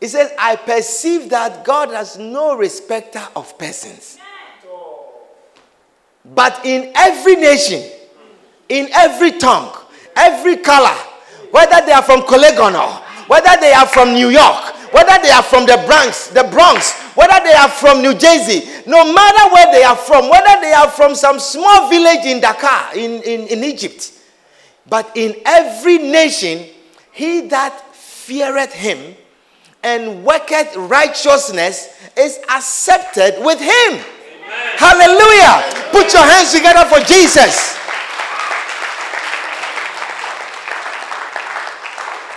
He 0.00 0.08
says, 0.08 0.32
I 0.36 0.56
perceive 0.56 1.30
that 1.30 1.64
God 1.64 1.90
has 1.90 2.18
no 2.18 2.56
respecter 2.56 3.22
of 3.36 3.56
persons. 3.56 4.18
But 6.24 6.66
in 6.66 6.90
every 6.96 7.36
nation, 7.36 7.88
in 8.68 8.88
every 8.92 9.38
tongue, 9.38 9.78
every 10.16 10.56
color, 10.56 10.96
whether 11.52 11.86
they 11.86 11.92
are 11.92 12.02
from 12.02 12.22
Colegono, 12.22 13.00
whether 13.28 13.60
they 13.60 13.72
are 13.72 13.86
from 13.86 14.12
New 14.14 14.30
York, 14.30 14.73
whether 14.94 15.20
they 15.22 15.30
are 15.30 15.42
from 15.42 15.66
the 15.66 15.82
Bronx, 15.88 16.28
the 16.28 16.44
Bronx, 16.44 16.92
whether 17.16 17.42
they 17.42 17.52
are 17.52 17.68
from 17.68 18.00
New 18.00 18.14
Jersey, 18.14 18.62
no 18.86 19.12
matter 19.12 19.52
where 19.52 19.72
they 19.72 19.82
are 19.82 19.96
from, 19.96 20.30
whether 20.30 20.60
they 20.60 20.72
are 20.72 20.88
from 20.88 21.16
some 21.16 21.40
small 21.40 21.90
village 21.90 22.24
in 22.24 22.40
Dakar, 22.40 22.94
in, 22.94 23.20
in, 23.22 23.48
in 23.48 23.64
Egypt, 23.64 24.12
but 24.88 25.10
in 25.16 25.34
every 25.44 25.98
nation, 25.98 26.64
he 27.10 27.40
that 27.48 27.92
feareth 27.92 28.72
him 28.72 29.16
and 29.82 30.24
worketh 30.24 30.76
righteousness 30.76 31.88
is 32.16 32.38
accepted 32.48 33.44
with 33.44 33.58
him. 33.58 33.98
Amen. 33.98 34.78
Hallelujah. 34.78 35.90
Put 35.90 36.12
your 36.12 36.22
hands 36.22 36.52
together 36.52 36.84
for 36.88 37.00
Jesus. 37.00 37.76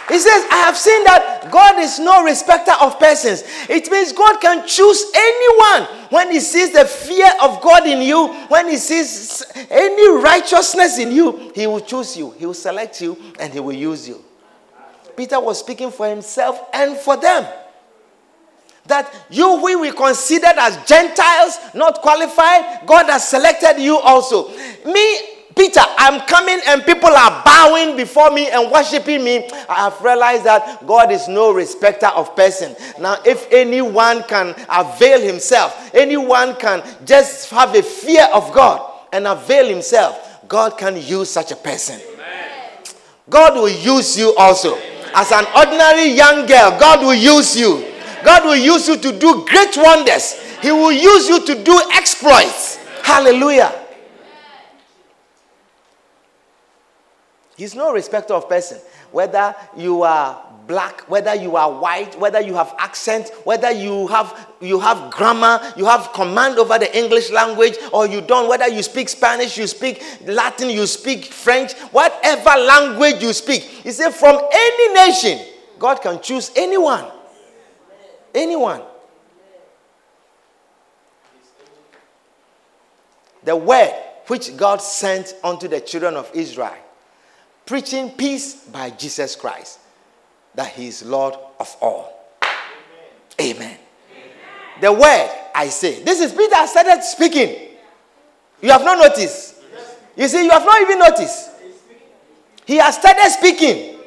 He 0.07 0.19
says, 0.19 0.45
I 0.49 0.63
have 0.65 0.77
seen 0.77 1.03
that 1.03 1.49
God 1.51 1.79
is 1.79 1.99
no 1.99 2.23
respecter 2.23 2.71
of 2.81 2.97
persons. 2.97 3.43
It 3.69 3.91
means 3.91 4.13
God 4.13 4.39
can 4.39 4.65
choose 4.65 5.03
anyone 5.13 5.83
when 6.09 6.31
He 6.31 6.39
sees 6.39 6.71
the 6.71 6.85
fear 6.85 7.29
of 7.41 7.61
God 7.61 7.85
in 7.85 8.01
you, 8.01 8.27
when 8.47 8.69
He 8.69 8.77
sees 8.77 9.43
any 9.69 10.09
righteousness 10.21 10.97
in 10.97 11.11
you, 11.11 11.51
He 11.53 11.67
will 11.67 11.81
choose 11.81 12.15
you, 12.15 12.31
He 12.31 12.45
will 12.45 12.53
select 12.53 13.01
you, 13.01 13.17
and 13.39 13.53
He 13.53 13.59
will 13.59 13.73
use 13.75 14.07
you. 14.07 14.23
Peter 15.17 15.39
was 15.39 15.59
speaking 15.59 15.89
for 15.89 16.07
himself 16.07 16.59
and 16.71 16.95
for 16.95 17.17
them. 17.17 17.51
That 18.85 19.11
you, 19.29 19.61
we 19.61 19.75
we 19.75 19.91
considered 19.91 20.53
as 20.57 20.77
Gentiles, 20.85 21.57
not 21.73 22.01
qualified, 22.01 22.85
God 22.85 23.07
has 23.07 23.27
selected 23.27 23.81
you 23.81 23.97
also. 23.97 24.49
Me, 24.85 25.36
Peter, 25.57 25.81
I'm 25.97 26.21
coming 26.27 26.59
and 26.67 26.85
people 26.85 27.09
are 27.09 27.43
bowing 27.43 27.97
before 27.97 28.29
me 28.31 28.49
and 28.49 28.71
worshiping 28.71 29.23
me. 29.23 29.49
I 29.67 29.89
have 29.89 29.99
realized 30.01 30.43
that 30.43 30.85
God 30.85 31.11
is 31.11 31.27
no 31.27 31.51
respecter 31.51 32.07
of 32.07 32.35
person. 32.35 32.75
Now, 32.99 33.17
if 33.25 33.51
anyone 33.51 34.23
can 34.23 34.55
avail 34.69 35.19
himself, 35.19 35.91
anyone 35.95 36.55
can 36.57 36.83
just 37.05 37.49
have 37.49 37.73
a 37.75 37.81
fear 37.81 38.27
of 38.33 38.53
God 38.53 38.93
and 39.11 39.25
avail 39.25 39.67
himself, 39.67 40.45
God 40.47 40.77
can 40.77 40.95
use 40.95 41.29
such 41.31 41.51
a 41.51 41.55
person. 41.55 41.99
God 43.29 43.55
will 43.55 43.69
use 43.69 44.17
you 44.17 44.35
also. 44.37 44.77
As 45.15 45.31
an 45.31 45.45
ordinary 45.55 46.09
young 46.11 46.45
girl, 46.45 46.77
God 46.79 47.01
will 47.01 47.15
use 47.15 47.57
you. 47.57 47.83
God 48.23 48.45
will 48.45 48.55
use 48.55 48.87
you 48.87 48.97
to 48.97 49.17
do 49.17 49.45
great 49.49 49.75
wonders. 49.75 50.33
He 50.61 50.71
will 50.71 50.91
use 50.91 51.27
you 51.27 51.45
to 51.45 51.63
do 51.63 51.81
exploits. 51.93 52.77
Hallelujah. 53.03 53.86
He's 57.57 57.73
no 57.73 57.91
respecter 57.91 58.35
of 58.35 58.47
person. 58.47 58.77
Whether 59.11 59.55
you 59.75 60.03
are 60.03 60.45
black, 60.67 61.01
whether 61.09 61.33
you 61.33 61.55
are 61.55 61.71
white, 61.71 62.17
whether 62.19 62.39
you 62.39 62.53
have 62.53 62.75
accent, 62.77 63.31
whether 63.45 63.71
you 63.71 64.05
have 64.07 64.47
you 64.61 64.79
have 64.79 65.09
grammar, 65.11 65.59
you 65.75 65.85
have 65.85 66.13
command 66.13 66.59
over 66.59 66.77
the 66.77 66.95
English 66.95 67.31
language, 67.31 67.73
or 67.91 68.05
you 68.05 68.21
don't, 68.21 68.47
whether 68.47 68.67
you 68.67 68.83
speak 68.83 69.09
Spanish, 69.09 69.57
you 69.57 69.65
speak 69.65 70.03
Latin, 70.25 70.69
you 70.69 70.85
speak 70.85 71.25
French, 71.25 71.73
whatever 71.91 72.51
language 72.59 73.23
you 73.23 73.33
speak. 73.33 73.63
He 73.63 73.91
said, 73.91 74.11
from 74.11 74.39
any 74.51 74.93
nation, 74.93 75.39
God 75.79 75.99
can 75.99 76.21
choose 76.21 76.51
anyone. 76.55 77.05
Anyone. 78.35 78.83
The 83.43 83.55
word 83.55 83.93
which 84.27 84.55
God 84.55 84.79
sent 84.79 85.33
unto 85.43 85.67
the 85.67 85.79
children 85.79 86.15
of 86.15 86.29
Israel 86.35 86.75
preaching 87.67 88.09
peace 88.11 88.55
by 88.55 88.89
Jesus 88.89 89.35
Christ, 89.35 89.79
that 90.55 90.69
He 90.69 90.87
is 90.87 91.03
Lord 91.03 91.35
of 91.59 91.75
all. 91.81 92.11
Amen. 93.39 93.59
Amen. 93.59 93.77
The 94.81 94.91
word 94.91 95.29
I 95.53 95.67
say, 95.69 96.01
this 96.01 96.21
is 96.21 96.31
Peter 96.31 96.65
started 96.65 97.03
speaking. 97.03 97.75
You 98.61 98.71
have 98.71 98.83
not 98.83 98.97
noticed. 98.97 99.55
You 100.15 100.27
see, 100.27 100.45
you 100.45 100.49
have 100.49 100.65
not 100.65 100.81
even 100.81 100.97
noticed. 100.97 101.51
He 102.65 102.77
has 102.77 102.95
started 102.95 103.29
speaking. 103.29 103.99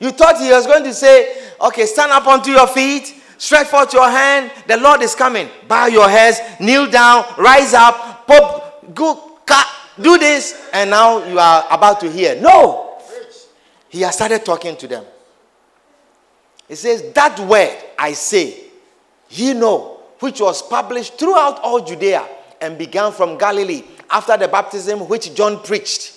You 0.00 0.10
thought 0.10 0.40
he 0.40 0.50
was 0.50 0.66
going 0.66 0.82
to 0.84 0.94
say, 0.94 1.52
okay, 1.60 1.84
stand 1.84 2.10
up 2.10 2.26
onto 2.26 2.50
your 2.50 2.66
feet, 2.66 3.14
stretch 3.36 3.66
forth 3.66 3.92
your 3.92 4.08
hand, 4.08 4.50
the 4.66 4.78
Lord 4.78 5.02
is 5.02 5.14
coming. 5.14 5.48
Bow 5.68 5.86
your 5.86 6.08
heads, 6.08 6.40
kneel 6.58 6.90
down, 6.90 7.24
rise 7.38 7.74
up, 7.74 8.26
pop, 8.26 8.94
go, 8.94 9.38
cut, 9.44 9.66
do 10.00 10.18
this, 10.18 10.68
and 10.72 10.90
now 10.90 11.24
you 11.26 11.38
are 11.38 11.66
about 11.70 12.00
to 12.00 12.10
hear. 12.10 12.40
No. 12.40 12.98
He 13.88 14.02
has 14.02 14.14
started 14.14 14.44
talking 14.44 14.76
to 14.76 14.86
them. 14.86 15.04
He 16.68 16.76
says, 16.76 17.12
That 17.12 17.38
word 17.40 17.76
I 17.98 18.12
say, 18.12 18.60
ye 19.28 19.52
know, 19.52 20.00
which 20.20 20.40
was 20.40 20.62
published 20.62 21.18
throughout 21.18 21.58
all 21.60 21.84
Judea 21.84 22.26
and 22.60 22.78
began 22.78 23.10
from 23.12 23.36
Galilee 23.36 23.82
after 24.10 24.36
the 24.36 24.48
baptism 24.48 25.08
which 25.08 25.34
John 25.34 25.62
preached. 25.62 26.16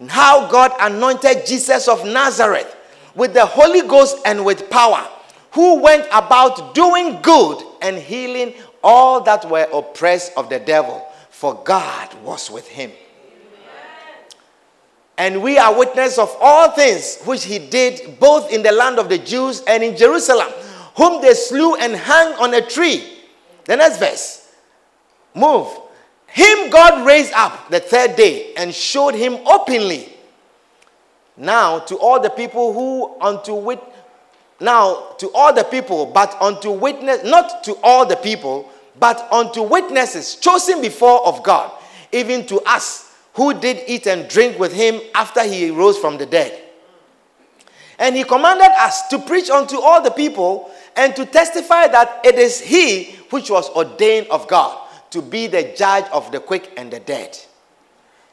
And 0.00 0.10
how 0.10 0.50
God 0.50 0.72
anointed 0.80 1.46
Jesus 1.46 1.88
of 1.88 2.04
Nazareth 2.04 2.76
with 3.14 3.32
the 3.32 3.46
Holy 3.46 3.86
Ghost 3.86 4.18
and 4.26 4.44
with 4.44 4.68
power, 4.68 5.08
who 5.52 5.80
went 5.80 6.06
about 6.12 6.74
doing 6.74 7.22
good 7.22 7.62
and 7.80 7.96
healing 7.96 8.54
all 8.82 9.20
that 9.22 9.48
were 9.48 9.68
oppressed 9.72 10.32
of 10.36 10.50
the 10.50 10.58
devil 10.58 11.06
for 11.34 11.60
God 11.64 12.14
was 12.22 12.48
with 12.48 12.68
him. 12.68 12.92
And 15.18 15.42
we 15.42 15.58
are 15.58 15.76
witness 15.76 16.16
of 16.16 16.34
all 16.40 16.70
things 16.70 17.20
which 17.24 17.44
he 17.44 17.58
did 17.58 18.20
both 18.20 18.52
in 18.52 18.62
the 18.62 18.70
land 18.70 19.00
of 19.00 19.08
the 19.08 19.18
Jews 19.18 19.60
and 19.66 19.82
in 19.82 19.96
Jerusalem, 19.96 20.48
whom 20.96 21.20
they 21.20 21.34
slew 21.34 21.74
and 21.74 21.96
hung 21.96 22.34
on 22.34 22.54
a 22.54 22.64
tree. 22.64 23.18
The 23.64 23.76
next 23.76 23.98
verse. 23.98 24.48
Move. 25.34 25.66
Him 26.28 26.70
God 26.70 27.04
raised 27.04 27.32
up 27.32 27.68
the 27.68 27.80
third 27.80 28.14
day 28.14 28.54
and 28.54 28.72
showed 28.72 29.16
him 29.16 29.34
openly. 29.44 30.12
Now 31.36 31.80
to 31.80 31.98
all 31.98 32.20
the 32.20 32.30
people 32.30 32.72
who 32.72 33.20
unto 33.20 33.54
wit 33.54 33.82
now 34.60 35.16
to 35.18 35.30
all 35.34 35.52
the 35.52 35.64
people, 35.64 36.06
but 36.06 36.40
unto 36.40 36.70
witness, 36.70 37.24
not 37.24 37.64
to 37.64 37.74
all 37.82 38.06
the 38.06 38.16
people, 38.16 38.70
but 38.98 39.32
unto 39.32 39.62
witnesses 39.62 40.36
chosen 40.36 40.80
before 40.80 41.26
of 41.26 41.42
God, 41.42 41.70
even 42.12 42.46
to 42.46 42.60
us 42.60 43.12
who 43.34 43.52
did 43.54 43.82
eat 43.88 44.06
and 44.06 44.28
drink 44.28 44.58
with 44.58 44.72
him 44.72 45.00
after 45.14 45.42
he 45.42 45.70
rose 45.70 45.98
from 45.98 46.18
the 46.18 46.26
dead. 46.26 46.60
And 47.98 48.16
he 48.16 48.24
commanded 48.24 48.70
us 48.78 49.08
to 49.08 49.18
preach 49.18 49.50
unto 49.50 49.78
all 49.78 50.02
the 50.02 50.10
people 50.10 50.70
and 50.96 51.14
to 51.16 51.26
testify 51.26 51.88
that 51.88 52.20
it 52.24 52.36
is 52.36 52.60
he 52.60 53.16
which 53.30 53.50
was 53.50 53.68
ordained 53.70 54.28
of 54.28 54.48
God 54.48 54.80
to 55.10 55.22
be 55.22 55.46
the 55.46 55.74
judge 55.76 56.04
of 56.12 56.30
the 56.32 56.40
quick 56.40 56.72
and 56.76 56.92
the 56.92 57.00
dead. 57.00 57.38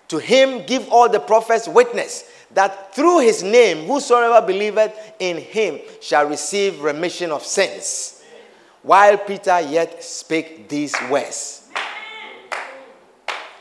To 0.10 0.18
him 0.18 0.66
give 0.66 0.90
all 0.90 1.08
the 1.10 1.20
prophets 1.20 1.68
witness 1.68 2.26
that 2.54 2.94
through 2.94 3.20
his 3.20 3.44
name 3.44 3.88
whosoever 3.88 4.46
believeth 4.46 4.94
in 5.20 5.38
him 5.38 5.80
shall 6.02 6.28
receive 6.28 6.82
remission 6.82 7.32
of 7.32 7.44
sins. 7.44 8.21
While 8.84 9.18
Peter 9.20 9.62
yet 9.62 10.04
spake 10.04 10.68
these 10.68 10.96
words, 11.10 11.70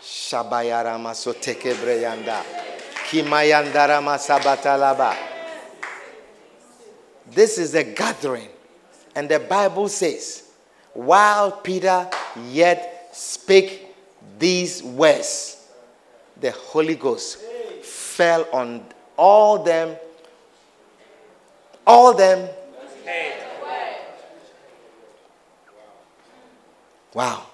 Shabayarama 0.02 1.12
soteke 1.12 1.74
breyanda. 1.74 2.42
Kimayandarama 3.10 4.16
sabatalaba. 4.18 5.16
This 7.26 7.58
is 7.58 7.74
a 7.74 7.84
gathering. 7.84 8.48
And 9.14 9.28
the 9.28 9.40
Bible 9.40 9.88
says, 9.88 10.44
while 10.94 11.52
Peter 11.52 12.08
yet 12.48 13.10
spake 13.12 13.86
these 14.38 14.82
words, 14.82 15.68
the 16.40 16.52
Holy 16.52 16.94
Ghost 16.94 17.38
fell 17.82 18.46
on 18.52 18.84
all 19.16 19.62
them, 19.62 19.96
all 21.86 22.14
them. 22.14 22.48
Wow. 27.14 27.46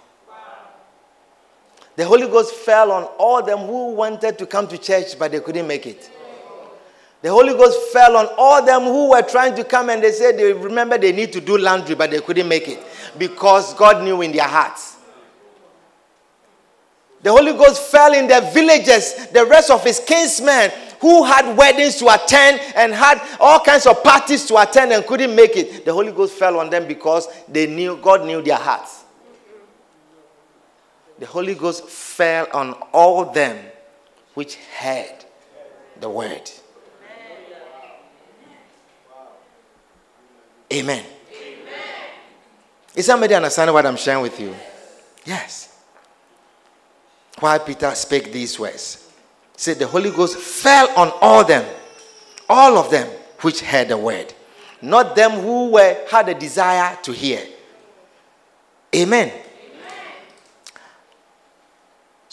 The 1.97 2.05
Holy 2.05 2.27
Ghost 2.27 2.55
fell 2.55 2.93
on 2.93 3.05
all 3.19 3.43
them 3.43 3.61
who 3.61 3.95
wanted 3.95 4.39
to 4.39 4.47
come 4.47 4.69
to 4.69 4.77
church 4.77 5.19
but 5.19 5.33
they 5.33 5.41
couldn't 5.41 5.67
make 5.67 5.87
it. 5.87 6.11
The 7.23 7.31
Holy 7.31 7.55
Ghost 7.55 7.91
fell 7.93 8.19
on 8.19 8.29
all 8.37 8.65
them 8.65 8.83
who 8.83 9.11
were 9.11 9.23
trying 9.23 9.55
to 9.57 9.65
come 9.65 9.89
and 9.89 10.03
they 10.03 10.13
said 10.13 10.39
they 10.39 10.53
remember 10.53 10.99
they 10.99 11.13
need 11.13 11.33
to 11.33 11.41
do 11.41 11.57
laundry 11.57 11.95
but 11.95 12.11
they 12.11 12.21
couldn't 12.21 12.47
make 12.47 12.69
it 12.69 12.79
because 13.17 13.73
God 13.75 14.05
knew 14.05 14.21
in 14.21 14.31
their 14.33 14.47
hearts. 14.47 14.97
The 17.23 17.33
Holy 17.33 17.55
Ghost 17.55 17.83
fell 17.91 18.13
in 18.13 18.29
their 18.29 18.43
villages, 18.53 19.29
the 19.29 19.47
rest 19.47 19.71
of 19.71 19.83
his 19.83 19.99
kinsmen 19.99 20.71
who 21.01 21.25
had 21.25 21.57
weddings 21.57 21.97
to 21.97 22.15
attend 22.15 22.61
and 22.77 22.93
had 22.93 23.21
all 23.41 23.61
kinds 23.61 23.87
of 23.87 24.03
parties 24.05 24.45
to 24.47 24.59
attend 24.61 24.93
and 24.93 25.05
couldn't 25.07 25.35
make 25.35 25.57
it. 25.57 25.87
The 25.87 25.95
Holy 25.95 26.13
Ghost 26.13 26.35
fell 26.35 26.61
on 26.61 26.69
them 26.69 26.87
because 26.87 27.27
they 27.49 27.67
knew 27.67 27.97
God 27.97 28.27
knew 28.27 28.43
their 28.43 28.57
hearts 28.57 29.06
the 31.19 31.27
Holy 31.27 31.55
Ghost 31.55 31.89
fell 31.89 32.47
on 32.53 32.73
all 32.93 33.25
them 33.33 33.59
which 34.35 34.57
heard 34.57 35.25
the 36.01 36.09
word. 36.09 36.51
Amen. 40.73 41.05
Amen. 41.33 41.75
Is 42.95 43.07
somebody 43.07 43.35
understanding 43.35 43.73
what 43.73 43.87
I'm 43.87 43.97
sharing 43.97 44.23
with 44.23 44.39
you? 44.41 44.55
Yes. 45.25 45.81
Why 47.39 47.59
Peter 47.59 47.95
spake 47.95 48.33
these 48.33 48.59
words? 48.59 49.11
Said 49.57 49.79
the 49.79 49.87
Holy 49.87 50.11
Ghost 50.11 50.39
fell 50.39 50.89
on 50.99 51.12
all 51.21 51.45
them, 51.45 51.64
all 52.49 52.77
of 52.79 52.91
them 52.91 53.09
which 53.41 53.61
heard 53.61 53.89
the 53.89 53.97
word, 53.97 54.35
not 54.83 55.17
them 55.17 55.33
who 55.33 55.71
were 55.71 55.97
had 56.11 56.29
a 56.29 56.35
desire 56.35 56.99
to 57.03 57.12
hear. 57.12 57.41
Amen. 58.95 59.33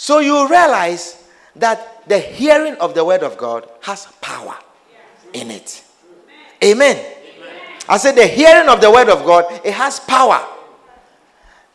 So 0.04 0.20
you 0.20 0.50
realize 0.50 1.24
that 1.56 2.10
the 2.10 2.20
hearing 2.20 2.76
of 2.82 2.94
the 2.94 3.06
word 3.06 3.24
of 3.24 3.38
God 3.38 3.70
has 3.84 4.06
power 4.20 4.54
in 5.32 5.50
it. 5.50 5.82
Amen. 6.62 7.02
I 7.88 7.96
said 7.96 8.16
the 8.16 8.28
hearing 8.28 8.68
of 8.68 8.82
the 8.82 8.92
word 8.92 9.08
of 9.08 9.26
God, 9.26 9.46
it 9.64 9.74
has 9.74 10.02
power. 10.02 10.46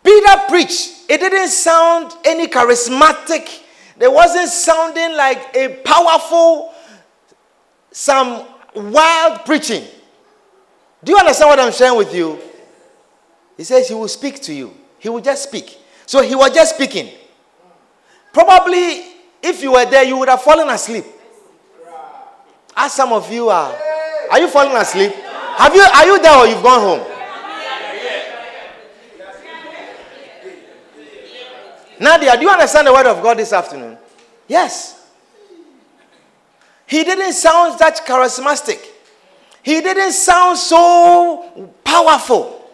Peter 0.05 0.43
preached. 0.47 1.07
It 1.09 1.20
didn't 1.20 1.49
sound 1.49 2.12
any 2.22 2.49
charismatic. 2.49 3.62
There 3.97 4.11
wasn't 4.11 4.51
sounding 4.51 5.16
like 5.16 5.57
a 5.57 5.81
powerful, 5.83 6.74
some 7.93 8.45
wild 8.74 9.47
preaching. 9.47 9.85
Do 11.03 11.12
you 11.12 11.18
understand 11.18 11.49
what 11.49 11.61
I'm 11.61 11.72
sharing 11.72 11.97
with 11.97 12.14
you? 12.14 12.39
He 13.57 13.64
says 13.64 13.89
he 13.89 13.95
will 13.95 14.07
speak 14.07 14.43
to 14.43 14.53
you. 14.53 14.76
He 14.99 15.09
will 15.09 15.22
just 15.22 15.45
speak. 15.45 15.79
So 16.05 16.20
he 16.20 16.35
was 16.35 16.51
just 16.51 16.74
speaking. 16.74 17.18
Probably, 18.39 19.03
if 19.43 19.64
you 19.64 19.72
were 19.72 19.84
there, 19.84 20.05
you 20.05 20.16
would 20.16 20.28
have 20.28 20.41
fallen 20.41 20.68
asleep. 20.68 21.05
As 22.76 22.93
some 22.93 23.12
of 23.12 23.28
you 23.32 23.49
are. 23.49 23.76
Are 24.30 24.39
you 24.39 24.47
falling 24.47 24.76
asleep? 24.76 25.12
Have 25.57 25.74
you, 25.74 25.82
are 25.82 26.07
you 26.07 26.22
there 26.22 26.39
or 26.39 26.47
you've 26.47 26.62
gone 26.62 26.80
home? 26.80 27.07
Nadia, 31.99 32.36
do 32.36 32.43
you 32.43 32.49
understand 32.49 32.86
the 32.86 32.93
word 32.93 33.07
of 33.07 33.20
God 33.24 33.39
this 33.39 33.53
afternoon? 33.53 33.99
Yes. 34.47 35.05
He 36.86 37.03
didn't 37.03 37.32
sound 37.32 37.76
that 37.80 37.97
charismatic. 38.07 38.78
He 39.64 39.80
didn't 39.80 40.12
sound 40.12 40.59
so 40.59 41.72
powerful. 41.82 42.70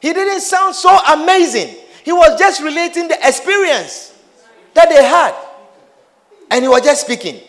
He 0.00 0.12
didn't 0.12 0.42
sound 0.42 0.76
so 0.76 0.96
amazing. 1.12 1.74
He 2.04 2.12
was 2.12 2.38
just 2.38 2.62
relating 2.62 3.08
the 3.08 3.18
experience 3.26 4.09
that 4.74 4.88
they 4.88 5.04
had. 5.04 5.34
And 6.50 6.64
he 6.64 6.68
was 6.68 6.82
just 6.82 7.02
speaking. 7.02 7.40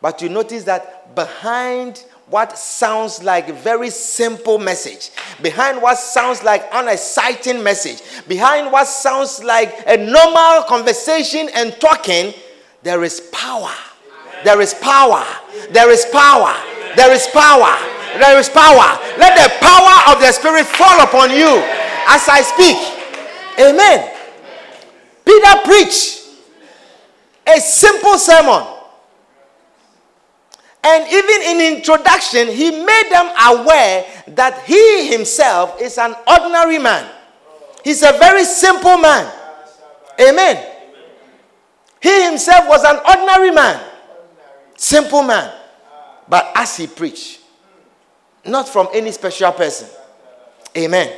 But 0.00 0.20
you 0.22 0.28
notice 0.28 0.64
that 0.64 1.14
behind 1.14 2.04
what 2.26 2.56
sounds 2.56 3.22
like 3.22 3.48
a 3.48 3.52
very 3.52 3.90
simple 3.90 4.58
message, 4.58 5.10
behind 5.42 5.82
what 5.82 5.98
sounds 5.98 6.42
like 6.42 6.62
an 6.72 6.88
exciting 6.88 7.62
message, 7.62 8.02
behind 8.26 8.72
what 8.72 8.86
sounds 8.88 9.44
like 9.44 9.74
a 9.86 9.96
normal 9.96 10.62
conversation 10.64 11.48
and 11.54 11.78
talking, 11.80 12.32
there 12.82 13.04
is 13.04 13.20
power. 13.32 13.72
There 14.44 14.60
is 14.60 14.74
power. 14.74 15.24
There 15.70 15.90
is 15.90 16.04
power. 16.06 16.54
There 16.96 17.12
is 17.12 17.26
power. 17.28 17.76
There 18.18 18.38
is 18.38 18.48
power. 18.48 18.98
Let 19.18 19.36
the 19.36 19.54
power 19.60 20.14
of 20.14 20.20
the 20.20 20.32
Spirit 20.32 20.66
fall 20.66 21.00
upon 21.02 21.30
you 21.30 21.62
as 22.08 22.28
I 22.28 22.42
speak. 22.42 22.76
Amen. 23.60 24.11
Peter 25.24 25.60
preached 25.64 26.24
a 27.46 27.60
simple 27.60 28.18
sermon. 28.18 28.66
And 30.84 31.06
even 31.12 31.42
in 31.60 31.76
introduction, 31.76 32.48
he 32.48 32.70
made 32.84 33.08
them 33.10 33.30
aware 33.46 34.04
that 34.28 34.62
he 34.64 35.08
himself 35.12 35.80
is 35.80 35.96
an 35.96 36.14
ordinary 36.26 36.78
man. 36.78 37.08
He's 37.84 38.02
a 38.02 38.12
very 38.18 38.44
simple 38.44 38.98
man. 38.98 39.32
Amen. 40.20 40.66
He 42.00 42.24
himself 42.24 42.68
was 42.68 42.82
an 42.82 42.98
ordinary 43.08 43.52
man, 43.52 43.80
simple 44.76 45.22
man. 45.22 45.52
But 46.28 46.50
as 46.54 46.76
he 46.76 46.88
preached, 46.88 47.40
not 48.44 48.68
from 48.68 48.88
any 48.92 49.12
special 49.12 49.52
person. 49.52 49.88
Amen. 50.76 51.12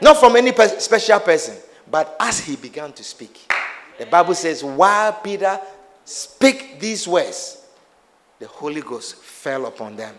Not 0.00 0.18
from 0.18 0.36
any 0.36 0.52
pe- 0.52 0.78
special 0.78 1.20
person. 1.20 1.56
But 1.92 2.16
as 2.18 2.40
he 2.40 2.56
began 2.56 2.94
to 2.94 3.04
speak, 3.04 3.52
the 3.98 4.06
Bible 4.06 4.34
says, 4.34 4.64
while 4.64 5.12
Peter 5.12 5.60
spake 6.06 6.80
these 6.80 7.06
words, 7.06 7.66
the 8.38 8.46
Holy 8.46 8.80
Ghost 8.80 9.16
fell 9.16 9.66
upon 9.66 9.96
them 9.96 10.14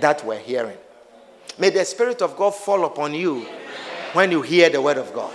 that 0.00 0.24
were 0.24 0.38
hearing. 0.38 0.78
May 1.58 1.68
the 1.68 1.84
Spirit 1.84 2.22
of 2.22 2.34
God 2.34 2.54
fall 2.54 2.86
upon 2.86 3.12
you 3.12 3.46
when 4.14 4.30
you 4.30 4.40
hear 4.40 4.70
the 4.70 4.80
word 4.80 4.96
of 4.96 5.12
God. 5.12 5.34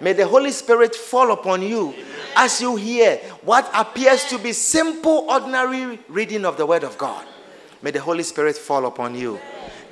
May 0.00 0.12
the 0.12 0.28
Holy 0.28 0.52
Spirit 0.52 0.94
fall 0.94 1.32
upon 1.32 1.62
you 1.62 1.92
as 2.36 2.60
you 2.60 2.76
hear 2.76 3.16
what 3.42 3.68
appears 3.74 4.24
to 4.26 4.38
be 4.38 4.52
simple, 4.52 5.26
ordinary 5.28 5.98
reading 6.06 6.44
of 6.44 6.56
the 6.56 6.64
word 6.64 6.84
of 6.84 6.96
God. 6.96 7.26
May 7.82 7.90
the 7.90 8.00
Holy 8.00 8.22
Spirit 8.22 8.56
fall 8.56 8.86
upon 8.86 9.16
you 9.16 9.40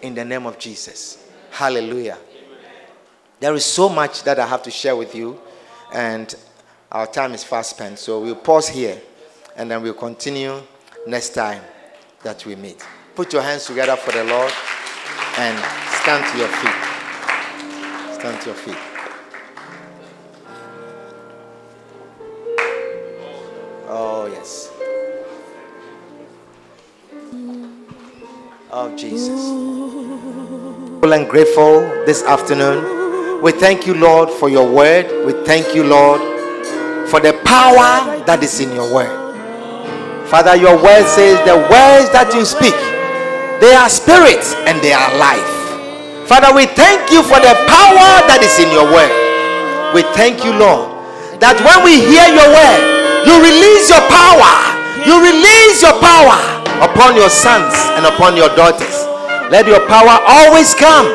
in 0.02 0.14
the 0.14 0.24
name 0.24 0.46
of 0.46 0.56
Jesus. 0.56 1.26
Hallelujah. 1.50 2.16
There 3.44 3.52
is 3.54 3.66
so 3.66 3.90
much 3.90 4.22
that 4.22 4.38
I 4.38 4.46
have 4.46 4.62
to 4.62 4.70
share 4.70 4.96
with 4.96 5.14
you, 5.14 5.38
and 5.92 6.34
our 6.90 7.06
time 7.06 7.34
is 7.34 7.44
fast 7.44 7.76
spent, 7.76 7.98
so 7.98 8.18
we'll 8.22 8.36
pause 8.36 8.70
here 8.70 8.98
and 9.54 9.70
then 9.70 9.82
we'll 9.82 9.92
continue 9.92 10.62
next 11.06 11.34
time 11.34 11.60
that 12.22 12.46
we 12.46 12.56
meet. 12.56 12.82
Put 13.14 13.34
your 13.34 13.42
hands 13.42 13.66
together 13.66 13.96
for 13.96 14.12
the 14.12 14.24
Lord 14.24 14.50
and 15.36 15.58
stand 16.00 16.24
to 16.32 16.38
your 16.38 16.48
feet. 16.48 18.18
Stand 18.18 18.40
to 18.40 18.46
your 18.46 18.54
feet. 18.54 18.78
Oh, 23.90 24.26
yes. 24.32 24.70
Oh, 28.70 28.96
Jesus. 28.96 29.50
And 31.12 31.28
grateful 31.28 31.80
this 32.06 32.22
afternoon. 32.24 33.03
We 33.44 33.52
thank 33.52 33.86
you, 33.86 33.92
Lord, 33.92 34.30
for 34.30 34.48
your 34.48 34.64
word. 34.64 35.04
We 35.26 35.34
thank 35.44 35.74
you, 35.74 35.84
Lord, 35.84 36.16
for 37.12 37.20
the 37.20 37.36
power 37.44 38.24
that 38.24 38.40
is 38.40 38.56
in 38.56 38.72
your 38.72 38.88
word. 38.88 39.12
Father, 40.32 40.56
your 40.56 40.80
word 40.80 41.04
says 41.04 41.36
the 41.44 41.60
words 41.68 42.08
that 42.16 42.32
you 42.32 42.48
speak, 42.48 42.72
they 43.60 43.76
are 43.76 43.92
spirits 43.92 44.56
and 44.64 44.80
they 44.80 44.96
are 44.96 45.12
life. 45.20 45.44
Father, 46.24 46.56
we 46.56 46.64
thank 46.72 47.12
you 47.12 47.20
for 47.20 47.36
the 47.36 47.52
power 47.68 48.24
that 48.32 48.40
is 48.40 48.56
in 48.56 48.72
your 48.72 48.88
word. 48.88 49.12
We 49.92 50.08
thank 50.16 50.40
you, 50.40 50.56
Lord, 50.56 50.96
that 51.36 51.60
when 51.60 51.84
we 51.84 52.00
hear 52.00 52.24
your 52.32 52.48
word, 52.48 52.80
you 53.28 53.44
release 53.44 53.92
your 53.92 54.08
power. 54.08 54.56
You 55.04 55.20
release 55.20 55.84
your 55.84 56.00
power 56.00 56.40
upon 56.80 57.12
your 57.12 57.28
sons 57.28 57.76
and 57.92 58.08
upon 58.08 58.40
your 58.40 58.48
daughters. 58.56 59.04
Let 59.52 59.68
your 59.68 59.84
power 59.84 60.16
always 60.24 60.72
come 60.72 61.12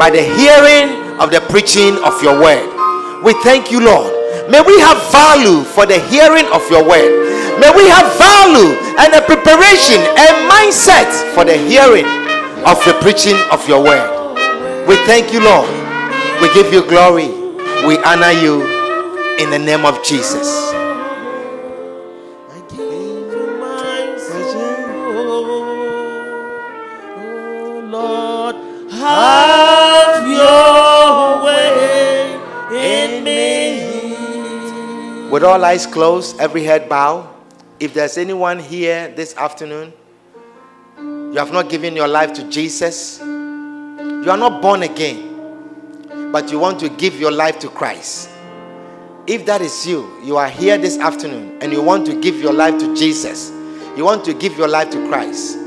by 0.00 0.08
the 0.08 0.24
hearing 0.24 1.05
of 1.20 1.30
the 1.30 1.40
preaching 1.48 1.96
of 2.04 2.20
your 2.22 2.38
word. 2.40 2.66
We 3.24 3.32
thank 3.42 3.70
you, 3.70 3.80
Lord. 3.80 4.12
May 4.50 4.60
we 4.60 4.78
have 4.80 5.00
value 5.10 5.64
for 5.64 5.86
the 5.86 5.98
hearing 6.12 6.46
of 6.52 6.62
your 6.70 6.86
word. 6.86 7.26
May 7.58 7.72
we 7.74 7.88
have 7.88 8.06
value 8.20 8.76
and 9.00 9.14
a 9.14 9.22
preparation 9.24 9.98
and 9.98 10.34
mindset 10.46 11.08
for 11.34 11.44
the 11.44 11.56
hearing 11.56 12.06
of 12.64 12.78
the 12.84 12.96
preaching 13.00 13.36
of 13.50 13.66
your 13.68 13.82
word. 13.82 14.08
We 14.86 14.96
thank 15.06 15.32
you, 15.32 15.40
Lord. 15.42 15.68
We 16.40 16.52
give 16.54 16.72
you 16.72 16.86
glory. 16.86 17.28
We 17.86 17.98
honor 18.04 18.30
you 18.30 18.62
in 19.38 19.50
the 19.50 19.58
name 19.58 19.84
of 19.84 20.02
Jesus. 20.04 20.85
With 35.36 35.44
all 35.44 35.62
eyes 35.66 35.86
closed, 35.86 36.40
every 36.40 36.64
head 36.64 36.88
bowed, 36.88 37.28
if 37.78 37.92
there's 37.92 38.16
anyone 38.16 38.58
here 38.58 39.08
this 39.08 39.36
afternoon, 39.36 39.92
you 40.98 41.34
have 41.36 41.52
not 41.52 41.68
given 41.68 41.94
your 41.94 42.08
life 42.08 42.32
to 42.36 42.48
Jesus, 42.48 43.20
you 43.20 44.30
are 44.30 44.38
not 44.38 44.62
born 44.62 44.82
again, 44.82 46.32
but 46.32 46.50
you 46.50 46.58
want 46.58 46.80
to 46.80 46.88
give 46.88 47.20
your 47.20 47.32
life 47.32 47.58
to 47.58 47.68
Christ. 47.68 48.30
If 49.26 49.44
that 49.44 49.60
is 49.60 49.86
you, 49.86 50.10
you 50.24 50.38
are 50.38 50.48
here 50.48 50.78
this 50.78 50.96
afternoon 50.96 51.58
and 51.60 51.70
you 51.70 51.82
want 51.82 52.06
to 52.06 52.18
give 52.18 52.40
your 52.40 52.54
life 52.54 52.78
to 52.78 52.96
Jesus, 52.96 53.50
you 53.94 54.06
want 54.06 54.24
to 54.24 54.32
give 54.32 54.56
your 54.56 54.68
life 54.68 54.88
to 54.92 55.06
Christ. 55.06 55.58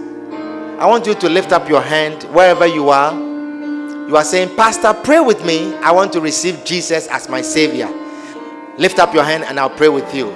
I 0.79 0.87
want 0.87 1.05
you 1.05 1.13
to 1.13 1.29
lift 1.29 1.51
up 1.51 1.69
your 1.69 1.83
hand 1.83 2.23
wherever 2.33 2.65
you 2.65 2.89
are. 2.89 3.13
You 3.13 4.17
are 4.17 4.25
saying, 4.25 4.55
Pastor, 4.55 4.95
pray 5.03 5.19
with 5.19 5.45
me. 5.45 5.75
I 5.75 5.91
want 5.91 6.11
to 6.13 6.21
receive 6.21 6.65
Jesus 6.65 7.05
as 7.05 7.29
my 7.29 7.43
Savior. 7.43 8.08
Lift 8.79 8.97
up 8.97 9.13
your 9.13 9.25
hand 9.25 9.43
and 9.43 9.59
I'll 9.59 9.69
pray 9.69 9.89
with 9.89 10.15
you. 10.15 10.27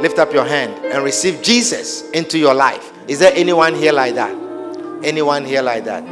Lift 0.00 0.18
up 0.18 0.32
your 0.32 0.44
hand 0.44 0.84
and 0.84 1.04
receive 1.04 1.42
Jesus 1.42 2.10
into 2.10 2.38
your 2.38 2.54
life. 2.54 2.92
Is 3.06 3.20
there 3.20 3.32
anyone 3.36 3.72
here 3.72 3.92
like 3.92 4.16
that? 4.16 4.34
Anyone 5.04 5.44
here 5.44 5.62
like 5.62 5.84
that? 5.84 6.02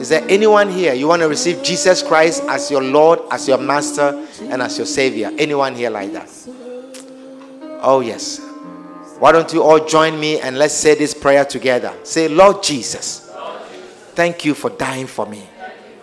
Is 0.00 0.08
there 0.10 0.24
anyone 0.28 0.70
here 0.70 0.94
you 0.94 1.08
want 1.08 1.22
to 1.22 1.28
receive 1.28 1.60
Jesus 1.64 2.04
Christ 2.04 2.44
as 2.44 2.70
your 2.70 2.82
Lord, 2.82 3.18
as 3.32 3.48
your 3.48 3.58
Master, 3.58 4.26
and 4.42 4.62
as 4.62 4.78
your 4.78 4.86
Savior? 4.86 5.32
Anyone 5.36 5.74
here 5.74 5.90
like 5.90 6.12
that? 6.12 6.30
Oh, 7.82 8.00
yes. 8.00 8.40
Why 9.18 9.32
don't 9.32 9.52
you 9.52 9.60
all 9.60 9.84
join 9.84 10.20
me 10.20 10.40
and 10.40 10.56
let's 10.56 10.74
say 10.74 10.94
this 10.94 11.14
prayer 11.14 11.44
together? 11.44 11.92
Say, 12.04 12.28
Lord 12.28 12.62
Jesus, 12.62 13.28
thank 14.14 14.44
you 14.44 14.54
for 14.54 14.70
dying 14.70 15.08
for 15.08 15.26
me. 15.26 15.48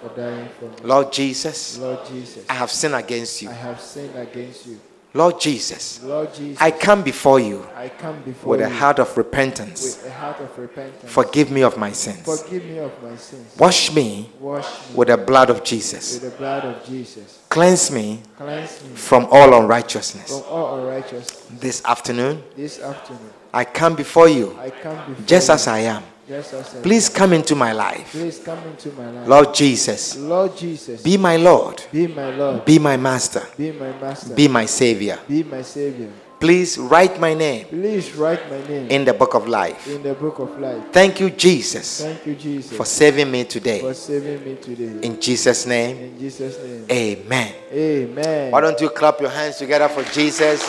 For 0.01 0.09
dying 0.15 0.49
for 0.59 0.65
me. 0.65 0.75
Lord 0.83 1.11
Jesus, 1.13 1.77
Lord 1.77 1.99
Jesus, 2.07 2.45
I 2.49 2.53
have 2.53 2.71
sinned 2.71 2.95
against 2.95 3.41
you. 3.41 3.49
I 3.49 3.53
have 3.53 3.79
sinned 3.79 4.15
against 4.15 4.65
you. 4.67 4.79
Lord 5.13 5.41
Jesus, 5.41 6.01
Lord 6.03 6.33
Jesus, 6.33 6.61
I 6.61 6.71
come 6.71 7.03
before 7.03 7.37
you 7.37 7.67
I 7.75 7.89
come 7.89 8.21
before 8.23 8.51
with 8.51 8.61
you 8.61 8.65
a 8.67 8.69
heart 8.69 8.97
of 8.97 9.17
repentance. 9.17 9.83
with 9.83 10.07
a 10.07 10.13
heart 10.13 10.39
of 10.39 10.57
repentance. 10.57 11.11
Forgive 11.11 11.51
me 11.51 11.63
of 11.63 11.75
my 11.77 11.91
sins. 11.91 12.21
Forgive 12.23 12.63
me 12.63 12.77
of 12.79 12.93
my 13.03 13.17
sins. 13.17 13.53
Wash 13.59 13.93
me 13.93 14.29
Wash 14.39 14.65
me 14.89 14.95
with 14.95 15.09
the 15.09 15.17
blood 15.17 15.49
of 15.49 15.65
Jesus. 15.65 16.13
with 16.13 16.31
the 16.31 16.37
blood 16.37 16.63
of 16.63 16.85
Jesus. 16.85 17.39
Cleanse 17.49 17.91
me 17.91 18.21
Cleanse 18.37 18.81
me 18.83 18.95
from 18.95 19.27
all 19.31 19.53
unrighteousness. 19.61 20.29
from 20.31 20.43
all 20.49 20.79
unrighteousness. 20.79 21.59
This 21.59 21.83
afternoon, 21.83 22.41
This 22.55 22.79
afternoon, 22.79 23.31
I 23.53 23.65
come 23.65 23.95
before 23.95 24.29
you 24.29 24.57
I 24.61 24.69
come 24.69 24.95
before 25.09 25.25
just 25.25 25.49
you 25.49 25.55
as 25.55 25.67
I 25.67 25.79
am. 25.79 26.03
Just 26.31 26.53
as 26.53 26.75
I 26.77 26.81
Please 26.81 27.09
come 27.09 27.33
into 27.33 27.55
my 27.55 27.73
life. 27.73 28.11
Please 28.11 28.39
come 28.39 28.59
into 28.59 28.89
my 28.93 29.11
life. 29.11 29.27
Lord 29.27 29.53
Jesus, 29.53 30.15
Lord 30.15 30.55
Jesus, 30.55 31.03
be 31.03 31.17
my 31.17 31.35
Lord, 31.35 31.83
be 31.91 32.07
my 32.07 32.29
Lord, 32.33 32.63
be 32.63 32.79
my 32.79 32.95
Master, 32.95 33.43
be 33.57 33.73
my 33.73 33.91
Master, 33.99 34.33
be 34.33 34.47
my 34.47 34.65
Savior. 34.65 35.19
be 35.27 35.43
my 35.43 35.61
Savior. 35.61 36.09
Please 36.39 36.77
write 36.77 37.19
my 37.19 37.33
name 37.35 37.65
Please 37.67 38.15
write 38.15 38.49
my 38.49 38.57
name 38.65 38.87
in 38.89 39.03
the 39.05 39.13
book 39.13 39.33
of 39.35 39.47
life. 39.47 39.85
in 39.87 40.01
the 40.01 40.13
book 40.13 40.39
of 40.39 40.57
life. 40.57 40.81
Thank 40.93 41.19
you, 41.19 41.29
Jesus, 41.29 42.01
Thank 42.01 42.25
you, 42.25 42.35
Jesus, 42.35 42.77
for 42.77 42.85
saving 42.85 43.29
me 43.29 43.43
today. 43.43 43.81
for 43.81 43.93
today. 43.93 43.93
saving 43.93 44.45
me 44.45 44.55
today. 44.55 45.05
In 45.07 45.19
Jesus' 45.19 45.65
name, 45.65 45.97
In 45.97 46.17
Jesus' 46.17 46.57
name. 46.63 46.85
amen. 46.89 47.53
Amen. 47.73 48.51
Why 48.53 48.61
don't 48.61 48.79
you 48.79 48.89
clap 48.89 49.19
your 49.19 49.29
hands 49.29 49.57
together 49.57 49.89
for 49.89 50.03
Jesus? 50.13 50.63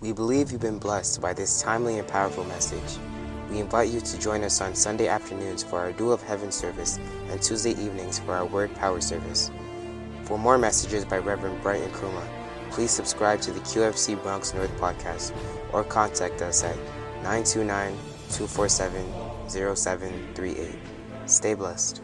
We 0.00 0.12
believe 0.12 0.52
you've 0.52 0.60
been 0.60 0.78
blessed 0.78 1.22
by 1.22 1.32
this 1.32 1.62
timely 1.62 1.98
and 1.98 2.06
powerful 2.06 2.44
message. 2.44 3.19
We 3.50 3.58
invite 3.58 3.90
you 3.90 4.00
to 4.00 4.18
join 4.18 4.44
us 4.44 4.60
on 4.60 4.76
Sunday 4.76 5.08
afternoons 5.08 5.64
for 5.64 5.80
our 5.80 5.90
Duel 5.90 6.12
of 6.12 6.22
Heaven 6.22 6.52
service 6.52 7.00
and 7.30 7.42
Tuesday 7.42 7.72
evenings 7.72 8.20
for 8.20 8.32
our 8.32 8.46
Word 8.46 8.72
Power 8.76 9.00
service. 9.00 9.50
For 10.22 10.38
more 10.38 10.56
messages 10.56 11.04
by 11.04 11.18
Reverend 11.18 11.60
Brighton 11.60 11.90
Kruma, 11.90 12.24
please 12.70 12.92
subscribe 12.92 13.40
to 13.40 13.50
the 13.50 13.58
QFC 13.60 14.22
Bronx 14.22 14.54
North 14.54 14.70
podcast 14.78 15.32
or 15.72 15.82
contact 15.82 16.42
us 16.42 16.62
at 16.62 16.76
929 17.24 17.92
247 18.30 19.04
0738. 19.48 20.78
Stay 21.26 21.54
blessed. 21.54 22.02